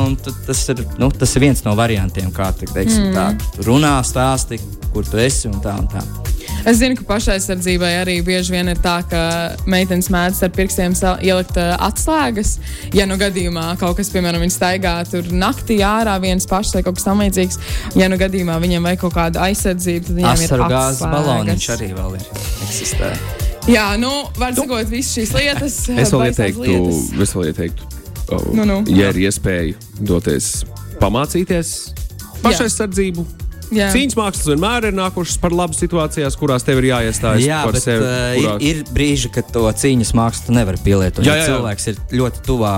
Tas 0.47 0.63
ir, 0.71 0.85
nu, 1.01 1.11
tas 1.11 1.35
ir 1.35 1.47
viens 1.47 1.65
no 1.67 1.75
variantiem, 1.77 2.31
kā 2.35 2.51
te, 2.55 2.69
teiksim, 2.69 3.11
mm. 3.11 3.17
tā, 3.17 3.63
runā, 3.67 3.97
stāsti, 4.07 4.61
kur 4.93 5.07
tu 5.07 5.19
esi 5.21 5.49
un 5.51 5.59
tā. 5.63 5.75
Un 5.81 5.89
tā. 5.91 6.03
Es 6.67 6.77
zinu, 6.77 6.95
ka 6.99 7.05
pašaizsardzībai 7.09 7.89
arī 8.01 8.19
bieži 8.25 8.53
vien 8.53 8.69
ir 8.69 8.79
tā, 8.81 8.99
ka 9.09 9.21
meitenes 9.69 10.11
mēdz 10.13 10.43
ar 10.45 10.53
pirkstiem 10.53 10.95
ielikt 11.25 11.57
atslēgas. 11.57 12.55
Ja 12.97 13.07
nu 13.09 13.17
gadījumā 13.21 13.71
kaut 13.81 13.97
kas, 13.97 14.11
piemēram, 14.13 14.43
viņa 14.45 14.57
staigā 14.57 14.95
tur 15.09 15.31
naktī 15.33 15.81
ārā 15.85 16.17
viens 16.21 16.45
pašs 16.49 16.75
vai 16.77 16.85
kaut 16.85 16.99
kas 16.99 17.07
tamlīdzīgs, 17.09 17.61
ja 17.97 18.09
nu 18.11 18.19
gadījumā 18.21 18.59
viņiem 18.61 18.89
vajag 18.91 19.05
kaut 19.05 19.17
kādu 19.17 19.41
aizsardzību, 19.49 20.09
tad 20.09 20.19
viņiem 20.21 20.35
Asaru 20.35 20.67
ir 20.67 20.75
gāzes 20.75 21.01
atslēgas. 21.01 21.15
baloniņš 21.17 21.71
arī 21.77 21.93
vēl 21.97 22.19
ir 22.19 22.29
eksistē. 22.67 23.15
Jā, 23.69 23.91
nu, 24.01 24.09
var 24.39 24.55
sakot, 24.57 24.87
visas 24.89 25.13
šīs 25.19 25.33
lietas. 25.37 25.75
Es 25.93 26.13
vēl 26.13 26.31
ieteiktu, 26.31 26.77
es 27.21 27.33
vēl 27.35 27.51
ieteiktu 27.51 27.85
oh, 28.33 28.47
Nu, 28.57 28.65
nu. 28.65 28.79
ja 28.89 29.11
ir 29.13 29.19
iespēja 29.27 29.75
doties 30.01 30.63
pamācīties 31.01 31.75
pašaizsardzību. 32.41 33.25
Jā. 33.27 33.50
Cīņas 33.71 34.15
mākslas 34.19 34.47
vienmēr 34.51 34.89
ir 34.89 34.95
nākušas 34.97 35.37
par 35.39 35.53
labu 35.55 35.73
situācijās, 35.77 36.35
kurās 36.35 36.65
tev 36.67 36.81
ir 36.81 36.89
jāiestājas 36.91 37.45
Jā, 37.45 37.61
par 37.63 37.71
bet 37.77 37.83
sevi. 37.85 38.03
kurās- 38.41 38.61
ir, 38.67 38.75
ir 38.81 38.83
brīži, 38.91 39.31
kad 39.31 39.47
to 39.53 39.61
cīņas 39.71 40.11
mākslu 40.17 40.45
tu 40.49 40.51
nevari 40.57 40.77
pielietot. 40.83 41.23
Jā, 41.23 41.31
Ja 41.31 41.35
jā, 41.39 41.45
jā. 41.45 41.53
cilvēks 41.55 41.87
ir 41.87 41.95
ļoti 42.19 42.43
tuvā 42.43 42.73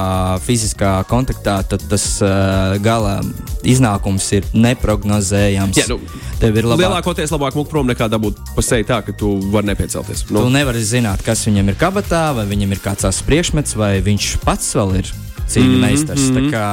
fiziskā 0.46 0.92
kontaktā, 1.10 1.56
tad 1.68 1.82
tas 1.90 2.06
uh, 2.22 2.78
gala 2.86 3.16
iznākums 3.64 4.28
ir 4.38 4.44
neprognozējams. 4.54 5.78
Jā, 5.82 5.88
nu, 5.90 6.00
Tev 6.40 6.58
ir 6.60 6.64
labāk. 6.70 6.84
Lielākoties 6.86 7.32
labāk 7.34 7.58
mūkt 7.58 7.70
prom 7.74 7.88
nekā 7.90 8.08
dabūt 8.12 8.38
pa 8.56 8.62
seju 8.62 8.86
tā, 8.86 9.02
ka 9.06 9.14
tu 9.18 9.34
vari 9.54 9.72
nepiecelties. 9.72 10.26
Tu 10.30 10.46
nevari 10.54 10.84
zināt, 10.86 11.24
kas 11.26 11.46
viņam 11.48 11.70
ir 11.74 11.76
kabatā, 11.80 12.36
vai 12.38 12.46
viņam 12.50 12.72
ir 12.76 12.82
kāds 12.84 13.06
tās 13.08 13.22
priekšmets, 13.26 13.74
vai 13.80 13.98
viņš 14.06 14.38
pats 14.46 14.74
vēl 14.78 14.98
ir 15.02 15.10
cīņu 15.50 15.74
Mhm, 15.74 15.82
meistars. 15.82 16.30
Tā 16.38 16.44
kā 16.52 16.68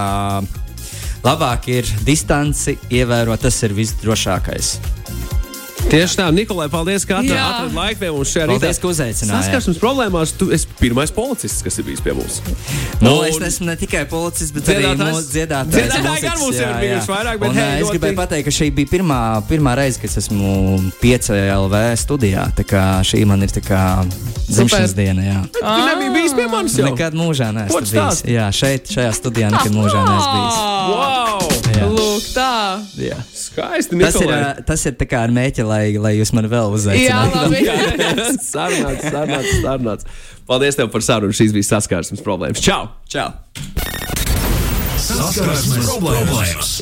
labāk 1.24 1.68
ir 1.72 1.88
distanci 2.06 2.78
ievērot, 2.90 3.42
tas 3.44 3.62
ir 3.66 3.76
visdrošākais. 3.76 4.99
Tieši 5.88 6.18
tā, 6.20 6.26
Nikolai, 6.30 6.68
paldies, 6.70 7.02
ka 7.08 7.18
atradāt 7.18 7.72
laiku 7.74 7.98
pie 8.02 8.10
mums 8.14 8.30
šajā 8.30 8.46
Paldies, 8.50 8.76
rītā. 8.76 8.82
ka 8.82 8.88
uzaicinājāt. 8.92 9.46
Saskarsmes 9.48 9.78
problēmās 9.80 10.32
tu 10.38 10.46
esi 10.54 10.68
pirmais 10.78 11.10
policists, 11.14 11.64
kas 11.66 11.78
ir 11.80 11.86
bijis 11.88 12.02
pie 12.04 12.12
mums. 12.14 12.36
Nu, 13.00 13.16
Un- 13.18 13.24
es 13.26 13.38
esmu 13.48 13.66
ne 13.66 13.74
tikai 13.80 14.04
policists, 14.10 14.52
bet 14.54 14.68
arī 14.70 14.84
Dziedātājs? 14.84 15.14
mūsu 15.16 15.30
dziedātājs. 15.34 15.74
Dziedātāji 15.74 16.22
gan 16.26 16.38
mums 16.44 16.60
ir 16.60 16.70
bijuši 16.84 17.10
vairāk, 17.10 17.40
bet 17.42 17.48
Un, 17.50 17.56
hei, 17.56 17.80
es 17.80 17.86
ļoti- 17.86 17.94
gribēju 17.96 18.18
pateikt, 18.20 18.44
ka 18.44 18.52
šī 18.58 18.68
bija 18.78 18.88
pirmā, 18.92 19.20
pirmā 19.50 19.72
reize, 19.80 19.98
kad 20.04 20.10
esmu 20.22 20.92
5 21.00 21.30
LV 21.64 21.74
studijā. 22.04 22.44
Tā 22.54 22.64
kā 22.74 22.84
šī 23.10 23.24
man 23.26 23.42
ir 23.42 23.48
tā 23.48 23.62
kā 23.64 23.82
dzimšanas 24.50 24.94
diena. 24.94 25.22
Jā. 25.22 25.40
Tu 25.50 25.82
nebija 25.90 26.10
bijis 26.14 26.34
pie 26.38 26.46
manis 26.46 26.76
jau. 26.78 26.86
Nekad 26.86 27.14
mūžā 27.18 27.50
neesmu 27.56 27.80
bijis. 27.80 28.22
Jā, 28.28 28.46
šeit, 28.54 28.86
šajā 28.94 29.10
studijā 29.16 29.50
nekad 29.50 29.72
mūžā 29.74 30.00
neesmu 30.06 30.32
bijis. 30.38 30.58
Wow! 30.94 31.38
Lūk, 31.90 32.24
tā. 32.36 32.49
Jā. 33.00 33.18
Skaisti, 33.34 33.98
Tas 34.00 34.16
ir, 34.18 34.26
Nikolai. 34.26 34.40
ā, 34.40 34.64
tas 34.68 34.84
ir 34.88 34.96
tā 35.00 35.06
kā 35.10 35.22
ar 35.26 35.34
mēķi, 35.36 35.64
lai, 35.68 35.82
lai 36.02 36.12
jūs 36.18 36.32
mani 36.36 36.50
vēl 36.52 36.66
Jā, 36.66 36.74
uzaicinātu. 36.78 37.36
labi. 37.44 37.62
Sarunāts, 38.46 39.06
sarunāts, 39.10 39.52
sarunāts. 39.64 40.10
Paldies 40.50 40.78
tev 40.78 40.90
par 40.94 41.04
sarunu. 41.06 41.36
Šīs 41.36 41.54
bija 41.56 41.68
saskarsmes 41.74 42.22
problēmas. 42.26 42.62
Čau! 42.64 42.88
Čau! 43.10 43.28
Saskarsmes 45.00 45.86
problēmas. 45.90 46.74